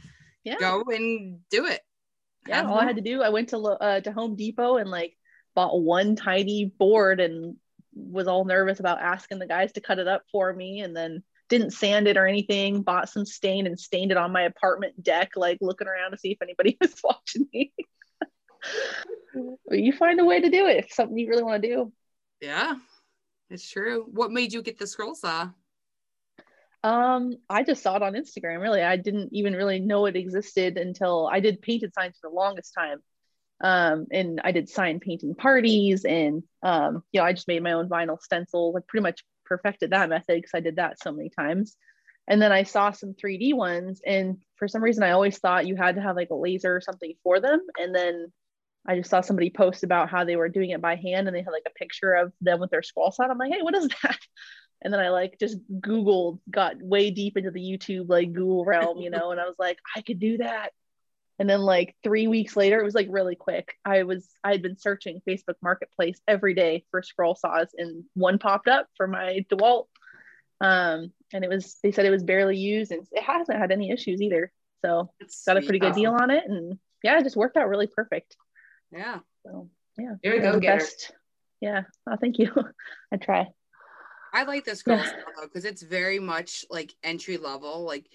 Yeah. 0.44 0.56
Go 0.60 0.84
and 0.88 1.40
do 1.50 1.66
it. 1.66 1.82
Yeah. 2.48 2.58
Have 2.58 2.70
all 2.70 2.80
I 2.80 2.86
had 2.86 2.98
to 2.98 3.02
do, 3.02 3.24
I 3.24 3.30
went 3.30 3.50
to 3.50 3.58
uh, 3.58 4.02
to 4.02 4.12
Home 4.12 4.36
Depot 4.36 4.78
and 4.78 4.92
like 4.92 5.18
bought 5.56 5.82
one 5.82 6.16
tiny 6.16 6.66
board 6.66 7.20
and 7.20 7.56
was 7.96 8.28
all 8.28 8.44
nervous 8.44 8.82
about 8.82 9.02
asking 9.02 9.40
the 9.40 9.48
guys 9.48 9.72
to 9.72 9.82
cut 9.82 10.00
it 10.00 10.08
up 10.08 10.24
for 10.32 10.54
me, 10.54 10.82
and 10.82 10.96
then 10.96 11.24
didn't 11.48 11.72
sand 11.72 12.08
it 12.08 12.18
or 12.18 12.28
anything. 12.28 12.82
Bought 12.82 13.10
some 13.10 13.26
stain 13.26 13.68
and 13.68 13.80
stained 13.80 14.12
it 14.12 14.18
on 14.18 14.34
my 14.34 14.42
apartment 14.44 15.02
deck, 15.02 15.32
like 15.36 15.60
looking 15.62 15.88
around 15.88 16.12
to 16.12 16.18
see 16.18 16.32
if 16.32 16.42
anybody 16.42 16.78
was 16.82 16.94
watching 17.04 17.48
me. 17.54 17.74
You 19.72 19.94
find 19.94 20.20
a 20.20 20.26
way 20.26 20.42
to 20.42 20.50
do 20.50 20.68
it 20.68 20.86
if 20.86 20.94
something 20.94 21.18
you 21.18 21.30
really 21.30 21.44
want 21.44 21.62
to 21.62 21.68
do. 21.68 21.94
Yeah, 22.42 22.76
it's 23.50 23.70
true. 23.70 24.06
What 24.12 24.32
made 24.32 24.54
you 24.54 24.62
get 24.62 24.78
the 24.78 24.88
scroll 24.88 25.16
saw? 25.16 25.50
Um, 26.84 27.34
I 27.50 27.64
just 27.64 27.82
saw 27.82 27.96
it 27.96 28.04
on 28.04 28.14
Instagram. 28.14 28.62
Really, 28.62 28.84
I 28.84 28.96
didn't 28.98 29.30
even 29.34 29.54
really 29.54 29.80
know 29.80 30.06
it 30.06 30.16
existed 30.16 30.78
until 30.78 31.28
I 31.28 31.40
did 31.40 31.62
painted 31.62 31.94
signs 31.94 32.18
for 32.22 32.30
the 32.30 32.36
longest 32.36 32.74
time. 32.78 33.00
Um, 33.64 34.06
and 34.12 34.42
I 34.44 34.52
did 34.52 34.70
sign 34.70 35.00
painting 35.00 35.34
parties, 35.34 36.06
and 36.06 36.44
um, 36.62 37.04
you 37.12 37.20
know, 37.20 37.26
I 37.26 37.34
just 37.34 37.48
made 37.48 37.64
my 37.64 37.72
own 37.72 37.90
vinyl 37.90 38.22
stencil. 38.22 38.74
Like 38.74 38.88
pretty 38.88 39.04
much 39.04 39.24
perfected 39.46 39.92
that 39.92 40.10
method 40.10 40.36
because 40.36 40.52
I 40.54 40.60
did 40.60 40.76
that 40.76 41.02
so 41.02 41.12
many 41.12 41.30
times. 41.30 41.76
And 42.28 42.42
then 42.42 42.52
I 42.52 42.64
saw 42.64 42.92
some 42.92 43.14
3D 43.14 43.56
ones, 43.56 44.02
and 44.06 44.38
for 44.58 44.68
some 44.68 44.84
reason, 44.84 45.04
I 45.04 45.12
always 45.12 45.38
thought 45.40 45.68
you 45.68 45.76
had 45.76 45.96
to 45.96 46.02
have 46.02 46.16
like 46.16 46.30
a 46.30 46.36
laser 46.36 46.76
or 46.76 46.82
something 46.82 47.14
for 47.24 47.40
them. 47.40 47.62
And 47.78 47.96
then 47.96 48.32
I 48.88 48.98
just 48.98 49.10
saw 49.10 49.22
somebody 49.22 49.50
post 49.50 49.84
about 49.84 50.10
how 50.10 50.24
they 50.24 50.36
were 50.36 50.50
doing 50.50 50.70
it 50.70 50.82
by 50.82 50.96
hand 50.96 51.28
and 51.28 51.36
they 51.36 51.42
had 51.42 51.52
like 51.52 51.68
a 51.68 51.78
picture 51.78 52.14
of 52.14 52.32
them 52.42 52.60
with 52.60 52.70
their 52.70 52.84
scroll 52.84 53.12
saw. 53.12 53.24
I'm 53.24 53.38
like, 53.38 53.52
hey, 53.52 53.62
what 53.62 53.76
is 53.76 53.88
that? 54.04 54.20
And 54.82 54.94
then 54.94 55.00
I 55.00 55.10
like 55.10 55.38
just 55.40 55.58
Googled, 55.80 56.40
got 56.50 56.82
way 56.82 57.10
deep 57.10 57.38
into 57.38 57.52
the 57.52 57.62
YouTube 57.62 58.10
like 58.10 58.34
Google 58.34 58.66
realm, 58.66 59.00
you 59.00 59.10
know, 59.10 59.32
and 59.32 59.40
I 59.40 59.46
was 59.46 59.56
like, 59.58 59.80
I 59.96 60.02
could 60.02 60.20
do 60.20 60.38
that. 60.38 60.72
And 61.40 61.50
then 61.50 61.62
like 61.62 61.96
three 62.04 62.28
weeks 62.28 62.56
later, 62.56 62.80
it 62.80 62.86
was 62.86 62.96
like 62.96 63.08
really 63.10 63.36
quick. 63.36 63.74
I 63.84 64.04
was 64.04 64.30
I 64.44 64.52
had 64.52 64.62
been 64.62 64.78
searching 64.78 65.22
Facebook 65.28 65.56
Marketplace 65.62 66.20
every 66.28 66.54
day 66.54 66.86
for 66.92 67.02
scroll 67.02 67.36
saws, 67.36 67.68
and 67.78 68.06
one 68.14 68.40
popped 68.40 68.68
up 68.68 68.88
for 68.96 69.08
my 69.08 69.46
DeWalt. 69.52 69.88
Um, 70.62 71.12
and 71.34 71.44
it 71.44 71.50
was 71.50 71.78
they 71.84 71.92
said 71.92 72.06
it 72.06 72.12
was 72.12 72.24
barely 72.24 72.58
used, 72.58 72.92
and 72.92 73.06
it 73.12 73.24
hasn't 73.24 73.58
had 73.58 73.72
any 73.72 73.92
issues 73.92 74.22
either. 74.22 74.52
So 74.86 75.12
it's 75.20 75.44
got 75.44 75.58
a 75.58 75.62
pretty 75.62 75.80
good 75.80 75.96
deal 75.96 76.14
on 76.14 76.32
it, 76.32 76.46
and 76.48 76.80
yeah, 77.04 77.20
it 77.20 77.24
just 77.24 77.36
worked 77.36 77.58
out 77.58 77.68
really 77.68 77.88
perfect. 77.88 78.38
Yeah. 78.92 79.20
So 79.46 79.70
yeah. 79.98 80.16
There 80.24 80.34
we 80.34 80.40
go, 80.40 80.60
best. 80.60 81.12
Yeah. 81.62 81.84
Oh, 82.10 82.18
thank 82.20 82.40
you. 82.40 82.52
I 83.12 83.18
try. 83.18 83.48
I 84.34 84.44
like 84.44 84.66
this 84.66 84.84
girl 84.84 84.98
though 84.98 85.44
because 85.44 85.64
it's 85.64 85.82
very 85.82 86.20
much 86.20 86.66
like 86.70 86.94
entry 87.04 87.38
level. 87.38 87.86
Like, 87.86 88.06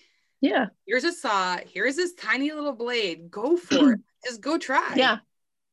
yeah, 0.41 0.67
here's 0.87 1.05
a 1.05 1.13
saw. 1.13 1.57
Here's 1.73 1.97
this 1.97 2.13
tiny 2.15 2.53
little 2.53 2.75
blade. 2.75 3.31
Go 3.31 3.57
for 3.57 3.93
it. 3.93 4.01
Just 4.25 4.43
go 4.43 4.59
try. 4.59 4.93
Yeah. 4.97 5.19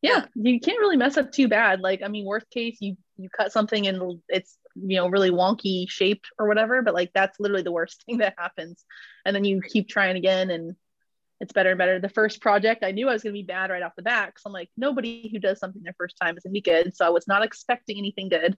yeah, 0.02 0.26
yeah. 0.36 0.52
You 0.54 0.60
can't 0.62 0.80
really 0.80 0.96
mess 0.96 1.18
up 1.18 1.34
too 1.34 1.50
bad. 1.50 1.82
Like, 1.82 2.02
I 2.02 2.08
mean, 2.08 2.26
worst 2.26 2.50
case, 2.50 2.78
you 2.80 2.96
you 3.18 3.30
cut 3.30 3.52
something 3.52 3.88
and 3.88 4.22
it's 4.30 4.58
you 4.76 4.98
know 4.98 5.10
really 5.10 5.32
wonky 5.32 5.90
shaped 5.90 6.28
or 6.40 6.48
whatever. 6.48 6.82
But 6.82 6.94
like 6.94 7.12
that's 7.14 7.40
literally 7.40 7.64
the 7.64 7.72
worst 7.72 8.04
thing 8.06 8.20
that 8.20 8.36
happens. 8.38 8.86
And 9.26 9.36
then 9.36 9.44
you 9.44 9.62
keep 9.62 9.90
trying 9.90 10.16
again 10.16 10.50
and 10.50 10.76
it's 11.40 11.54
better 11.54 11.72
and 11.72 11.78
better. 11.78 12.00
The 12.00 12.10
first 12.10 12.42
project, 12.42 12.84
I 12.84 12.92
knew 12.92 13.08
I 13.08 13.14
was 13.14 13.24
going 13.24 13.34
to 13.34 13.40
be 13.40 13.46
bad 13.46 13.70
right 13.70 13.84
off 13.84 13.96
the 13.96 14.02
bat. 14.02 14.34
So 14.38 14.48
I'm 14.48 14.54
like, 14.54 14.70
nobody 14.76 15.30
who 15.32 15.40
does 15.40 15.60
something 15.60 15.84
their 15.84 15.96
first 15.98 16.18
time 16.20 16.38
is 16.38 16.44
going 16.44 16.52
to 16.52 16.58
be 16.58 16.62
good. 16.62 16.96
So 16.96 17.06
I 17.06 17.10
was 17.10 17.28
not 17.28 17.44
expecting 17.44 17.98
anything 17.98 18.30
good. 18.30 18.58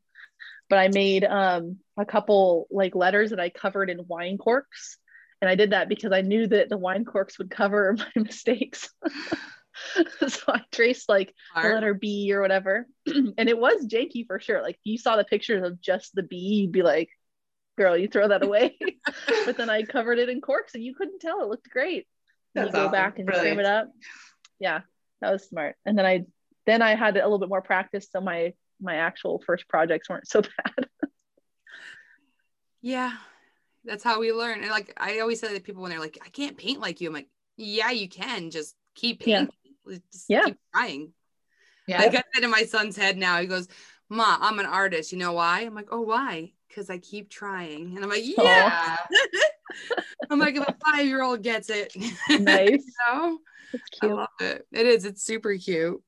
But 0.70 0.80
I 0.80 0.88
made 0.90 1.24
um, 1.24 1.78
a 1.98 2.06
couple 2.06 2.68
like 2.70 2.96
letters 2.96 3.32
that 3.32 3.40
I 3.40 3.50
covered 3.50 3.90
in 3.90 4.06
wine 4.08 4.38
corks. 4.38 4.98
And 5.42 5.50
I 5.50 5.56
did 5.56 5.72
that 5.72 5.90
because 5.90 6.12
I 6.12 6.22
knew 6.22 6.48
that 6.48 6.70
the 6.70 6.78
wine 6.78 7.06
corks 7.06 7.38
would 7.38 7.50
cover 7.50 7.96
my 7.98 8.24
mistakes. 8.24 8.90
so 10.28 10.42
I 10.48 10.62
traced 10.72 11.10
like 11.10 11.34
the 11.56 11.70
letter 11.70 11.94
B 11.94 12.32
or 12.34 12.42
whatever. 12.42 12.88
and 13.06 13.50
it 13.50 13.58
was 13.58 13.88
janky 13.88 14.26
for 14.28 14.40
sure. 14.40 14.62
Like 14.62 14.80
you 14.84 14.98
saw 14.98 15.16
the 15.16 15.24
pictures 15.24 15.66
of 15.66 15.82
just 15.82 16.14
the 16.16 16.24
B, 16.24 16.38
you'd 16.38 16.72
be 16.72 16.84
like, 16.84 17.10
girl, 17.78 17.98
you 17.98 18.08
throw 18.08 18.28
that 18.28 18.44
away. 18.44 18.78
but 19.46 19.58
then 19.58 19.70
I 19.70 19.84
covered 19.84 20.20
it 20.20 20.30
in 20.30 20.42
corks 20.42 20.76
and 20.76 20.84
you 20.84 20.94
couldn't 20.94 21.20
tell. 21.20 21.42
It 21.42 21.48
looked 21.48 21.70
great. 21.70 22.08
That's 22.56 22.68
you 22.68 22.74
go 22.74 22.80
awesome. 22.82 22.92
back 22.92 23.18
and 23.20 23.28
Brilliant. 23.28 23.48
frame 23.48 23.60
it 23.60 23.66
up. 23.66 23.92
Yeah, 24.60 24.82
that 25.22 25.32
was 25.32 25.48
smart. 25.48 25.76
And 25.86 25.98
then 25.98 26.06
I 26.06 26.26
then 26.66 26.82
I 26.82 26.96
had 26.96 27.16
a 27.18 27.24
little 27.24 27.40
bit 27.40 27.50
more 27.50 27.62
practice, 27.62 28.08
so 28.12 28.22
my 28.22 28.54
my 28.82 28.96
actual 28.96 29.42
first 29.46 29.68
projects 29.68 30.10
weren't 30.10 30.28
so 30.28 30.42
bad. 30.66 30.88
yeah, 32.82 33.14
that's 33.86 34.04
how 34.04 34.20
we 34.20 34.32
learn. 34.32 34.62
And 34.62 34.72
like 34.72 34.94
I 34.98 35.20
always 35.20 35.40
say 35.40 35.54
to 35.54 35.60
people 35.62 35.82
when 35.82 35.92
they're 35.92 36.00
like, 36.00 36.18
"I 36.26 36.30
can't 36.30 36.58
paint 36.58 36.80
like 36.80 37.02
you," 37.02 37.08
I'm 37.08 37.14
like, 37.14 37.30
"Yeah, 37.58 37.92
you 37.92 38.10
can. 38.10 38.52
Just 38.52 38.76
keep 38.96 39.22
painting. 39.22 39.50
Yeah. 39.86 39.98
Just 40.12 40.26
yeah. 40.30 40.46
keep 40.46 40.58
trying." 40.74 41.14
Yeah. 41.88 42.00
Like 42.00 42.16
I 42.16 42.24
said 42.34 42.44
in 42.44 42.52
my 42.52 42.64
son's 42.64 42.96
head 42.96 43.18
now, 43.18 43.40
he 43.40 43.48
goes, 43.48 43.68
"Ma, 44.10 44.38
I'm 44.40 44.60
an 44.60 44.66
artist. 44.66 45.12
You 45.12 45.18
know 45.18 45.34
why?" 45.34 45.62
I'm 45.62 45.76
like, 45.76 45.90
"Oh, 45.92 46.02
why?" 46.02 46.54
Because 46.68 46.90
I 46.90 47.00
keep 47.00 47.30
trying. 47.30 47.96
And 47.96 48.04
I'm 48.04 48.10
like, 48.10 48.24
"Yeah." 48.26 48.98
I'm 50.30 50.40
like, 50.40 50.56
if 50.56 50.68
a 50.68 50.76
five 50.86 51.06
year 51.06 51.22
old 51.22 51.44
gets 51.44 51.70
it, 51.70 51.96
nice. 52.30 52.70
you 52.70 52.84
know? 53.08 53.40
I 54.02 54.06
love 54.08 54.28
it. 54.40 54.66
It 54.72 54.86
is. 54.86 55.06
It's 55.06 55.24
super 55.24 55.56
cute. 55.56 56.02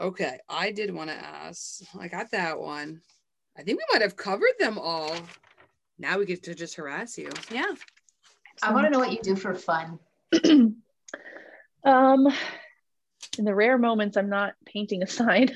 Okay, 0.00 0.38
I 0.48 0.70
did 0.70 0.92
want 0.92 1.10
to 1.10 1.16
ask. 1.16 1.82
I 1.98 2.08
got 2.08 2.30
that 2.32 2.58
one. 2.58 3.00
I 3.56 3.62
think 3.62 3.78
we 3.78 3.84
might 3.92 4.02
have 4.02 4.16
covered 4.16 4.54
them 4.58 4.78
all. 4.78 5.14
Now 5.98 6.18
we 6.18 6.26
get 6.26 6.42
to 6.44 6.54
just 6.54 6.76
harass 6.76 7.18
you. 7.18 7.30
Yeah. 7.50 7.72
I 8.62 8.72
want 8.72 8.86
to 8.86 8.90
know 8.90 8.98
what 8.98 9.12
you 9.12 9.20
do 9.22 9.36
for 9.36 9.54
fun. 9.54 9.98
um, 11.84 12.28
in 13.38 13.44
the 13.44 13.54
rare 13.54 13.78
moments 13.78 14.16
I'm 14.16 14.28
not 14.28 14.54
painting 14.64 15.02
a 15.02 15.06
sign, 15.06 15.50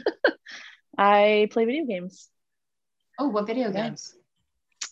I 0.99 1.49
play 1.51 1.65
video 1.65 1.87
games. 1.87 2.29
Oh, 3.19 3.29
what 3.29 3.47
video 3.47 3.71
yeah. 3.71 3.89
games? 3.89 4.15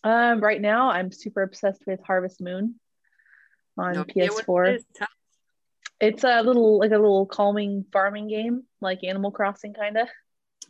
Um, 0.04 0.40
right 0.40 0.60
now, 0.60 0.90
I'm 0.90 1.10
super 1.10 1.42
obsessed 1.42 1.82
with 1.86 2.00
Harvest 2.06 2.40
Moon 2.40 2.74
on 3.78 3.94
no, 3.94 4.04
PS4. 4.04 4.78
It's 6.00 6.24
a 6.24 6.42
little 6.42 6.78
like 6.78 6.90
a 6.90 6.98
little 6.98 7.24
calming 7.24 7.86
farming 7.90 8.28
game, 8.28 8.64
like 8.80 9.02
Animal 9.02 9.30
Crossing, 9.30 9.72
kind 9.72 9.96
of. 9.96 10.08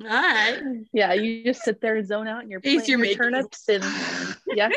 All 0.01 0.07
right. 0.07 0.61
Yeah, 0.93 1.13
you 1.15 1.45
just 1.45 1.63
sit 1.63 1.81
there 1.81 1.97
and 1.97 2.07
zone 2.07 2.29
out, 2.29 2.43
and 2.43 2.51
you're 2.51 2.61
planting 2.61 3.05
your 3.05 3.15
turnips 3.15 3.69
and 3.69 3.85
yeah, 4.47 4.71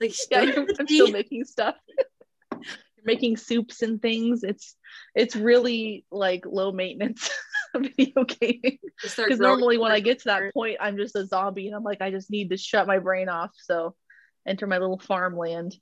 like 0.00 0.14
yeah, 0.30 0.52
I'm 0.56 0.86
still 0.86 1.10
making 1.10 1.44
stuff. 1.44 1.76
you're 2.52 3.04
making 3.04 3.36
soups 3.36 3.82
and 3.82 4.00
things. 4.00 4.42
It's 4.42 4.74
it's 5.14 5.36
really 5.36 6.06
like 6.10 6.44
low 6.46 6.72
maintenance 6.72 7.30
video 7.96 8.24
gaming. 8.24 8.78
Because 9.02 9.38
normally 9.38 9.78
when 9.78 9.92
I 9.92 10.00
get 10.00 10.20
to 10.20 10.24
that 10.26 10.54
point, 10.54 10.76
I'm 10.80 10.96
just 10.96 11.16
a 11.16 11.26
zombie 11.26 11.66
and 11.66 11.76
I'm 11.76 11.84
like, 11.84 12.00
I 12.00 12.10
just 12.10 12.30
need 12.30 12.50
to 12.50 12.56
shut 12.56 12.86
my 12.86 12.98
brain 12.98 13.28
off. 13.28 13.52
So 13.56 13.94
enter 14.46 14.66
my 14.66 14.78
little 14.78 14.98
farmland. 14.98 15.76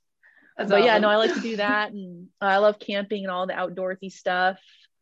That's 0.57 0.69
but 0.69 0.77
awesome. 0.77 0.85
yeah, 0.85 0.97
no, 0.99 1.09
I 1.09 1.17
like 1.17 1.33
to 1.33 1.41
do 1.41 1.55
that. 1.57 1.91
And 1.91 2.27
I 2.41 2.57
love 2.57 2.79
camping 2.79 3.23
and 3.23 3.31
all 3.31 3.47
the 3.47 3.53
outdoorsy 3.53 4.11
stuff. 4.11 4.59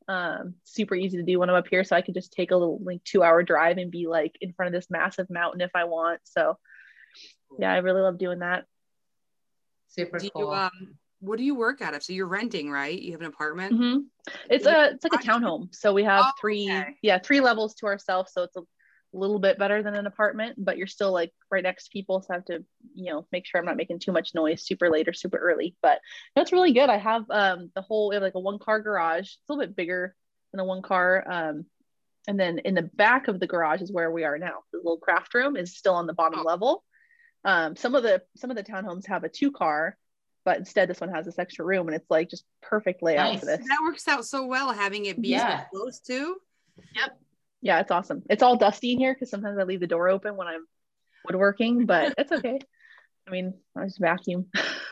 Um, 0.08 0.56
super 0.64 0.96
easy 0.96 1.18
to 1.18 1.24
do 1.24 1.40
when 1.40 1.50
I'm 1.50 1.56
up 1.56 1.68
here. 1.68 1.84
So 1.84 1.96
I 1.96 2.02
can 2.02 2.14
just 2.14 2.32
take 2.32 2.52
a 2.52 2.58
little 2.58 2.80
like 2.84 3.04
two 3.04 3.24
hour 3.24 3.44
drive 3.44 3.78
and 3.78 3.92
be 3.92 4.08
like 4.08 4.36
in 4.42 4.54
front 4.54 4.74
of 4.74 4.80
this 4.80 4.92
massive 4.92 5.30
mountain 5.30 5.62
if 5.62 5.72
I 5.74 5.86
want. 5.86 6.22
So 6.24 6.58
yeah, 7.60 7.72
I 7.72 7.78
really 7.78 8.02
love 8.02 8.18
doing 8.18 8.40
that. 8.40 8.66
Super 9.88 10.20
do 10.20 10.30
cool. 10.30 10.42
You, 10.44 10.54
um, 10.54 10.96
what 11.26 11.38
do 11.38 11.44
you 11.44 11.56
work 11.56 11.82
out 11.82 11.94
of? 11.94 12.04
So 12.04 12.14
you're 12.14 12.28
renting, 12.28 12.70
right? 12.70 13.00
You 13.00 13.12
have 13.14 13.22
an 13.22 13.28
apartment. 13.28 13.74
Mm-hmm. 13.74 14.00
It's 14.50 14.66
a 14.66 14.92
it's 14.92 15.04
like 15.04 15.14
a 15.14 15.26
townhome. 15.26 15.74
So 15.74 15.94
we 15.94 16.04
have 16.04 16.26
oh, 16.28 16.32
three 16.40 16.66
okay. 16.66 16.96
yeah 17.02 17.20
three 17.20 17.42
levels 17.42 17.76
to 17.76 17.88
ourselves. 17.88 18.32
So 18.34 18.44
it's 18.44 18.56
a 18.56 18.64
little 19.14 19.40
bit 19.40 19.58
better 19.58 19.82
than 19.82 19.96
an 19.96 20.08
apartment, 20.08 20.56
but 20.58 20.78
you're 20.78 20.88
still 20.88 21.12
like 21.12 21.32
right 21.50 21.64
next 21.64 21.86
to 21.86 21.90
people. 21.92 22.22
So 22.22 22.34
I 22.34 22.38
have 22.38 22.46
to 22.46 22.64
you 22.94 23.12
know 23.12 23.28
make 23.32 23.46
sure 23.46 23.60
I'm 23.60 23.66
not 23.66 23.78
making 23.78 24.00
too 24.00 24.12
much 24.12 24.36
noise 24.36 24.66
super 24.66 24.90
late 24.90 25.08
or 25.08 25.14
super 25.14 25.38
early. 25.38 25.76
But 25.82 26.00
that's 26.36 26.54
really 26.54 26.74
good. 26.74 26.90
I 26.90 26.98
have 26.98 27.26
um 27.30 27.72
the 27.76 27.82
whole 27.82 28.10
we 28.10 28.16
have 28.16 28.24
like 28.24 28.36
a 28.36 28.40
one 28.40 28.60
car 28.60 28.80
garage. 28.80 29.26
It's 29.26 29.50
a 29.50 29.54
little 29.54 29.66
bit 29.66 29.76
bigger 29.76 30.16
than 30.52 30.60
a 30.60 30.66
one 30.66 30.82
car. 30.82 31.24
Um, 31.28 31.66
and 32.28 32.40
then 32.40 32.60
in 32.60 32.74
the 32.74 32.82
back 32.82 33.28
of 33.28 33.40
the 33.40 33.48
garage 33.48 33.82
is 33.82 33.92
where 33.92 34.12
we 34.12 34.24
are 34.24 34.38
now. 34.38 34.60
The 34.72 34.80
little 34.80 34.98
craft 34.98 35.34
room 35.34 35.56
is 35.56 35.78
still 35.78 35.94
on 35.94 36.08
the 36.08 36.14
bottom 36.14 36.40
oh. 36.40 36.44
level. 36.44 36.84
Um, 37.44 37.76
some 37.76 37.94
of 37.94 38.02
the 38.04 38.24
some 38.38 38.50
of 38.50 38.58
the 38.58 38.64
townhomes 38.64 39.08
have 39.08 39.24
a 39.24 39.30
two 39.30 39.52
car 39.52 39.98
but 40.46 40.58
instead 40.58 40.88
this 40.88 41.02
one 41.02 41.10
has 41.10 41.26
this 41.26 41.40
extra 41.40 41.66
room 41.66 41.88
and 41.88 41.96
it's 41.96 42.10
like 42.10 42.30
just 42.30 42.46
perfect 42.62 43.02
layout 43.02 43.34
nice. 43.34 43.40
for 43.40 43.48
this. 43.48 43.60
That 43.68 43.80
works 43.84 44.08
out 44.08 44.26
so 44.26 44.46
well 44.46 44.72
having 44.72 45.06
it 45.06 45.20
be 45.20 45.30
yeah. 45.30 45.64
so 45.64 45.66
close 45.74 46.00
to. 46.02 46.38
Yep. 46.96 47.20
Yeah, 47.62 47.80
it's 47.80 47.92
awesome. 47.92 48.22
It's 48.30 48.44
all 48.44 48.56
dusty 48.56 48.94
in 48.94 49.00
here 49.00 49.14
because 49.14 49.32
sometimes 49.32 49.58
I 49.58 49.64
leave 49.64 49.80
the 49.80 49.88
door 49.88 50.08
open 50.08 50.38
when 50.38 50.48
I'm 50.48 50.66
woodworking, 51.26 51.88
but 51.88 52.14
it's 52.18 52.32
okay. 52.32 52.60
I 53.28 53.32
mean, 53.32 53.56
I 53.76 53.86
just 53.86 54.00
vacuum. 54.00 54.46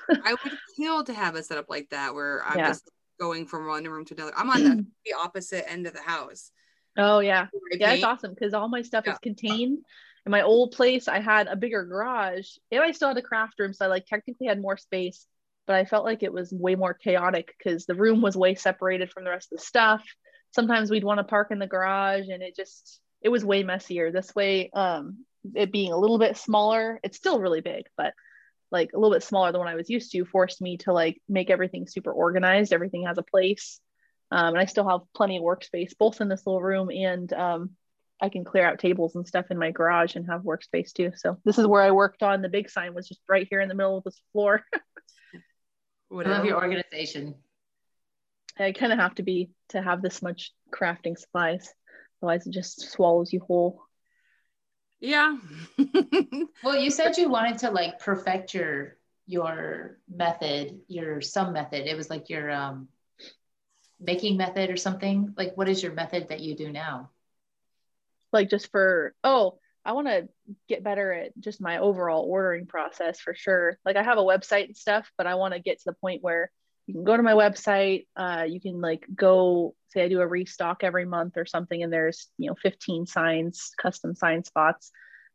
I 0.09 0.31
would 0.31 0.57
kill 0.75 1.03
to 1.03 1.13
have 1.13 1.35
a 1.35 1.43
setup 1.43 1.69
like 1.69 1.89
that 1.91 2.15
where 2.15 2.43
I'm 2.43 2.57
yeah. 2.57 2.69
just 2.69 2.89
going 3.19 3.45
from 3.45 3.67
one 3.67 3.83
room 3.83 4.05
to 4.05 4.15
another. 4.15 4.33
I'm 4.35 4.49
on 4.49 4.63
the, 4.63 4.85
the 5.05 5.13
opposite 5.13 5.69
end 5.69 5.85
of 5.85 5.93
the 5.93 6.01
house. 6.01 6.49
Oh 6.97 7.19
yeah, 7.19 7.47
yeah, 7.71 7.93
it's 7.93 8.03
awesome 8.03 8.33
because 8.33 8.55
all 8.55 8.69
my 8.69 8.81
stuff 8.81 9.03
yeah. 9.05 9.13
is 9.13 9.19
contained 9.19 9.79
in 10.25 10.31
my 10.31 10.41
old 10.41 10.71
place, 10.71 11.07
I 11.07 11.19
had 11.19 11.47
a 11.47 11.55
bigger 11.55 11.83
garage 11.83 12.47
and 12.71 12.81
I 12.81 12.91
still 12.91 13.09
had 13.09 13.17
a 13.17 13.21
craft 13.21 13.59
room. 13.59 13.73
So 13.73 13.85
I 13.85 13.89
like 13.89 14.05
technically 14.05 14.47
had 14.47 14.61
more 14.61 14.77
space, 14.77 15.27
but 15.65 15.75
I 15.75 15.85
felt 15.85 16.05
like 16.05 16.23
it 16.23 16.33
was 16.33 16.51
way 16.51 16.75
more 16.75 16.93
chaotic 16.93 17.53
because 17.57 17.85
the 17.85 17.95
room 17.95 18.21
was 18.21 18.35
way 18.35 18.55
separated 18.55 19.11
from 19.11 19.23
the 19.23 19.29
rest 19.29 19.51
of 19.51 19.59
the 19.59 19.63
stuff. 19.63 20.03
Sometimes 20.51 20.89
we'd 20.89 21.03
want 21.03 21.19
to 21.19 21.23
park 21.23 21.49
in 21.51 21.59
the 21.59 21.67
garage 21.67 22.27
and 22.29 22.43
it 22.43 22.55
just, 22.55 22.99
it 23.21 23.29
was 23.29 23.45
way 23.45 23.63
messier. 23.63 24.11
This 24.11 24.35
way, 24.35 24.69
um, 24.71 25.25
it 25.55 25.71
being 25.71 25.91
a 25.91 25.97
little 25.97 26.19
bit 26.19 26.37
smaller, 26.37 26.99
it's 27.03 27.17
still 27.17 27.39
really 27.39 27.61
big, 27.61 27.85
but 27.97 28.13
like 28.71 28.91
a 28.93 28.97
little 28.97 29.13
bit 29.13 29.23
smaller 29.23 29.51
than 29.51 29.59
what 29.59 29.67
I 29.67 29.75
was 29.75 29.89
used 29.89 30.11
to 30.11 30.25
forced 30.25 30.61
me 30.61 30.77
to 30.77 30.93
like 30.93 31.21
make 31.29 31.49
everything 31.49 31.87
super 31.87 32.11
organized. 32.11 32.73
Everything 32.73 33.05
has 33.05 33.17
a 33.17 33.23
place. 33.23 33.79
Um, 34.31 34.49
and 34.49 34.57
I 34.57 34.65
still 34.65 34.89
have 34.89 35.01
plenty 35.15 35.37
of 35.37 35.43
workspace, 35.43 35.97
both 35.97 36.19
in 36.19 36.27
this 36.27 36.45
little 36.45 36.61
room 36.61 36.89
and 36.89 37.31
um, 37.33 37.69
I 38.21 38.29
can 38.29 38.43
clear 38.45 38.65
out 38.65 38.79
tables 38.79 39.15
and 39.15 39.27
stuff 39.27 39.47
in 39.51 39.59
my 39.59 39.71
garage 39.71 40.15
and 40.15 40.25
have 40.27 40.41
workspace 40.41 40.93
too. 40.93 41.11
So 41.15 41.37
this 41.45 41.57
is 41.57 41.67
where 41.67 41.81
I 41.81 41.91
worked 41.91 42.23
on 42.23 42.41
the 42.41 42.49
big 42.49 42.69
sign 42.69 42.93
was 42.93 43.07
just 43.07 43.21
right 43.27 43.47
here 43.49 43.59
in 43.59 43.69
the 43.69 43.75
middle 43.75 43.97
of 43.97 44.03
this 44.03 44.21
floor. 44.31 44.63
I 46.21 46.29
love 46.29 46.45
your 46.45 46.61
organization. 46.61 47.35
I 48.59 48.71
kind 48.71 48.93
of 48.93 48.99
have 48.99 49.15
to 49.15 49.23
be 49.23 49.49
to 49.69 49.81
have 49.81 50.01
this 50.01 50.21
much 50.21 50.51
crafting 50.71 51.17
supplies. 51.17 51.73
Otherwise 52.21 52.45
it 52.45 52.51
just 52.51 52.91
swallows 52.91 53.33
you 53.33 53.39
whole. 53.39 53.81
Yeah. 54.99 55.37
well, 56.63 56.77
you 56.77 56.89
said 56.89 57.17
you 57.17 57.29
wanted 57.29 57.57
to 57.59 57.71
like 57.71 57.99
perfect 57.99 58.53
your 58.53 58.97
your 59.25 59.97
method, 60.13 60.81
your 60.87 61.21
some 61.21 61.53
method. 61.53 61.87
It 61.87 61.97
was 61.97 62.09
like 62.09 62.29
your 62.29 62.51
um 62.51 62.87
making 63.99 64.37
method 64.37 64.69
or 64.69 64.77
something. 64.77 65.33
Like 65.35 65.57
what 65.57 65.67
is 65.67 65.81
your 65.81 65.93
method 65.93 66.29
that 66.29 66.41
you 66.41 66.55
do 66.55 66.71
now? 66.71 67.09
Like 68.31 68.49
just 68.49 68.71
for 68.71 69.13
oh, 69.23 69.59
I 69.85 69.91
want 69.93 70.07
to 70.07 70.29
get 70.69 70.83
better 70.83 71.11
at 71.11 71.37
just 71.39 71.61
my 71.61 71.79
overall 71.79 72.23
ordering 72.23 72.65
process 72.65 73.19
for 73.19 73.33
sure. 73.35 73.77
Like 73.85 73.97
I 73.97 74.03
have 74.03 74.17
a 74.17 74.21
website 74.21 74.65
and 74.65 74.77
stuff, 74.77 75.11
but 75.17 75.27
I 75.27 75.35
want 75.35 75.53
to 75.53 75.59
get 75.59 75.79
to 75.79 75.85
the 75.87 75.93
point 75.93 76.23
where 76.23 76.51
you 76.87 76.93
can 76.93 77.03
go 77.03 77.15
to 77.15 77.23
my 77.23 77.33
website 77.33 78.07
uh, 78.15 78.45
you 78.47 78.59
can 78.59 78.81
like 78.81 79.05
go 79.15 79.75
say 79.89 80.03
i 80.03 80.09
do 80.09 80.21
a 80.21 80.27
restock 80.27 80.83
every 80.83 81.05
month 81.05 81.37
or 81.37 81.45
something 81.45 81.81
and 81.83 81.93
there's 81.93 82.27
you 82.37 82.49
know 82.49 82.55
15 82.61 83.05
signs 83.05 83.71
custom 83.81 84.15
sign 84.15 84.43
spots. 84.43 84.91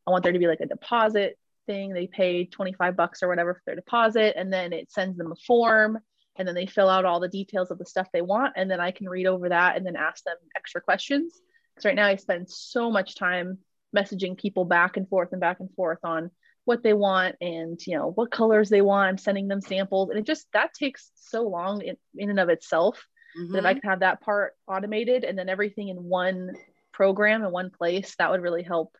I 0.06 0.10
want 0.10 0.24
there 0.24 0.32
to 0.32 0.38
be 0.38 0.46
like 0.46 0.60
a 0.60 0.66
deposit 0.66 1.38
thing. 1.66 1.92
They 1.92 2.06
pay 2.06 2.46
25 2.46 2.96
bucks 2.96 3.22
or 3.22 3.28
whatever 3.28 3.54
for 3.54 3.62
their 3.66 3.76
deposit 3.76 4.34
and 4.38 4.52
then 4.52 4.72
it 4.72 4.90
sends 4.90 5.18
them 5.18 5.32
a 5.32 5.36
form 5.46 5.98
and 6.36 6.46
then 6.46 6.54
they 6.54 6.66
fill 6.66 6.88
out 6.88 7.04
all 7.04 7.20
the 7.20 7.28
details 7.28 7.70
of 7.70 7.78
the 7.78 7.86
stuff 7.86 8.08
they 8.12 8.22
want 8.22 8.54
and 8.56 8.70
then 8.70 8.80
i 8.80 8.90
can 8.90 9.08
read 9.08 9.26
over 9.26 9.48
that 9.48 9.76
and 9.76 9.84
then 9.84 9.96
ask 9.96 10.24
them 10.24 10.36
extra 10.56 10.80
questions. 10.80 11.40
Because 11.74 11.86
right 11.86 11.96
now 11.96 12.06
i 12.06 12.16
spend 12.16 12.50
so 12.50 12.90
much 12.90 13.14
time 13.14 13.58
messaging 13.96 14.36
people 14.36 14.64
back 14.64 14.96
and 14.96 15.08
forth 15.08 15.30
and 15.32 15.40
back 15.40 15.60
and 15.60 15.70
forth 15.74 15.98
on 16.04 16.30
what 16.64 16.82
they 16.82 16.92
want 16.92 17.34
and 17.40 17.80
you 17.86 17.96
know 17.96 18.10
what 18.10 18.30
colors 18.30 18.68
they 18.68 18.82
want 18.82 19.08
i'm 19.08 19.16
sending 19.16 19.48
them 19.48 19.60
samples 19.60 20.10
and 20.10 20.18
it 20.18 20.26
just 20.26 20.46
that 20.52 20.74
takes 20.74 21.10
so 21.14 21.42
long 21.42 21.80
in, 21.80 21.96
in 22.16 22.28
and 22.28 22.38
of 22.38 22.50
itself 22.50 23.06
mm-hmm. 23.38 23.52
that 23.52 23.60
if 23.60 23.64
i 23.64 23.70
mm-hmm. 23.70 23.80
could 23.80 23.88
have 23.88 24.00
that 24.00 24.20
part 24.20 24.52
automated 24.66 25.24
and 25.24 25.38
then 25.38 25.48
everything 25.48 25.88
in 25.88 25.96
one 25.96 26.50
program 26.92 27.42
in 27.42 27.50
one 27.50 27.70
place 27.70 28.14
that 28.18 28.30
would 28.30 28.42
really 28.42 28.62
help 28.62 28.94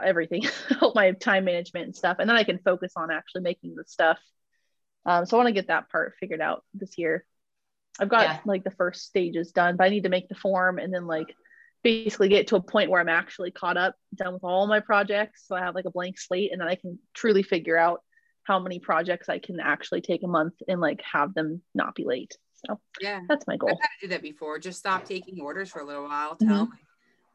everything 0.00 0.42
help 0.80 0.96
my 0.96 1.12
time 1.12 1.44
management 1.44 1.86
and 1.86 1.94
stuff 1.94 2.16
and 2.18 2.28
then 2.28 2.36
i 2.36 2.42
can 2.42 2.58
focus 2.58 2.94
on 2.96 3.12
actually 3.12 3.42
making 3.42 3.76
the 3.76 3.84
stuff 3.86 4.18
um, 5.06 5.24
so 5.24 5.36
i 5.36 5.38
want 5.38 5.46
to 5.46 5.52
get 5.52 5.68
that 5.68 5.88
part 5.88 6.14
figured 6.18 6.40
out 6.40 6.64
this 6.74 6.98
year 6.98 7.24
i've 8.00 8.08
got 8.08 8.22
yeah. 8.22 8.38
like 8.44 8.64
the 8.64 8.72
first 8.72 9.04
stages 9.04 9.52
done 9.52 9.76
but 9.76 9.84
i 9.84 9.88
need 9.88 10.02
to 10.02 10.08
make 10.08 10.28
the 10.28 10.34
form 10.34 10.80
and 10.80 10.92
then 10.92 11.06
like 11.06 11.32
basically 11.82 12.28
get 12.28 12.48
to 12.48 12.56
a 12.56 12.60
point 12.60 12.90
where 12.90 13.00
I'm 13.00 13.08
actually 13.08 13.50
caught 13.50 13.76
up, 13.76 13.94
done 14.14 14.34
with 14.34 14.44
all 14.44 14.66
my 14.66 14.80
projects. 14.80 15.44
So 15.46 15.56
I 15.56 15.60
have 15.60 15.74
like 15.74 15.86
a 15.86 15.90
blank 15.90 16.18
slate 16.18 16.52
and 16.52 16.60
then 16.60 16.68
I 16.68 16.74
can 16.74 16.98
truly 17.14 17.42
figure 17.42 17.76
out 17.76 18.00
how 18.44 18.58
many 18.58 18.78
projects 18.78 19.28
I 19.28 19.38
can 19.38 19.60
actually 19.60 20.00
take 20.00 20.22
a 20.22 20.26
month 20.26 20.54
and 20.68 20.80
like 20.80 21.02
have 21.02 21.34
them 21.34 21.62
not 21.74 21.94
be 21.94 22.04
late. 22.04 22.36
So 22.66 22.78
yeah, 23.00 23.20
that's 23.28 23.46
my 23.46 23.56
goal. 23.56 23.70
I've 23.70 23.80
had 23.80 23.88
to 24.00 24.06
do 24.06 24.08
that 24.08 24.22
before. 24.22 24.58
Just 24.58 24.78
stop 24.78 25.04
taking 25.04 25.40
orders 25.40 25.70
for 25.70 25.80
a 25.80 25.86
little 25.86 26.04
while. 26.04 26.36
Tell 26.36 26.66
mm-hmm. 26.66 26.74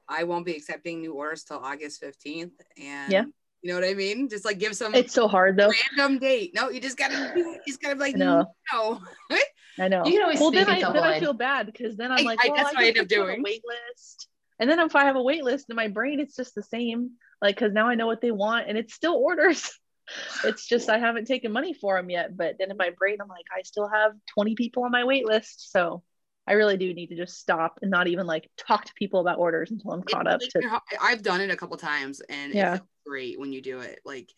I 0.08 0.24
won't 0.24 0.46
be 0.46 0.56
accepting 0.56 1.02
new 1.02 1.14
orders 1.14 1.44
till 1.44 1.58
August 1.58 2.02
15th. 2.04 2.52
And 2.80 3.12
yeah. 3.12 3.24
You 3.64 3.72
know 3.72 3.80
what 3.80 3.90
I 3.90 3.96
mean? 3.96 4.30
Just 4.30 4.46
like 4.46 4.60
give 4.60 4.76
some. 4.76 4.94
It's 4.94 5.14
so 5.14 5.28
hard 5.28 5.58
though. 5.58 5.72
Random 5.98 6.20
date. 6.20 6.52
No, 6.54 6.70
you 6.70 6.80
just 6.80 6.98
gotta. 6.98 7.34
You 7.36 7.58
just 7.66 7.82
gotta 7.82 7.96
be 7.96 8.02
like 8.02 8.16
no. 8.16 8.46
no. 8.72 9.02
I 9.80 9.88
know. 9.88 10.06
You 10.06 10.12
can 10.12 10.22
always 10.22 10.40
well, 10.40 10.52
then 10.52 10.70
I 10.70 10.80
then 10.82 11.04
I 11.04 11.20
feel 11.20 11.34
bad 11.34 11.66
because 11.66 11.98
then 11.98 12.12
I'm 12.12 12.24
like, 12.24 12.38
I, 12.46 12.50
well, 12.50 12.58
that's 12.58 12.70
I 12.70 12.74
what 12.74 12.84
I 12.84 12.88
end 12.90 13.00
up 13.00 13.08
doing. 13.08 13.42
Wait 13.42 13.64
list 13.66 14.28
and 14.60 14.70
then 14.70 14.80
if 14.80 14.96
I 14.96 15.06
have 15.06 15.16
a 15.16 15.24
wait 15.24 15.44
list 15.44 15.70
in 15.70 15.76
my 15.76 15.88
brain, 15.88 16.20
it's 16.20 16.36
just 16.36 16.56
the 16.56 16.64
same. 16.64 17.12
Like, 17.42 17.58
cause 17.58 17.74
now 17.74 17.88
I 17.88 17.96
know 17.96 18.08
what 18.08 18.22
they 18.22 18.32
want 18.32 18.68
and 18.70 18.78
it's 18.78 18.94
still 18.94 19.16
orders. 19.16 19.78
it's 20.44 20.66
just 20.66 20.90
I 20.90 20.98
haven't 21.00 21.26
taken 21.26 21.52
money 21.52 21.74
for 21.74 21.98
them 21.98 22.10
yet. 22.10 22.36
But 22.36 22.56
then 22.60 22.72
in 22.72 22.78
my 22.78 22.92
brain, 22.98 23.18
I'm 23.22 23.28
like, 23.28 23.46
I 23.56 23.64
still 23.64 23.88
have 23.88 24.14
20 24.34 24.56
people 24.56 24.84
on 24.84 24.92
my 24.92 25.04
wait 25.04 25.26
list. 25.26 25.72
So 25.72 26.04
I 26.48 26.54
really 26.54 26.78
do 26.78 26.94
need 26.94 27.08
to 27.08 27.16
just 27.16 27.40
stop 27.40 27.80
and 27.82 27.92
not 27.92 28.08
even 28.08 28.28
like 28.28 28.50
talk 28.58 28.86
to 28.86 28.94
people 28.96 29.20
about 29.20 29.40
orders 29.40 29.72
until 29.72 29.92
I'm 29.92 30.04
caught 30.04 30.28
up 30.28 30.40
to 30.40 30.82
I've 31.02 31.24
done 31.24 31.42
it 31.42 31.50
a 31.50 31.56
couple 31.56 31.76
times 31.78 32.22
and 32.30 32.54
yeah. 32.54 32.76
it's 32.76 32.86
great 33.06 33.40
when 33.40 33.52
you 33.52 33.62
do 33.62 33.80
it. 33.80 34.00
Like 34.06 34.32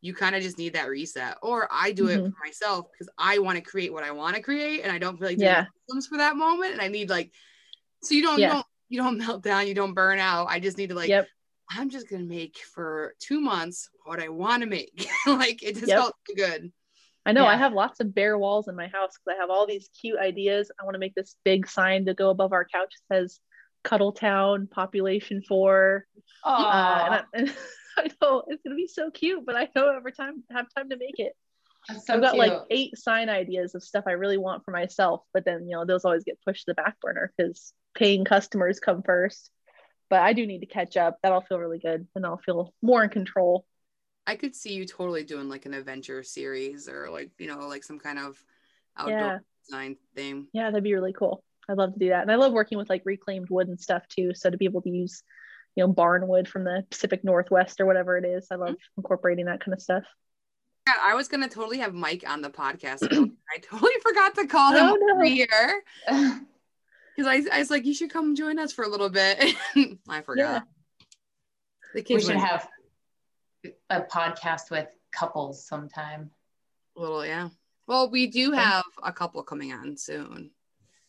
you 0.00 0.14
kind 0.14 0.34
of 0.34 0.42
just 0.42 0.58
need 0.58 0.72
that 0.72 0.88
reset. 0.88 1.36
Or 1.42 1.68
I 1.70 1.92
do 1.92 2.06
mm-hmm. 2.06 2.26
it 2.26 2.30
for 2.30 2.36
myself 2.44 2.86
because 2.90 3.12
I 3.18 3.38
want 3.38 3.56
to 3.56 3.62
create 3.62 3.92
what 3.92 4.04
I 4.04 4.10
want 4.10 4.36
to 4.36 4.42
create 4.42 4.80
and 4.82 4.90
I 4.90 4.98
don't 4.98 5.18
feel 5.18 5.28
like 5.28 5.38
yeah. 5.38 5.66
for 6.08 6.18
that 6.18 6.36
moment. 6.36 6.72
And 6.72 6.80
I 6.80 6.88
need 6.88 7.10
like 7.10 7.30
so 8.02 8.14
you 8.14 8.22
don't 8.22 8.38
yeah. 8.38 8.46
you 8.46 8.52
don't 8.54 8.66
you 8.90 9.00
don't 9.00 9.16
melt 9.26 9.42
down, 9.42 9.66
you 9.66 9.74
don't 9.74 9.94
burn 9.94 10.18
out. 10.18 10.48
I 10.50 10.60
just 10.60 10.76
need 10.76 10.90
to 10.90 10.94
like 10.94 11.08
yep. 11.08 11.26
I'm 11.70 11.88
just 11.88 12.10
gonna 12.10 12.24
make 12.24 12.58
for 12.58 13.14
two 13.20 13.40
months 13.40 13.88
what 14.04 14.20
I 14.20 14.28
want 14.28 14.62
to 14.62 14.68
make. 14.68 15.08
like 15.26 15.62
it 15.62 15.76
just 15.76 15.88
yep. 15.88 15.98
felt 15.98 16.16
good. 16.36 16.70
I 17.24 17.32
know 17.32 17.44
yeah. 17.44 17.50
I 17.50 17.56
have 17.56 17.72
lots 17.72 18.00
of 18.00 18.14
bare 18.14 18.38
walls 18.38 18.66
in 18.66 18.74
my 18.74 18.88
house 18.88 19.12
because 19.12 19.38
I 19.38 19.40
have 19.40 19.50
all 19.50 19.66
these 19.66 19.88
cute 20.00 20.18
ideas. 20.18 20.70
I 20.80 20.84
want 20.84 20.94
to 20.94 20.98
make 20.98 21.14
this 21.14 21.36
big 21.44 21.68
sign 21.68 22.06
to 22.06 22.14
go 22.14 22.30
above 22.30 22.52
our 22.52 22.64
couch 22.64 22.92
that 23.08 23.14
says 23.14 23.40
"Cuddle 23.84 24.12
Town, 24.12 24.68
population 24.70 25.42
four. 25.46 26.06
Oh, 26.44 26.50
uh, 26.50 27.04
and, 27.04 27.14
I, 27.14 27.22
and 27.34 27.56
I 27.98 28.10
know 28.20 28.42
it's 28.48 28.62
gonna 28.62 28.76
be 28.76 28.88
so 28.88 29.10
cute, 29.10 29.46
but 29.46 29.56
I 29.56 29.68
know 29.76 29.94
every 29.94 30.12
time 30.12 30.42
have 30.50 30.66
time 30.76 30.90
to 30.90 30.96
make 30.96 31.18
it. 31.18 31.34
So 31.98 32.14
I've 32.14 32.20
got 32.20 32.34
cute. 32.34 32.48
like 32.48 32.62
eight 32.70 32.96
sign 32.96 33.28
ideas 33.28 33.74
of 33.74 33.82
stuff 33.82 34.04
I 34.06 34.12
really 34.12 34.38
want 34.38 34.64
for 34.64 34.70
myself, 34.70 35.22
but 35.32 35.44
then 35.44 35.66
you 35.68 35.76
know 35.76 35.84
those 35.84 36.04
always 36.04 36.24
get 36.24 36.38
pushed 36.44 36.66
to 36.66 36.70
the 36.70 36.74
back 36.74 37.00
burner 37.00 37.32
because 37.36 37.72
paying 37.94 38.24
customers 38.24 38.80
come 38.80 39.02
first. 39.02 39.50
But 40.08 40.20
I 40.20 40.32
do 40.32 40.46
need 40.46 40.60
to 40.60 40.66
catch 40.66 40.96
up. 40.96 41.18
That'll 41.22 41.40
feel 41.40 41.58
really 41.58 41.78
good, 41.78 42.06
and 42.14 42.26
I'll 42.26 42.38
feel 42.38 42.74
more 42.82 43.04
in 43.04 43.10
control. 43.10 43.64
I 44.26 44.36
could 44.36 44.54
see 44.54 44.74
you 44.74 44.86
totally 44.86 45.24
doing 45.24 45.48
like 45.48 45.66
an 45.66 45.74
adventure 45.74 46.22
series 46.22 46.88
or 46.88 47.10
like 47.10 47.30
you 47.38 47.48
know 47.48 47.66
like 47.68 47.84
some 47.84 47.98
kind 47.98 48.18
of 48.18 48.42
outdoor 48.96 49.18
yeah. 49.18 49.38
design 49.66 49.96
thing. 50.14 50.48
Yeah, 50.52 50.70
that'd 50.70 50.84
be 50.84 50.94
really 50.94 51.12
cool. 51.12 51.44
I'd 51.68 51.78
love 51.78 51.94
to 51.94 51.98
do 51.98 52.08
that, 52.08 52.22
and 52.22 52.32
I 52.32 52.36
love 52.36 52.52
working 52.52 52.78
with 52.78 52.90
like 52.90 53.02
reclaimed 53.04 53.48
wood 53.50 53.68
and 53.68 53.80
stuff 53.80 54.06
too. 54.08 54.32
So 54.34 54.50
to 54.50 54.56
be 54.56 54.64
able 54.64 54.82
to 54.82 54.90
use, 54.90 55.22
you 55.76 55.84
know, 55.84 55.92
barn 55.92 56.26
wood 56.26 56.48
from 56.48 56.64
the 56.64 56.84
Pacific 56.90 57.24
Northwest 57.24 57.80
or 57.80 57.86
whatever 57.86 58.18
it 58.18 58.24
is, 58.24 58.48
I 58.50 58.56
love 58.56 58.70
mm-hmm. 58.70 58.98
incorporating 59.00 59.46
that 59.46 59.60
kind 59.60 59.74
of 59.74 59.80
stuff. 59.80 60.04
Yeah, 60.86 60.94
I 61.02 61.14
was 61.14 61.28
gonna 61.28 61.48
totally 61.48 61.78
have 61.78 61.94
Mike 61.94 62.24
on 62.26 62.42
the 62.42 62.50
podcast. 62.50 63.02
I 63.52 63.58
totally 63.58 63.92
forgot 64.02 64.34
to 64.36 64.46
call 64.46 64.72
him 64.72 64.86
oh, 64.86 64.96
no. 65.00 65.20
here 65.22 65.82
because 66.08 67.26
I, 67.26 67.42
I 67.52 67.58
was 67.58 67.70
like, 67.70 67.84
you 67.84 67.94
should 67.94 68.10
come 68.10 68.34
join 68.34 68.58
us 68.58 68.72
for 68.72 68.84
a 68.84 68.88
little 68.88 69.10
bit. 69.10 69.54
I 70.08 70.22
forgot. 70.22 70.64
Yeah. 71.94 72.02
we 72.08 72.20
should 72.20 72.36
have 72.36 72.68
a 73.90 74.02
podcast 74.02 74.70
with 74.70 74.88
couples 75.12 75.66
sometime. 75.66 76.30
A 76.96 77.00
little, 77.00 77.26
yeah. 77.26 77.50
Well, 77.86 78.10
we 78.10 78.28
do 78.28 78.52
have 78.52 78.84
a 79.02 79.12
couple 79.12 79.42
coming 79.42 79.72
on 79.72 79.96
soon. 79.96 80.50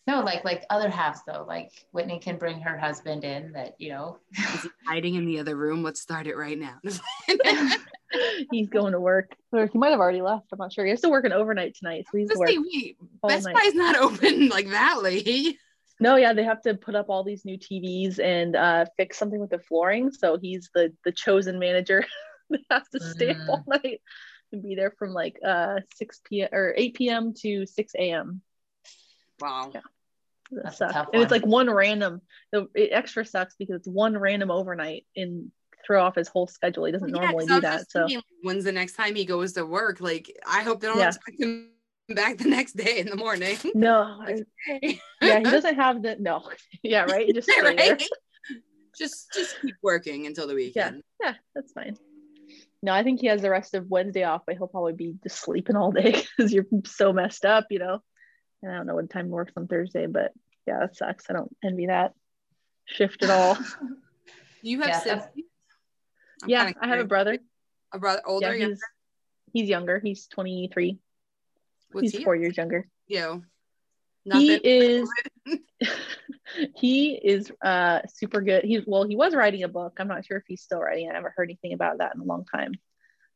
No, 0.08 0.22
like 0.22 0.44
like 0.44 0.66
other 0.70 0.90
halves 0.90 1.22
though. 1.28 1.46
Like 1.48 1.72
Whitney 1.92 2.20
can 2.20 2.38
bring 2.38 2.60
her 2.62 2.78
husband 2.78 3.24
in. 3.24 3.52
That 3.52 3.76
you 3.78 3.90
know, 3.90 4.18
hiding 4.88 5.16
in 5.16 5.26
the 5.26 5.40
other 5.40 5.56
room. 5.56 5.84
Let's 5.84 6.02
start 6.02 6.28
it 6.28 6.36
right 6.36 6.58
now. 6.58 6.80
he's 8.52 8.70
going 8.70 8.94
to 8.94 9.00
work, 9.00 9.36
or 9.52 9.68
he 9.68 9.78
might 9.78 9.92
have 9.92 10.00
already 10.00 10.22
left. 10.22 10.48
I'm 10.52 10.60
not 10.60 10.74
sure. 10.74 10.86
He 10.86 10.92
has 10.92 11.02
to 11.02 11.10
work 11.10 11.26
an 11.26 11.34
overnight 11.34 11.76
tonight, 11.76 12.06
so 12.12 12.18
he's 12.18 12.30
working. 12.36 12.64
Best 13.28 13.46
night. 13.46 13.56
Buy's 13.56 13.74
not 13.74 13.96
open 13.98 14.50
like 14.50 14.70
that 14.70 15.02
late. 15.02 15.58
No, 16.00 16.16
yeah, 16.16 16.34
they 16.34 16.44
have 16.44 16.62
to 16.64 16.74
put 16.74 16.96
up 16.96 17.10
all 17.10 17.24
these 17.24 17.46
new 17.46 17.58
TVs 17.58 18.20
and 18.20 18.56
uh, 18.56 18.86
fix 18.98 19.18
something 19.18 19.40
with 19.40 19.52
the 19.52 19.60
flooring. 19.60 20.12
So 20.12 20.38
he's 20.38 20.70
the 20.74 20.94
the 21.06 21.12
chosen 21.12 21.60
manager 21.60 22.06
that 22.50 22.62
has 22.70 22.84
to 22.94 23.00
stay 23.00 23.34
mm. 23.34 23.48
all 23.48 23.64
night 23.68 24.02
and 24.52 24.64
be 24.64 24.76
there 24.76 24.92
from 24.98 25.14
like 25.14 25.38
uh 25.46 25.80
6 25.96 26.22
p.m. 26.26 26.50
or 26.52 26.74
8 26.76 26.96
p.m. 26.96 27.34
to 27.42 27.66
6 27.66 27.94
a.m. 27.96 28.42
Wow. 29.40 29.72
Yeah. 29.74 29.82
That's 30.52 30.82
and 30.82 31.08
it's 31.14 31.32
like 31.32 31.46
one 31.46 31.70
random. 31.70 32.22
It 32.52 32.90
extra 32.92 33.26
sucks 33.26 33.56
because 33.56 33.76
it's 33.76 33.88
one 33.88 34.18
random 34.18 34.52
overnight 34.52 35.06
and 35.16 35.52
throw 35.86 36.04
off 36.04 36.16
his 36.16 36.28
whole 36.28 36.48
schedule. 36.48 36.86
He 36.86 36.92
doesn't 36.92 37.14
yeah, 37.14 37.22
normally 37.22 37.46
do 37.46 37.62
that. 37.62 37.90
So 37.90 38.08
thinking, 38.08 38.22
when's 38.42 38.64
the 38.64 38.72
next 38.72 38.94
time 38.94 39.16
he 39.16 39.26
goes 39.26 39.54
to 39.54 39.66
work? 39.66 40.02
Like 40.02 40.32
I 40.46 40.62
hope 40.62 40.82
they 40.82 40.88
don't 40.88 41.00
yeah. 41.00 41.08
expect 41.08 41.42
him 41.42 41.70
back 42.10 42.38
the 42.38 42.50
next 42.50 42.74
day 42.74 43.00
in 43.00 43.08
the 43.08 43.16
morning. 43.16 43.58
No. 43.76 44.24
yeah, 45.22 45.40
he 45.40 45.44
doesn't 45.44 45.76
have 45.76 46.02
the 46.02 46.18
no. 46.20 46.50
Yeah, 46.84 47.04
right. 47.04 47.34
Just 47.34 47.50
right? 47.62 48.04
just 48.98 49.34
just 49.34 49.56
keep 49.62 49.76
working 49.82 50.26
until 50.28 50.48
the 50.48 50.56
weekend. 50.56 51.04
Yeah, 51.22 51.30
yeah, 51.30 51.36
that's 51.56 51.72
fine. 51.72 51.98
No, 52.84 52.94
I 52.94 53.04
think 53.04 53.22
he 53.22 53.28
has 53.28 53.42
the 53.42 53.50
rest 53.50 53.76
of 53.76 53.90
Wednesday 53.90 54.24
off, 54.24 54.42
but 54.46 54.58
he'll 54.58 54.68
probably 54.68 54.94
be 54.94 55.16
just 55.24 55.40
sleeping 55.40 55.76
all 55.76 55.92
day 55.92 56.24
because 56.38 56.52
you're 56.52 56.66
so 56.86 57.14
messed 57.14 57.46
up, 57.46 57.68
you 57.70 57.80
know. 57.80 58.02
And 58.64 58.72
I 58.72 58.78
don't 58.78 58.88
know 58.88 58.96
what 58.96 59.10
time 59.10 59.26
he 59.26 59.32
works 59.32 59.54
on 59.56 59.68
Thursday, 59.68 60.08
but 60.08 60.32
yeah, 60.68 60.80
that 60.80 60.96
sucks. 60.96 61.26
I 61.30 61.34
don't 61.34 61.56
envy 61.64 61.88
that 61.88 62.14
shift 62.86 63.24
at 63.24 63.30
all. 63.30 63.58
you 64.62 64.82
have 64.82 64.90
yeah, 64.90 65.00
siblings? 65.00 65.48
Yeah, 66.48 66.72
I 66.80 66.88
have 66.88 67.00
a 67.00 67.06
brother. 67.06 67.38
A 67.94 68.00
brother, 68.00 68.22
older, 68.26 68.56
yeah, 68.56 68.68
he's, 68.68 68.80
he's 69.54 69.70
younger. 69.70 70.00
He's 70.00 70.28
23. 70.28 70.98
What's 71.92 72.04
he's 72.04 72.18
he? 72.18 72.24
four 72.24 72.36
years 72.36 72.56
younger. 72.58 72.88
You. 73.08 73.44
Nothing. 74.26 74.42
He 74.42 74.56
is. 74.56 75.10
he 76.76 77.14
is 77.14 77.52
uh 77.64 78.00
super 78.08 78.42
good. 78.42 78.64
He's 78.64 78.84
well, 78.86 79.08
he 79.08 79.16
was 79.16 79.36
writing 79.36 79.64
a 79.64 79.68
book. 79.68 79.98
I'm 80.00 80.08
not 80.08 80.26
sure 80.26 80.38
if 80.38 80.44
he's 80.48 80.62
still 80.62 80.80
writing. 80.80 81.10
I 81.10 81.16
haven't 81.16 81.34
heard 81.36 81.50
anything 81.50 81.74
about 81.74 82.00
that 82.00 82.16
in 82.16 82.22
a 82.22 82.26
long 82.26 82.46
time. 82.46 82.74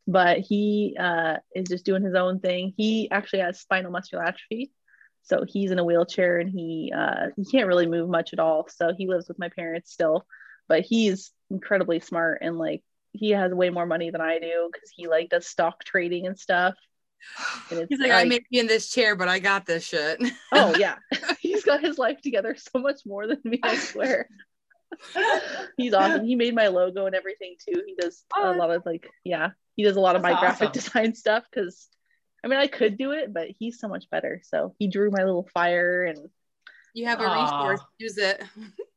But 0.08 0.40
he 0.40 0.96
uh 1.00 1.38
is 1.56 1.68
just 1.68 1.86
doing 1.86 2.04
his 2.04 2.16
own 2.16 2.40
thing. 2.40 2.74
He 2.78 3.10
actually 3.10 3.40
has 3.40 3.60
spinal 3.60 3.92
muscular 3.92 4.24
atrophy. 4.24 4.72
So 5.24 5.44
he's 5.48 5.72
in 5.72 5.80
a 5.80 5.84
wheelchair 5.84 6.38
and 6.38 6.50
he 6.50 6.94
uh 6.96 7.28
he 7.36 7.46
can't 7.46 7.68
really 7.68 7.88
move 7.88 8.10
much 8.10 8.34
at 8.34 8.40
all. 8.40 8.68
So 8.70 8.94
he 8.96 9.08
lives 9.08 9.28
with 9.28 9.40
my 9.40 9.50
parents 9.50 9.92
still. 9.92 10.26
But 10.68 10.82
he's 10.82 11.32
incredibly 11.50 12.00
smart 12.00 12.40
and 12.42 12.58
like 12.58 12.84
he 13.18 13.32
has 13.32 13.54
way 13.54 13.70
more 13.70 13.86
money 13.86 14.10
than 14.10 14.22
I 14.22 14.40
do 14.40 14.70
because 14.72 14.92
he 14.96 15.08
like 15.08 15.30
does 15.30 15.48
stock 15.48 15.84
trading 15.84 16.28
and 16.28 16.38
stuff. 16.38 16.76
And 17.72 17.86
He's 17.90 18.00
like, 18.00 18.12
like, 18.12 18.26
I 18.26 18.28
may 18.28 18.40
be 18.52 18.60
in 18.60 18.68
this 18.68 18.90
chair, 18.90 19.16
but 19.16 19.28
I 19.28 19.40
got 19.40 19.66
this 19.66 19.86
shit. 19.86 20.22
oh 20.52 20.76
yeah. 20.80 20.96
He's 21.40 21.64
got 21.64 21.82
his 21.82 21.98
life 21.98 22.22
together 22.22 22.56
so 22.58 22.80
much 22.80 23.02
more 23.06 23.28
than 23.28 23.40
me, 23.44 23.60
I 23.64 23.76
swear. 23.76 24.28
He's 25.78 25.94
awesome. 25.94 26.26
He 26.26 26.36
made 26.36 26.56
my 26.56 26.68
logo 26.68 27.06
and 27.06 27.16
everything 27.16 27.56
too. 27.66 27.82
He 27.86 27.96
does 28.00 28.24
a 28.40 28.52
lot 28.54 28.72
of 28.72 28.86
like, 28.86 29.10
yeah, 29.24 29.50
he 29.76 29.84
does 29.84 29.98
a 29.98 30.02
lot 30.02 30.16
of 30.16 30.22
my 30.22 30.32
awesome. 30.32 30.42
graphic 30.42 30.72
design 30.72 31.16
stuff 31.16 31.44
because 31.50 31.88
I 32.44 32.48
mean 32.48 32.60
I 32.60 32.68
could 32.68 32.98
do 32.98 33.12
it, 33.12 33.34
but 33.34 33.50
he's 33.60 33.80
so 33.80 33.88
much 33.88 34.10
better. 34.10 34.42
So 34.44 34.76
he 34.80 34.88
drew 34.88 35.10
my 35.12 35.24
little 35.24 35.50
fire 35.54 36.04
and 36.04 36.30
you 36.94 37.08
have 37.08 37.20
a 37.20 37.26
resource, 37.26 37.82
use 37.98 38.18
it. 38.18 38.42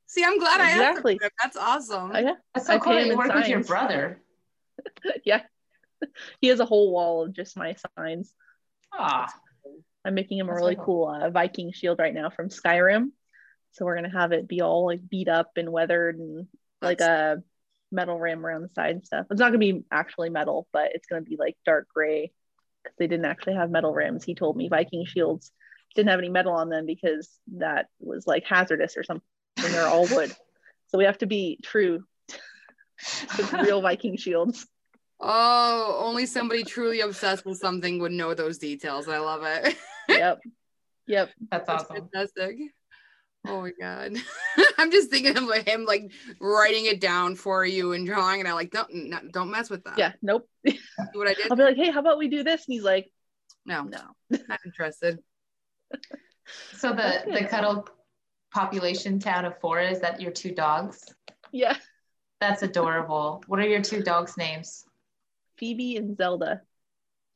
See, 0.08 0.24
I'm 0.24 0.38
glad 0.38 0.60
exactly. 0.60 1.18
I 1.22 1.26
asked 1.26 1.34
That's 1.42 1.56
awesome. 1.56 2.12
Oh, 2.14 2.18
yeah. 2.18 2.34
That's 2.54 2.66
so 2.66 2.74
I 2.74 2.78
cool. 2.78 2.98
You 2.98 3.16
work 3.16 3.32
with 3.32 3.46
your 3.46 3.62
brother. 3.62 4.20
yeah. 5.24 5.42
he 6.40 6.48
has 6.48 6.60
a 6.60 6.64
whole 6.64 6.90
wall 6.90 7.24
of 7.24 7.34
just 7.34 7.56
my 7.56 7.76
signs. 7.96 8.32
Ah. 8.92 9.32
I'm 10.04 10.14
making 10.14 10.38
him 10.38 10.48
a 10.48 10.54
really 10.54 10.76
cool 10.80 11.08
uh, 11.08 11.28
Viking 11.28 11.72
shield 11.72 11.98
right 11.98 12.14
now 12.14 12.30
from 12.30 12.48
Skyrim. 12.48 13.10
So 13.72 13.84
we're 13.84 13.96
gonna 13.96 14.10
have 14.10 14.32
it 14.32 14.48
be 14.48 14.62
all 14.62 14.86
like 14.86 15.06
beat 15.06 15.28
up 15.28 15.52
and 15.56 15.70
weathered 15.70 16.18
and 16.18 16.46
like 16.80 17.02
a 17.02 17.42
metal 17.92 18.18
rim 18.18 18.44
around 18.44 18.62
the 18.62 18.70
side 18.74 18.92
and 18.92 19.04
stuff. 19.04 19.26
It's 19.30 19.38
not 19.40 19.48
gonna 19.48 19.58
be 19.58 19.84
actually 19.92 20.30
metal, 20.30 20.66
but 20.72 20.92
it's 20.94 21.06
gonna 21.06 21.20
be 21.20 21.36
like 21.38 21.58
dark 21.66 21.86
gray 21.94 22.32
because 22.82 22.96
they 22.98 23.06
didn't 23.06 23.26
actually 23.26 23.56
have 23.56 23.70
metal 23.70 23.92
rims. 23.92 24.24
He 24.24 24.34
told 24.34 24.56
me 24.56 24.68
Viking 24.68 25.04
shields 25.04 25.52
didn't 25.94 26.10
have 26.10 26.18
any 26.18 26.28
metal 26.30 26.52
on 26.52 26.70
them 26.70 26.86
because 26.86 27.28
that 27.56 27.88
was 27.98 28.26
like 28.26 28.44
hazardous 28.44 28.96
or 28.96 29.04
something. 29.04 29.22
They're 29.62 29.86
all 29.86 30.06
wood. 30.06 30.34
So 30.88 30.98
we 30.98 31.04
have 31.04 31.18
to 31.18 31.26
be 31.26 31.58
true 31.62 32.04
to 33.36 33.56
real 33.62 33.80
Viking 33.80 34.16
shields. 34.16 34.66
Oh, 35.20 36.00
only 36.00 36.26
somebody 36.26 36.62
truly 36.62 37.00
obsessed 37.00 37.44
with 37.44 37.58
something 37.58 37.98
would 38.00 38.12
know 38.12 38.34
those 38.34 38.58
details. 38.58 39.08
I 39.08 39.18
love 39.18 39.42
it. 39.44 39.76
yep. 40.08 40.40
Yep. 41.06 41.30
That's, 41.50 41.66
That's 41.66 41.84
awesome. 41.84 42.08
Fantastic. 42.12 42.58
Oh 43.46 43.62
my 43.62 43.72
god. 43.80 44.14
I'm 44.78 44.90
just 44.90 45.10
thinking 45.10 45.36
of 45.36 45.50
him 45.66 45.84
like 45.84 46.10
writing 46.40 46.86
it 46.86 47.00
down 47.00 47.34
for 47.34 47.64
you 47.64 47.92
and 47.92 48.06
drawing 48.06 48.40
and 48.40 48.48
I 48.48 48.52
like 48.52 48.70
don't 48.70 49.32
don't 49.32 49.50
mess 49.50 49.70
with 49.70 49.84
that. 49.84 49.98
Yeah, 49.98 50.12
nope. 50.22 50.48
what 51.12 51.28
I 51.28 51.34
did. 51.34 51.50
I'll 51.50 51.56
be 51.56 51.62
like, 51.62 51.76
hey, 51.76 51.90
how 51.90 52.00
about 52.00 52.18
we 52.18 52.28
do 52.28 52.42
this? 52.42 52.66
And 52.66 52.74
he's 52.74 52.82
like, 52.82 53.10
No, 53.64 53.84
no, 53.84 54.00
not 54.30 54.60
interested. 54.66 55.18
So 56.76 56.92
the 56.92 57.24
the 57.32 57.44
cuddle 57.44 57.88
population 58.52 59.18
town 59.18 59.44
of 59.44 59.58
four 59.60 59.80
is 59.80 60.00
that 60.00 60.20
your 60.20 60.32
two 60.32 60.54
dogs? 60.54 61.14
Yeah. 61.52 61.76
That's 62.40 62.62
adorable. 62.62 63.42
What 63.46 63.60
are 63.60 63.66
your 63.66 63.82
two 63.82 64.02
dogs' 64.02 64.36
names? 64.36 64.84
Phoebe 65.56 65.96
and 65.96 66.16
Zelda. 66.16 66.62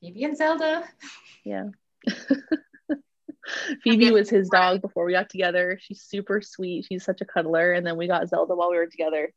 Phoebe 0.01 0.25
and 0.25 0.37
Zelda? 0.37 0.85
Yeah. 1.45 1.69
Phoebe 3.83 4.13
was 4.13 4.31
his 4.31 4.49
dog 4.49 4.81
before 4.81 5.05
we 5.05 5.13
got 5.13 5.29
together. 5.29 5.79
She's 5.81 6.03
super 6.03 6.41
sweet. 6.41 6.87
She's 6.89 7.05
such 7.05 7.21
a 7.21 7.25
cuddler. 7.25 7.73
And 7.73 7.87
then 7.87 7.97
we 7.97 8.07
got 8.07 8.29
Zelda 8.29 8.55
while 8.55 8.71
we 8.71 8.77
were 8.77 8.87
together. 8.87 9.33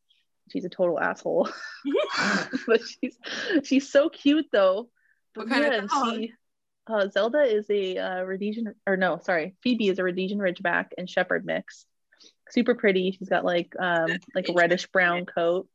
She's 0.52 0.66
a 0.66 0.70
total 0.70 1.00
asshole. 1.00 1.50
but 2.68 2.82
she's 2.82 3.18
she's 3.64 3.90
so 3.90 4.10
cute 4.10 4.46
though. 4.52 4.90
What 5.34 5.50
kind 5.50 5.64
yeah, 5.64 5.84
of 5.84 5.90
dog? 5.90 6.16
She, 6.16 6.34
uh, 6.88 7.08
Zelda 7.10 7.42
is 7.42 7.70
a 7.70 7.98
uh, 7.98 8.24
Rhodesian, 8.24 8.76
or 8.86 8.98
no, 8.98 9.20
sorry, 9.24 9.56
Phoebe 9.62 9.88
is 9.88 10.00
a 10.00 10.04
Rhodesian 10.04 10.40
Ridgeback 10.40 10.88
and 10.98 11.10
Shepherd 11.10 11.46
mix. 11.46 11.86
Super 12.50 12.76
pretty. 12.76 13.12
She's 13.12 13.30
got 13.30 13.44
like 13.44 13.74
um 13.80 14.12
like 14.36 14.50
a 14.50 14.54
reddish 14.54 14.86
brown 14.88 15.26
coat. 15.26 15.68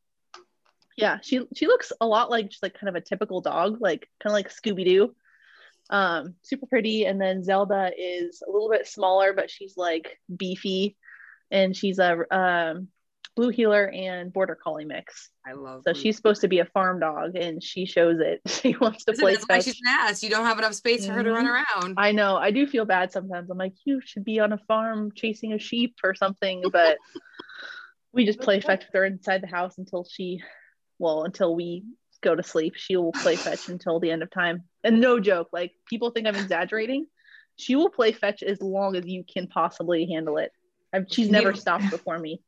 Yeah 0.97 1.19
she 1.23 1.41
she 1.55 1.67
looks 1.67 1.93
a 2.01 2.07
lot 2.07 2.31
like 2.31 2.49
just 2.49 2.63
like 2.63 2.75
kind 2.75 2.89
of 2.89 2.95
a 2.95 3.01
typical 3.01 3.41
dog 3.41 3.79
like 3.81 4.09
kind 4.23 4.31
of 4.31 4.35
like 4.35 4.51
scooby-doo. 4.51 5.15
Um 5.91 6.35
super 6.43 6.67
pretty. 6.67 7.05
And 7.07 7.21
then 7.21 7.43
zelda 7.43 7.91
is 7.97 8.43
a 8.47 8.51
little 8.51 8.71
bit 8.71 8.87
smaller 8.87 9.33
but 9.33 9.51
she's 9.51 9.77
like 9.77 10.19
beefy. 10.35 10.97
And 11.51 11.77
she's 11.77 11.99
a 11.99 12.25
um 12.31 12.89
blue 13.41 13.49
heeler 13.49 13.89
and 13.89 14.35
border 14.35 14.55
collie 14.55 14.85
mix. 14.85 15.31
I 15.47 15.53
love 15.53 15.83
so 15.87 15.95
she's 15.95 16.15
supposed 16.15 16.43
to 16.43 16.49
be 16.49 16.59
a 16.59 16.67
farm 16.67 17.01
dog 17.01 17.37
and 17.37 17.63
she 17.63 17.87
shows 17.87 18.19
it. 18.21 18.43
She 18.61 18.77
wants 18.77 19.07
to 19.07 19.15
play 19.15 19.33
that's 19.33 19.47
why 19.49 19.61
she's 19.61 19.81
an 19.83 19.89
ass? 19.89 20.23
You 20.23 20.29
don't 20.29 20.45
have 20.45 20.59
enough 20.59 20.75
space 20.75 21.07
for 21.07 21.13
her 21.13 21.23
to 21.23 21.33
run 21.33 21.47
mm-hmm. 21.47 21.83
around. 21.83 21.95
I 21.97 22.13
know. 22.13 22.37
I 22.37 22.51
do 22.51 22.67
feel 22.67 22.85
bad 22.85 23.13
sometimes. 23.13 23.49
I'm 23.49 23.57
like 23.57 23.73
you 23.87 24.03
should 24.05 24.25
be 24.25 24.41
on 24.41 24.53
a 24.53 24.59
farm 24.69 25.13
chasing 25.15 25.55
a 25.55 25.59
sheep 25.59 25.95
or 26.05 26.15
something 26.15 26.65
but 26.73 26.99
we 28.13 28.27
just 28.27 28.41
play 28.41 28.61
fetch 28.61 28.81
with 28.81 28.93
her 28.93 29.07
inside 29.07 29.43
the 29.43 29.47
house 29.47 29.79
until 29.79 30.05
she 30.05 30.43
well 30.99 31.25
until 31.25 31.55
we 31.55 31.85
go 32.23 32.35
to 32.35 32.43
sleep. 32.43 32.75
She 32.77 32.97
will 32.97 33.13
play 33.13 33.37
fetch 33.37 33.69
until 33.71 34.01
the 34.01 34.11
end 34.11 34.23
of 34.23 34.31
time. 34.31 34.65
And 34.85 35.01
no 35.01 35.19
joke 35.19 35.49
like 35.51 35.73
people 35.89 36.11
think 36.11 36.27
i'm 36.27 36.37
exaggerating. 36.37 37.07
She 37.57 37.75
will 37.75 37.91
play 37.91 38.13
fetch 38.13 38.43
as 38.43 38.61
long 38.61 38.97
as 38.97 39.07
you 39.07 39.25
can 39.25 39.47
possibly 39.47 40.07
handle 40.13 40.37
it. 40.37 40.53
I've, 40.93 41.07
she's 41.09 41.31
never 41.31 41.55
stopped 41.55 41.89
before 41.89 42.19
me 42.19 42.43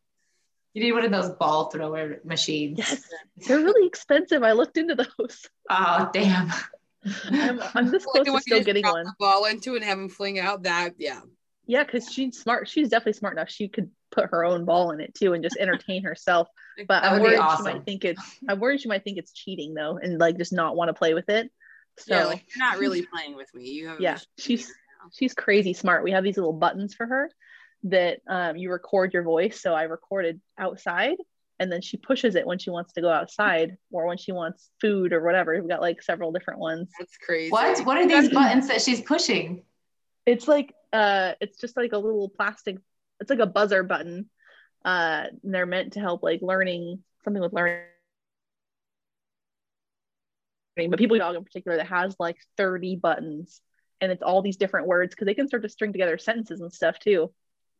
you 0.74 0.82
need 0.82 0.92
one 0.92 1.04
of 1.04 1.10
those 1.10 1.30
ball 1.30 1.70
thrower 1.70 2.18
machines. 2.24 2.78
Yes. 2.78 3.04
They're 3.46 3.58
really 3.58 3.86
expensive. 3.86 4.42
I 4.42 4.52
looked 4.52 4.76
into 4.76 4.94
those. 4.94 5.46
Oh 5.68 6.10
damn. 6.12 6.52
I'm, 7.30 7.60
I'm 7.74 7.90
this 7.90 8.04
close 8.04 8.26
to 8.26 8.40
still 8.40 8.62
getting 8.62 8.86
one. 8.86 9.06
ball 9.18 9.44
into 9.46 9.74
and 9.74 9.84
have 9.84 9.98
them 9.98 10.08
fling 10.08 10.38
out 10.38 10.62
that 10.64 10.94
yeah. 10.98 11.20
Yeah 11.66 11.84
because 11.84 12.10
she's 12.10 12.38
smart. 12.38 12.68
She's 12.68 12.88
definitely 12.88 13.14
smart 13.14 13.34
enough. 13.34 13.50
She 13.50 13.68
could 13.68 13.90
put 14.10 14.30
her 14.30 14.44
own 14.44 14.64
ball 14.64 14.90
in 14.92 15.00
it 15.00 15.14
too 15.14 15.32
and 15.32 15.42
just 15.42 15.56
entertain 15.58 16.04
herself. 16.04 16.48
But 16.86 17.04
I'm 17.04 17.20
worried 17.20 17.38
awesome. 17.38 17.66
she 17.66 17.72
might 17.72 17.84
think 17.84 18.04
it's 18.04 18.22
I'm 18.48 18.60
worried 18.60 18.80
she 18.80 18.88
might 18.88 19.04
think 19.04 19.18
it's 19.18 19.32
cheating 19.32 19.74
though 19.74 19.98
and 19.98 20.18
like 20.18 20.38
just 20.38 20.52
not 20.52 20.76
want 20.76 20.88
to 20.88 20.94
play 20.94 21.14
with 21.14 21.28
it. 21.28 21.50
So 21.98 22.14
yeah, 22.14 22.24
like 22.24 22.44
you're 22.54 22.64
not 22.64 22.78
really 22.78 23.02
playing 23.02 23.36
with 23.36 23.52
me. 23.54 23.68
You 23.68 23.88
have 23.88 24.00
yeah, 24.00 24.18
she's 24.38 24.72
she's 25.12 25.34
crazy 25.34 25.74
smart. 25.74 26.04
We 26.04 26.12
have 26.12 26.24
these 26.24 26.36
little 26.36 26.52
buttons 26.54 26.94
for 26.94 27.06
her 27.06 27.30
that 27.84 28.20
um, 28.28 28.56
you 28.56 28.70
record 28.70 29.12
your 29.12 29.22
voice. 29.22 29.60
So 29.60 29.74
I 29.74 29.84
recorded 29.84 30.40
outside 30.58 31.16
and 31.58 31.70
then 31.70 31.80
she 31.80 31.96
pushes 31.96 32.34
it 32.34 32.46
when 32.46 32.58
she 32.58 32.70
wants 32.70 32.92
to 32.94 33.00
go 33.00 33.10
outside 33.10 33.76
or 33.90 34.06
when 34.06 34.18
she 34.18 34.32
wants 34.32 34.70
food 34.80 35.12
or 35.12 35.22
whatever. 35.22 35.54
We've 35.54 35.68
got 35.68 35.80
like 35.80 36.02
several 36.02 36.32
different 36.32 36.60
ones. 36.60 36.90
That's 36.98 37.16
crazy. 37.16 37.50
What? 37.50 37.84
What 37.86 37.98
are 37.98 38.06
these 38.06 38.30
buttons 38.30 38.68
that 38.68 38.82
she's 38.82 39.00
pushing? 39.00 39.62
It's 40.26 40.46
like 40.46 40.74
uh 40.92 41.32
it's 41.40 41.58
just 41.58 41.76
like 41.76 41.92
a 41.92 41.98
little 41.98 42.28
plastic 42.28 42.76
it's 43.20 43.30
like 43.30 43.38
a 43.38 43.46
buzzer 43.46 43.82
button 43.82 44.28
uh, 44.84 45.26
they're 45.44 45.64
meant 45.64 45.92
to 45.92 46.00
help 46.00 46.24
like 46.24 46.40
learning 46.42 46.98
something 47.24 47.40
with 47.40 47.52
learning 47.52 47.84
but 50.76 50.98
people 50.98 51.16
dog 51.18 51.36
in 51.36 51.44
particular 51.44 51.76
that 51.76 51.86
has 51.86 52.16
like 52.18 52.36
30 52.56 52.96
buttons 52.96 53.60
and 54.00 54.10
it's 54.10 54.22
all 54.22 54.42
these 54.42 54.56
different 54.56 54.88
words 54.88 55.14
because 55.14 55.26
they 55.26 55.34
can 55.34 55.46
start 55.46 55.62
to 55.62 55.68
string 55.68 55.92
together 55.92 56.18
sentences 56.18 56.60
and 56.60 56.72
stuff 56.72 56.98
too 56.98 57.32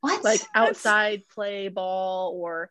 what 0.03 0.22
like 0.22 0.42
outside 0.55 1.20
That's... 1.20 1.34
play 1.34 1.68
ball 1.68 2.34
or 2.36 2.70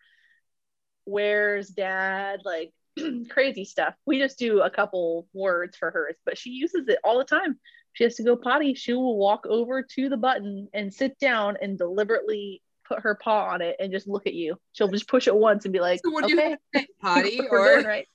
where's 1.06 1.68
dad 1.70 2.42
like 2.46 2.72
crazy 3.30 3.66
stuff 3.66 3.96
we 4.06 4.20
just 4.20 4.38
do 4.38 4.62
a 4.62 4.70
couple 4.70 5.28
words 5.34 5.76
for 5.76 5.90
hers 5.90 6.16
but 6.26 6.38
she 6.38 6.52
uses 6.52 6.88
it 6.88 7.00
all 7.04 7.18
the 7.18 7.26
time 7.26 7.60
she 7.94 8.04
has 8.04 8.16
to 8.16 8.24
go 8.24 8.36
potty 8.36 8.76
she 8.76 8.94
will 8.94 9.18
walk 9.18 9.48
over 9.50 9.82
to 9.82 10.08
the 10.08 10.18
button 10.18 10.68
and 10.74 10.94
sit 10.94 11.18
down 11.18 11.58
and 11.62 11.78
deliberately 11.78 12.62
put 12.92 13.04
her 13.04 13.16
paw 13.16 13.46
on 13.46 13.62
it 13.62 13.78
and 13.80 13.92
just 13.92 14.08
look 14.08 14.28
at 14.28 14.34
you. 14.34 14.58
She'll 14.74 14.90
just 14.90 15.08
push 15.08 15.28
it 15.28 15.36
once 15.36 15.66
and 15.66 15.74
be 15.74 15.80
like, 15.80 16.02
so 16.04 16.24
okay, 16.24 16.58
potty 17.02 17.42
or 17.50 17.82
right. 17.82 18.08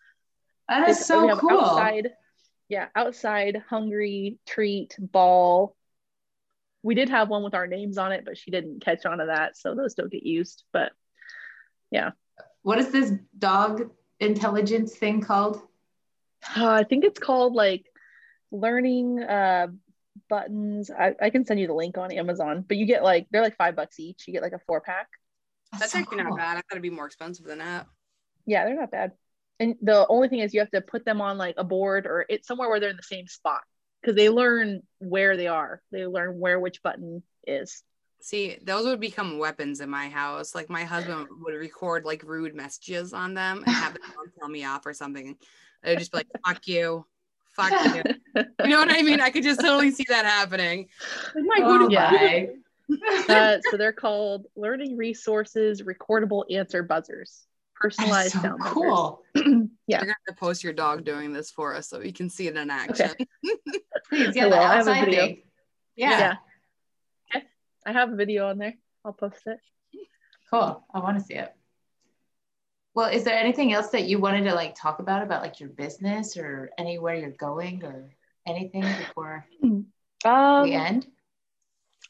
That 0.69 0.89
is 0.89 1.05
so 1.05 1.37
cool. 1.37 1.61
Outside, 1.61 2.11
yeah, 2.69 2.89
outside, 2.95 3.63
hungry, 3.69 4.39
treat, 4.47 4.97
ball. 4.99 5.77
We 6.87 6.95
did 6.95 7.09
have 7.09 7.29
one 7.29 7.43
with 7.43 7.55
our 7.55 7.67
names 7.67 7.99
on 7.99 8.13
it, 8.13 8.25
but 8.25 8.39
she 8.39 8.53
didn't 8.53 8.81
catch 8.81 9.05
on 9.07 9.19
to 9.19 9.27
that, 9.27 9.57
so 9.57 9.75
those 9.75 9.95
don't 9.95 10.11
get 10.11 10.23
used. 10.23 10.63
But 10.73 10.93
yeah, 11.91 12.13
what 12.63 12.79
is 12.79 12.93
this 12.93 13.13
dog 13.37 13.91
intelligence 14.21 14.95
thing 14.95 15.21
called? 15.21 15.61
Uh, 16.57 16.71
I 16.71 16.85
think 16.85 17.03
it's 17.03 17.19
called 17.19 17.55
like 17.55 17.87
learning 18.53 19.21
uh, 19.21 19.67
buttons. 20.31 20.89
I, 20.89 21.17
I 21.21 21.31
can 21.31 21.45
send 21.45 21.59
you 21.59 21.67
the 21.67 21.75
link 21.75 21.99
on 21.99 22.13
Amazon, 22.13 22.65
but 22.67 22.77
you 22.77 22.87
get 22.87 23.03
like 23.03 23.27
they're 23.33 23.43
like 23.43 23.57
five 23.57 23.75
bucks 23.75 23.99
each. 23.99 24.23
You 24.29 24.33
get 24.33 24.43
like 24.43 24.53
a 24.53 24.61
four 24.61 24.81
pack. 24.81 25.09
That's, 25.73 25.81
That's 25.81 25.93
so 25.95 25.99
actually 25.99 26.19
cool. 26.19 26.29
not 26.31 26.39
bad. 26.39 26.53
I 26.53 26.55
thought 26.59 26.65
it'd 26.71 26.83
be 26.83 26.91
more 26.91 27.07
expensive 27.07 27.47
than 27.47 27.59
that. 27.59 27.89
Yeah, 28.47 28.65
they're 28.65 28.79
not 28.79 28.93
bad. 28.93 29.11
And 29.59 29.75
the 29.83 30.07
only 30.07 30.29
thing 30.29 30.39
is 30.39 30.55
you 30.55 30.61
have 30.61 30.71
to 30.71 30.83
put 30.83 31.05
them 31.05 31.21
on 31.21 31.37
like 31.37 31.57
a 31.59 31.65
board 31.65 32.07
or 32.07 32.27
it's 32.29 32.47
somewhere 32.47 32.69
where 32.69 32.79
they're 32.79 32.91
in 32.91 32.97
the 32.97 33.03
same 33.03 33.27
spot 33.27 33.63
because 34.01 34.17
they 34.17 34.29
learn 34.29 34.83
where 34.99 35.37
they 35.37 35.47
are. 35.47 35.83
They 35.91 36.07
learn 36.07 36.39
where 36.39 36.61
which 36.61 36.83
button 36.83 37.23
is. 37.47 37.83
See, 38.21 38.59
those 38.63 38.87
would 38.87 39.01
become 39.01 39.39
weapons 39.39 39.81
in 39.81 39.91
my 39.91 40.09
house. 40.09 40.55
Like 40.55 40.69
my 40.69 40.85
husband 40.85 41.29
would 41.43 41.55
record 41.55 42.05
like 42.05 42.23
rude 42.25 42.55
messages 42.55 43.13
on 43.13 43.35
them 43.35 43.63
and 43.67 43.75
have 43.75 43.95
them 43.95 44.03
tell 44.39 44.49
me 44.49 44.65
off 44.65 44.87
or 44.87 44.95
something. 44.95 45.37
I 45.85 45.91
would 45.91 45.99
just 45.99 46.13
be 46.13 46.19
like, 46.19 46.29
fuck 46.45 46.67
you. 46.67 47.07
Fuck 47.53 47.95
you. 47.95 48.03
You 48.65 48.71
know 48.71 48.81
what 48.81 48.91
I 48.91 49.01
mean? 49.01 49.21
I 49.21 49.31
could 49.31 49.45
just 49.45 49.61
totally 49.61 49.91
see 49.91 50.05
that 50.09 50.27
happening. 50.27 50.89
Like, 51.35 51.45
my 51.45 51.67
oh, 51.67 51.89
yeah. 51.89 52.47
uh, 53.29 53.59
so 53.71 53.79
they're 53.79 53.93
called 53.93 54.47
learning 54.57 54.97
resources 54.97 55.83
recordable 55.83 56.45
answer 56.51 56.83
buzzers 56.83 57.47
personalized 57.81 58.33
so 58.33 58.41
sound 58.41 58.61
cool. 58.63 59.23
Yeah. 59.89 59.99
You're 59.99 60.17
gonna 60.27 60.37
post 60.37 60.65
your 60.65 60.73
dog 60.73 61.05
doing 61.05 61.33
this 61.33 61.53
for 61.53 61.73
us 61.73 61.89
so 61.89 62.01
we 62.01 62.11
can 62.11 62.29
see 62.29 62.49
it 62.49 62.57
in 62.57 62.71
action. 62.71 63.09
Okay. 63.09 63.27
please 64.09 64.35
yeah 64.35 64.49
the 64.49 64.57
outside 64.57 65.05
thing. 65.05 65.43
Yeah. 65.95 66.19
yeah. 66.19 66.35
Okay. 67.37 67.47
I 67.87 67.93
have 67.93 68.13
a 68.13 68.17
video 68.17 68.49
on 68.49 68.59
there. 68.59 68.75
I'll 69.05 69.13
post 69.13 69.43
it. 69.47 69.59
Cool. 70.51 70.85
I 70.93 70.99
want 70.99 71.19
to 71.19 71.25
see 71.25 71.35
it. 71.35 71.55
Well 72.95 73.11
is 73.11 73.23
there 73.23 73.39
anything 73.39 73.73
else 73.73 73.91
that 73.91 74.09
you 74.09 74.19
wanted 74.19 74.43
to 74.45 74.55
like 74.57 74.75
talk 74.75 74.99
about 74.99 75.23
about 75.23 75.43
like 75.43 75.61
your 75.61 75.69
business 75.69 76.37
or 76.37 76.71
anywhere 76.79 77.15
you're 77.15 77.31
going 77.31 77.85
or 77.85 78.11
anything 78.45 78.83
before 78.83 79.47
um, 79.63 79.87
the 80.25 80.75
end? 80.75 81.07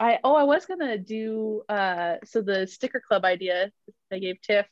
I 0.01 0.19
oh 0.25 0.35
I 0.35 0.45
was 0.45 0.65
gonna 0.65 0.97
do 0.97 1.63
uh 1.69 2.15
so 2.25 2.41
the 2.41 2.67
sticker 2.67 3.03
club 3.07 3.27
idea 3.27 3.71
I 4.11 4.19
gave 4.19 4.41
Tiff 4.41 4.67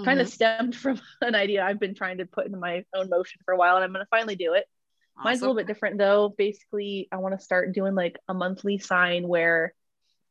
mm-hmm. 0.00 0.08
kind 0.08 0.20
of 0.20 0.28
stemmed 0.28 0.74
from 0.74 1.00
an 1.20 1.34
idea 1.34 1.64
I've 1.64 1.80
been 1.80 1.94
trying 1.94 2.18
to 2.18 2.26
put 2.26 2.46
into 2.46 2.58
my 2.58 2.84
own 2.94 3.08
motion 3.08 3.40
for 3.44 3.52
a 3.54 3.56
while 3.56 3.76
and 3.76 3.84
I'm 3.84 3.92
gonna 3.92 4.06
finally 4.10 4.36
do 4.36 4.54
it. 4.54 4.64
Awesome. 5.16 5.24
Mine's 5.24 5.40
a 5.40 5.42
little 5.42 5.56
bit 5.56 5.66
different 5.66 5.98
though. 5.98 6.34
Basically, 6.36 7.08
I 7.12 7.16
want 7.16 7.38
to 7.38 7.44
start 7.44 7.72
doing 7.72 7.94
like 7.94 8.18
a 8.28 8.34
monthly 8.34 8.78
sign 8.78 9.26
where 9.26 9.74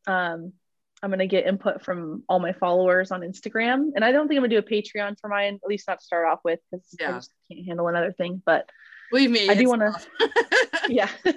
um 0.08 0.54
I'm 1.02 1.10
gonna 1.10 1.28
get 1.28 1.48
input 1.48 1.84
from 1.84 2.24
all 2.28 2.40
my 2.40 2.54
followers 2.54 3.12
on 3.12 3.22
Instagram. 3.22 3.92
And 3.96 4.04
I 4.04 4.12
don't 4.12 4.28
think 4.28 4.38
I'm 4.38 4.44
gonna 4.44 4.50
do 4.50 4.58
a 4.58 4.64
Patreon 4.64 5.20
for 5.20 5.30
mine, 5.30 5.60
at 5.64 5.70
least 5.70 5.88
not 5.88 6.00
to 6.00 6.06
start 6.06 6.28
off 6.28 6.40
with, 6.44 6.60
because 6.72 6.86
yeah. 7.00 7.10
I 7.10 7.12
just 7.14 7.32
can't 7.52 7.66
handle 7.66 7.88
another 7.88 8.12
thing. 8.12 8.42
But 8.46 8.70
Believe 9.12 9.32
me, 9.32 9.50
I 9.50 9.56
do 9.56 9.68
want 9.70 9.82
to. 9.82 10.30
yeah, 10.90 11.10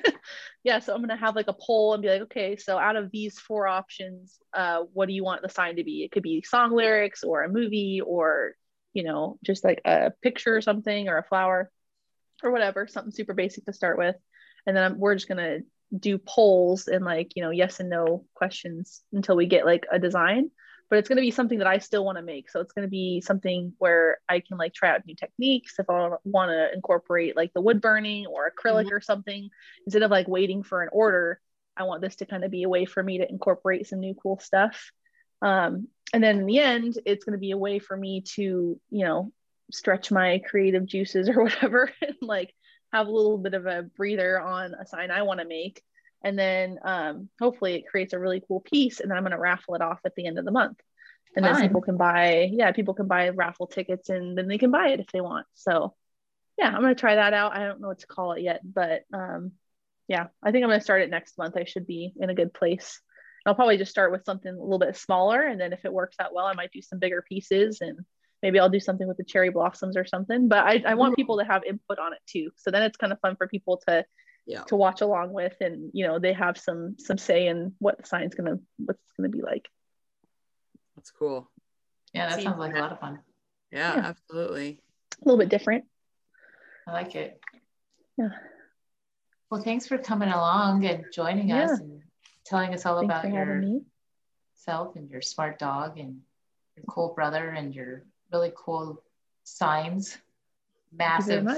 yeah. 0.64 0.78
So 0.78 0.94
I'm 0.94 1.00
gonna 1.00 1.16
have 1.16 1.36
like 1.36 1.48
a 1.48 1.54
poll 1.54 1.94
and 1.94 2.02
be 2.02 2.08
like, 2.08 2.22
okay, 2.22 2.56
so 2.56 2.78
out 2.78 2.96
of 2.96 3.10
these 3.10 3.38
four 3.38 3.66
options, 3.66 4.38
uh, 4.54 4.82
what 4.92 5.06
do 5.06 5.14
you 5.14 5.24
want 5.24 5.42
the 5.42 5.48
sign 5.48 5.76
to 5.76 5.84
be? 5.84 6.04
It 6.04 6.12
could 6.12 6.22
be 6.22 6.42
song 6.42 6.72
lyrics 6.72 7.24
or 7.24 7.42
a 7.42 7.48
movie 7.48 8.00
or 8.00 8.52
you 8.92 9.02
know 9.02 9.38
just 9.44 9.64
like 9.64 9.80
a 9.84 10.12
picture 10.22 10.56
or 10.56 10.60
something 10.60 11.08
or 11.08 11.18
a 11.18 11.24
flower 11.24 11.70
or 12.42 12.50
whatever, 12.50 12.86
something 12.86 13.12
super 13.12 13.34
basic 13.34 13.64
to 13.66 13.72
start 13.72 13.98
with, 13.98 14.16
and 14.66 14.76
then 14.76 14.84
I'm, 14.84 14.98
we're 14.98 15.14
just 15.14 15.28
gonna 15.28 15.60
do 15.96 16.18
polls 16.18 16.88
and 16.88 17.04
like 17.04 17.32
you 17.36 17.42
know 17.42 17.50
yes 17.50 17.80
and 17.80 17.90
no 17.90 18.24
questions 18.34 19.02
until 19.12 19.36
we 19.36 19.46
get 19.46 19.66
like 19.66 19.86
a 19.92 19.98
design 19.98 20.50
but 20.92 20.98
it's 20.98 21.08
going 21.08 21.16
to 21.16 21.22
be 21.22 21.30
something 21.30 21.56
that 21.56 21.66
I 21.66 21.78
still 21.78 22.04
want 22.04 22.18
to 22.18 22.22
make. 22.22 22.50
So 22.50 22.60
it's 22.60 22.74
going 22.74 22.86
to 22.86 22.90
be 22.90 23.22
something 23.22 23.72
where 23.78 24.18
I 24.28 24.40
can 24.40 24.58
like 24.58 24.74
try 24.74 24.90
out 24.90 25.06
new 25.06 25.14
techniques 25.14 25.78
if 25.78 25.88
I 25.88 26.10
want 26.24 26.50
to 26.50 26.70
incorporate 26.70 27.34
like 27.34 27.50
the 27.54 27.62
wood 27.62 27.80
burning 27.80 28.26
or 28.26 28.50
acrylic 28.50 28.84
mm-hmm. 28.84 28.96
or 28.96 29.00
something 29.00 29.48
instead 29.86 30.02
of 30.02 30.10
like 30.10 30.28
waiting 30.28 30.62
for 30.62 30.82
an 30.82 30.90
order. 30.92 31.40
I 31.78 31.84
want 31.84 32.02
this 32.02 32.16
to 32.16 32.26
kind 32.26 32.44
of 32.44 32.50
be 32.50 32.64
a 32.64 32.68
way 32.68 32.84
for 32.84 33.02
me 33.02 33.16
to 33.16 33.26
incorporate 33.26 33.86
some 33.86 34.00
new 34.00 34.14
cool 34.14 34.38
stuff. 34.38 34.92
Um, 35.40 35.88
and 36.12 36.22
then 36.22 36.40
in 36.40 36.44
the 36.44 36.58
end, 36.58 36.98
it's 37.06 37.24
going 37.24 37.38
to 37.38 37.40
be 37.40 37.52
a 37.52 37.56
way 37.56 37.78
for 37.78 37.96
me 37.96 38.24
to, 38.34 38.78
you 38.90 39.04
know, 39.06 39.32
stretch 39.72 40.10
my 40.10 40.42
creative 40.46 40.84
juices 40.84 41.26
or 41.34 41.42
whatever 41.42 41.90
and 42.02 42.16
like 42.20 42.52
have 42.92 43.06
a 43.06 43.10
little 43.10 43.38
bit 43.38 43.54
of 43.54 43.64
a 43.64 43.84
breather 43.96 44.38
on 44.38 44.74
a 44.74 44.84
sign 44.84 45.10
I 45.10 45.22
want 45.22 45.40
to 45.40 45.46
make 45.46 45.82
and 46.24 46.38
then 46.38 46.78
um, 46.84 47.28
hopefully 47.40 47.74
it 47.74 47.86
creates 47.86 48.12
a 48.12 48.18
really 48.18 48.42
cool 48.46 48.60
piece 48.60 49.00
and 49.00 49.10
then 49.10 49.16
i'm 49.16 49.24
going 49.24 49.32
to 49.32 49.38
raffle 49.38 49.74
it 49.74 49.82
off 49.82 50.00
at 50.04 50.14
the 50.14 50.26
end 50.26 50.38
of 50.38 50.44
the 50.44 50.50
month 50.50 50.78
and 51.34 51.44
Fine. 51.44 51.54
then 51.54 51.62
people 51.62 51.80
can 51.80 51.96
buy 51.96 52.48
yeah 52.52 52.72
people 52.72 52.94
can 52.94 53.06
buy 53.06 53.28
raffle 53.30 53.66
tickets 53.66 54.08
and 54.08 54.36
then 54.36 54.48
they 54.48 54.58
can 54.58 54.70
buy 54.70 54.88
it 54.88 55.00
if 55.00 55.06
they 55.12 55.20
want 55.20 55.46
so 55.54 55.94
yeah 56.58 56.68
i'm 56.68 56.82
going 56.82 56.94
to 56.94 57.00
try 57.00 57.16
that 57.16 57.34
out 57.34 57.56
i 57.56 57.64
don't 57.64 57.80
know 57.80 57.88
what 57.88 58.00
to 58.00 58.06
call 58.06 58.32
it 58.32 58.42
yet 58.42 58.60
but 58.64 59.02
um, 59.12 59.52
yeah 60.08 60.26
i 60.42 60.50
think 60.50 60.62
i'm 60.62 60.70
going 60.70 60.80
to 60.80 60.84
start 60.84 61.02
it 61.02 61.10
next 61.10 61.38
month 61.38 61.56
i 61.56 61.64
should 61.64 61.86
be 61.86 62.12
in 62.20 62.30
a 62.30 62.34
good 62.34 62.52
place 62.52 63.00
i'll 63.46 63.54
probably 63.54 63.78
just 63.78 63.90
start 63.90 64.12
with 64.12 64.24
something 64.24 64.52
a 64.52 64.62
little 64.62 64.78
bit 64.78 64.96
smaller 64.96 65.42
and 65.42 65.60
then 65.60 65.72
if 65.72 65.84
it 65.84 65.92
works 65.92 66.16
out 66.20 66.34
well 66.34 66.46
i 66.46 66.54
might 66.54 66.72
do 66.72 66.82
some 66.82 66.98
bigger 66.98 67.22
pieces 67.28 67.80
and 67.80 67.98
maybe 68.42 68.58
I'll 68.58 68.68
do 68.68 68.80
something 68.80 69.06
with 69.06 69.16
the 69.16 69.24
cherry 69.24 69.50
blossoms 69.50 69.96
or 69.96 70.04
something. 70.04 70.48
But 70.48 70.66
I, 70.66 70.82
I 70.86 70.94
want 70.94 71.16
people 71.16 71.38
to 71.38 71.44
have 71.44 71.62
input 71.64 71.98
on 71.98 72.12
it 72.12 72.18
too. 72.26 72.50
So 72.56 72.70
then 72.70 72.82
it's 72.82 72.96
kind 72.96 73.12
of 73.12 73.20
fun 73.20 73.36
for 73.36 73.46
people 73.46 73.80
to 73.88 74.04
yeah. 74.46 74.62
to 74.64 74.76
watch 74.76 75.00
along 75.00 75.32
with 75.32 75.54
and 75.60 75.90
you 75.92 76.06
know 76.06 76.18
they 76.18 76.32
have 76.32 76.58
some 76.58 76.96
some 76.98 77.18
say 77.18 77.46
in 77.46 77.74
what 77.78 77.98
the 77.98 78.06
sign's 78.06 78.34
gonna 78.34 78.58
what's 78.78 79.00
gonna 79.16 79.28
be 79.28 79.42
like. 79.42 79.68
That's 80.96 81.10
cool. 81.10 81.50
Yeah 82.12 82.28
that 82.28 82.42
sounds 82.42 82.58
like 82.58 82.74
a 82.74 82.78
lot 82.78 82.92
of 82.92 83.00
fun. 83.00 83.20
Yeah, 83.70 83.94
yeah, 83.94 84.06
absolutely. 84.06 84.80
A 85.20 85.24
little 85.24 85.38
bit 85.38 85.48
different. 85.48 85.84
I 86.86 86.92
like 86.92 87.14
it. 87.14 87.40
Yeah. 88.18 88.30
Well 89.50 89.62
thanks 89.62 89.86
for 89.86 89.98
coming 89.98 90.28
along 90.28 90.84
and 90.86 91.04
joining 91.12 91.48
yeah. 91.48 91.64
us 91.64 91.80
and 91.80 92.02
telling 92.44 92.74
us 92.74 92.84
all 92.84 92.98
thanks 92.98 93.12
about 93.12 93.24
yourself 93.32 94.96
and 94.96 95.08
your 95.08 95.22
smart 95.22 95.58
dog 95.58 95.98
and 95.98 96.20
your 96.76 96.84
cool 96.88 97.14
brother 97.14 97.48
and 97.48 97.74
your 97.74 98.04
really 98.32 98.52
cool 98.56 99.02
signs. 99.44 100.18
Massive 100.92 101.48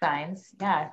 signs. 0.00 0.48
Yeah 0.60 0.90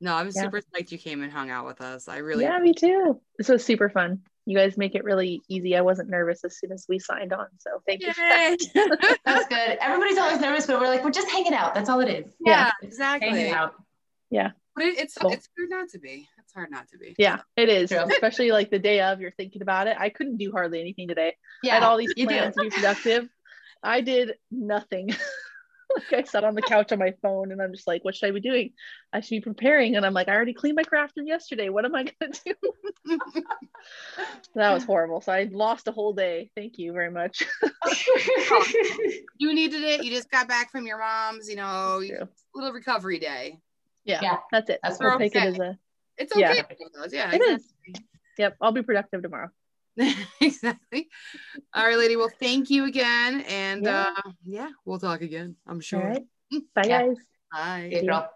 no, 0.00 0.14
I 0.14 0.22
was 0.22 0.36
yeah. 0.36 0.42
super 0.42 0.60
psyched 0.60 0.92
you 0.92 0.98
came 0.98 1.22
and 1.22 1.32
hung 1.32 1.50
out 1.50 1.66
with 1.66 1.80
us. 1.80 2.08
I 2.08 2.18
really 2.18 2.44
Yeah, 2.44 2.58
me 2.58 2.72
too. 2.72 3.20
This 3.36 3.48
was 3.48 3.64
super 3.64 3.88
fun. 3.88 4.20
You 4.46 4.56
guys 4.56 4.78
make 4.78 4.94
it 4.94 5.04
really 5.04 5.42
easy. 5.48 5.76
I 5.76 5.80
wasn't 5.82 6.08
nervous 6.08 6.44
as 6.44 6.58
soon 6.58 6.72
as 6.72 6.86
we 6.88 6.98
signed 6.98 7.32
on. 7.32 7.46
So 7.58 7.82
thank 7.86 8.02
Yay. 8.02 8.56
you. 8.74 8.96
That's 9.24 9.48
good. 9.48 9.78
Everybody's 9.80 10.16
always 10.16 10.40
nervous, 10.40 10.66
but 10.66 10.80
we're 10.80 10.86
like, 10.86 11.04
we're 11.04 11.10
just 11.10 11.28
hanging 11.28 11.52
out. 11.52 11.74
That's 11.74 11.90
all 11.90 12.00
it 12.00 12.08
is. 12.08 12.32
Yeah, 12.40 12.66
yeah. 12.66 12.72
exactly. 12.82 13.28
Hanging 13.28 13.52
out. 13.52 13.74
Yeah. 14.30 14.52
But 14.74 14.86
it, 14.86 14.98
it's 14.98 15.14
cool. 15.14 15.32
it's 15.32 15.48
hard 15.58 15.70
not 15.70 15.88
to 15.90 15.98
be. 15.98 16.28
It's 16.38 16.52
hard 16.54 16.70
not 16.70 16.88
to 16.92 16.98
be. 16.98 17.14
Yeah, 17.18 17.40
it 17.56 17.68
is. 17.68 17.90
True. 17.90 18.04
Especially 18.04 18.52
like 18.52 18.70
the 18.70 18.78
day 18.78 19.00
of, 19.00 19.20
you're 19.20 19.32
thinking 19.32 19.60
about 19.60 19.88
it. 19.88 19.96
I 19.98 20.08
couldn't 20.08 20.36
do 20.36 20.52
hardly 20.52 20.80
anything 20.80 21.08
today. 21.08 21.34
Yeah, 21.62 21.72
I 21.72 21.74
had 21.74 21.82
all 21.82 21.98
these 21.98 22.14
plans 22.14 22.54
to 22.54 22.62
be 22.62 22.70
productive. 22.70 23.28
I 23.82 24.00
did 24.00 24.34
nothing. 24.50 25.10
like 25.96 26.12
I 26.12 26.22
sat 26.24 26.44
on 26.44 26.54
the 26.54 26.62
couch 26.62 26.92
on 26.92 26.98
my 26.98 27.14
phone 27.22 27.52
and 27.52 27.60
I'm 27.62 27.72
just 27.72 27.86
like, 27.86 28.04
what 28.04 28.14
should 28.14 28.28
I 28.28 28.32
be 28.32 28.40
doing? 28.40 28.72
I 29.12 29.20
should 29.20 29.30
be 29.30 29.40
preparing. 29.40 29.96
And 29.96 30.04
I'm 30.04 30.14
like, 30.14 30.28
I 30.28 30.34
already 30.34 30.54
cleaned 30.54 30.76
my 30.76 30.82
craft 30.82 31.16
room 31.16 31.26
yesterday. 31.26 31.68
What 31.68 31.84
am 31.84 31.94
I 31.94 32.04
gonna 32.20 32.32
do? 32.44 33.18
that 34.54 34.72
was 34.72 34.84
horrible. 34.84 35.20
So 35.20 35.32
I 35.32 35.48
lost 35.50 35.88
a 35.88 35.92
whole 35.92 36.12
day. 36.12 36.50
Thank 36.54 36.78
you 36.78 36.92
very 36.92 37.10
much. 37.10 37.42
you 39.38 39.54
needed 39.54 39.82
it. 39.82 40.04
You 40.04 40.10
just 40.10 40.30
got 40.30 40.48
back 40.48 40.70
from 40.70 40.86
your 40.86 40.98
mom's, 40.98 41.48
you 41.48 41.56
know, 41.56 42.02
little 42.54 42.72
recovery 42.72 43.18
day. 43.18 43.58
Yeah, 44.04 44.20
yeah. 44.22 44.36
that's 44.50 44.70
it. 44.70 44.80
That's 44.82 44.98
we'll 45.00 45.18
take 45.18 45.34
it 45.34 45.42
as 45.42 45.58
a 45.58 45.78
it's 46.18 46.32
okay. 46.32 46.40
Yeah, 46.40 46.62
yeah 47.10 47.28
it 47.32 47.34
exactly. 47.36 47.54
is. 47.54 48.00
Yep, 48.38 48.56
I'll 48.60 48.72
be 48.72 48.82
productive 48.82 49.22
tomorrow. 49.22 49.50
exactly. 50.40 51.08
All 51.74 51.84
right, 51.86 51.98
lady. 51.98 52.16
Well, 52.16 52.30
thank 52.40 52.70
you 52.70 52.86
again. 52.86 53.42
And 53.48 53.84
yeah, 53.84 54.12
uh, 54.16 54.30
yeah 54.44 54.70
we'll 54.84 54.98
talk 54.98 55.22
again, 55.22 55.56
I'm 55.66 55.80
sure. 55.80 56.14
Bye, 56.74 56.82
yeah. 56.84 57.02
guys. 57.02 57.16
Bye. 57.52 57.88
Hey, 57.90 58.06
girl. 58.06 58.30